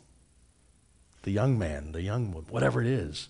the 1.23 1.31
young 1.31 1.59
man, 1.59 1.93
the 1.93 2.03
young 2.03 2.33
woman, 2.33 2.51
whatever 2.51 2.81
it 2.81 2.87
is. 2.87 3.29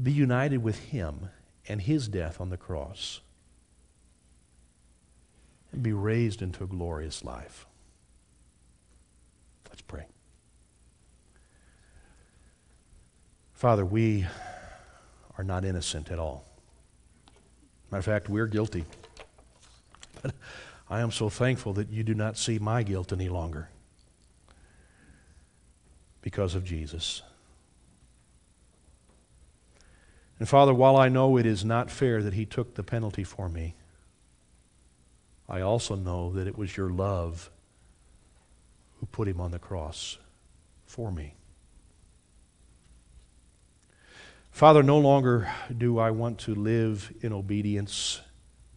Be 0.00 0.12
united 0.12 0.62
with 0.62 0.78
him 0.78 1.28
and 1.68 1.82
his 1.82 2.08
death 2.08 2.40
on 2.40 2.48
the 2.48 2.56
cross 2.56 3.20
and 5.70 5.82
be 5.82 5.92
raised 5.92 6.42
into 6.42 6.64
a 6.64 6.66
glorious 6.66 7.24
life. 7.24 7.66
Let's 9.72 9.80
pray. 9.80 10.04
Father, 13.54 13.86
we 13.86 14.26
are 15.38 15.44
not 15.44 15.64
innocent 15.64 16.10
at 16.10 16.18
all. 16.18 16.44
Matter 17.90 18.00
of 18.00 18.04
fact, 18.04 18.28
we're 18.28 18.46
guilty. 18.46 18.84
But 20.20 20.34
I 20.90 21.00
am 21.00 21.10
so 21.10 21.30
thankful 21.30 21.72
that 21.72 21.88
you 21.88 22.02
do 22.02 22.12
not 22.12 22.36
see 22.36 22.58
my 22.58 22.82
guilt 22.82 23.14
any 23.14 23.30
longer 23.30 23.70
because 26.20 26.54
of 26.54 26.64
Jesus. 26.64 27.22
And 30.38 30.46
Father, 30.46 30.74
while 30.74 30.98
I 30.98 31.08
know 31.08 31.38
it 31.38 31.46
is 31.46 31.64
not 31.64 31.90
fair 31.90 32.22
that 32.22 32.34
He 32.34 32.44
took 32.44 32.74
the 32.74 32.82
penalty 32.82 33.24
for 33.24 33.48
me, 33.48 33.74
I 35.48 35.62
also 35.62 35.96
know 35.96 36.30
that 36.34 36.46
it 36.46 36.58
was 36.58 36.76
your 36.76 36.90
love 36.90 37.50
who 39.02 39.06
put 39.06 39.26
Him 39.26 39.40
on 39.40 39.50
the 39.50 39.58
cross 39.58 40.16
for 40.86 41.10
me. 41.10 41.34
Father, 44.52 44.84
no 44.84 44.98
longer 44.98 45.50
do 45.76 45.98
I 45.98 46.12
want 46.12 46.38
to 46.40 46.54
live 46.54 47.12
in 47.20 47.32
obedience 47.32 48.20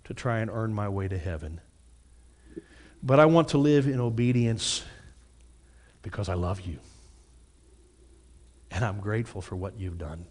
to 0.06 0.16
try 0.16 0.40
and 0.40 0.50
earn 0.50 0.74
my 0.74 0.90
way 0.90 1.08
to 1.08 1.18
heaven. 1.20 1.62
But 3.04 3.20
I 3.20 3.28
want 3.28 3.50
to 3.50 3.60
live 3.60 3.86
in 3.86 4.00
obedience 4.00 4.84
because 6.02 6.28
I 6.28 6.34
love 6.34 6.62
you. 6.62 6.80
And 8.72 8.84
I'm 8.84 9.00
grateful 9.00 9.42
for 9.42 9.56
what 9.56 9.78
you've 9.78 10.00
done. 10.00 10.26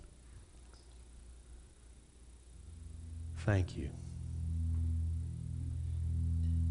Thank 3.39 3.77
you. 3.77 3.91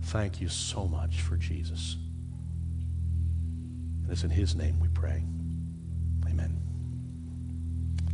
Thank 0.02 0.42
you 0.42 0.50
so 0.50 0.88
much 0.90 1.22
for 1.22 1.38
Jesus. 1.38 1.96
It's 4.14 4.24
in 4.24 4.30
his 4.30 4.56
name 4.56 4.80
we 4.80 4.90
pray. 4.90 5.26
Amen. 6.28 6.56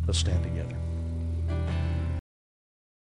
Let's 0.07 0.19
stand 0.19 0.41
together. 0.43 0.77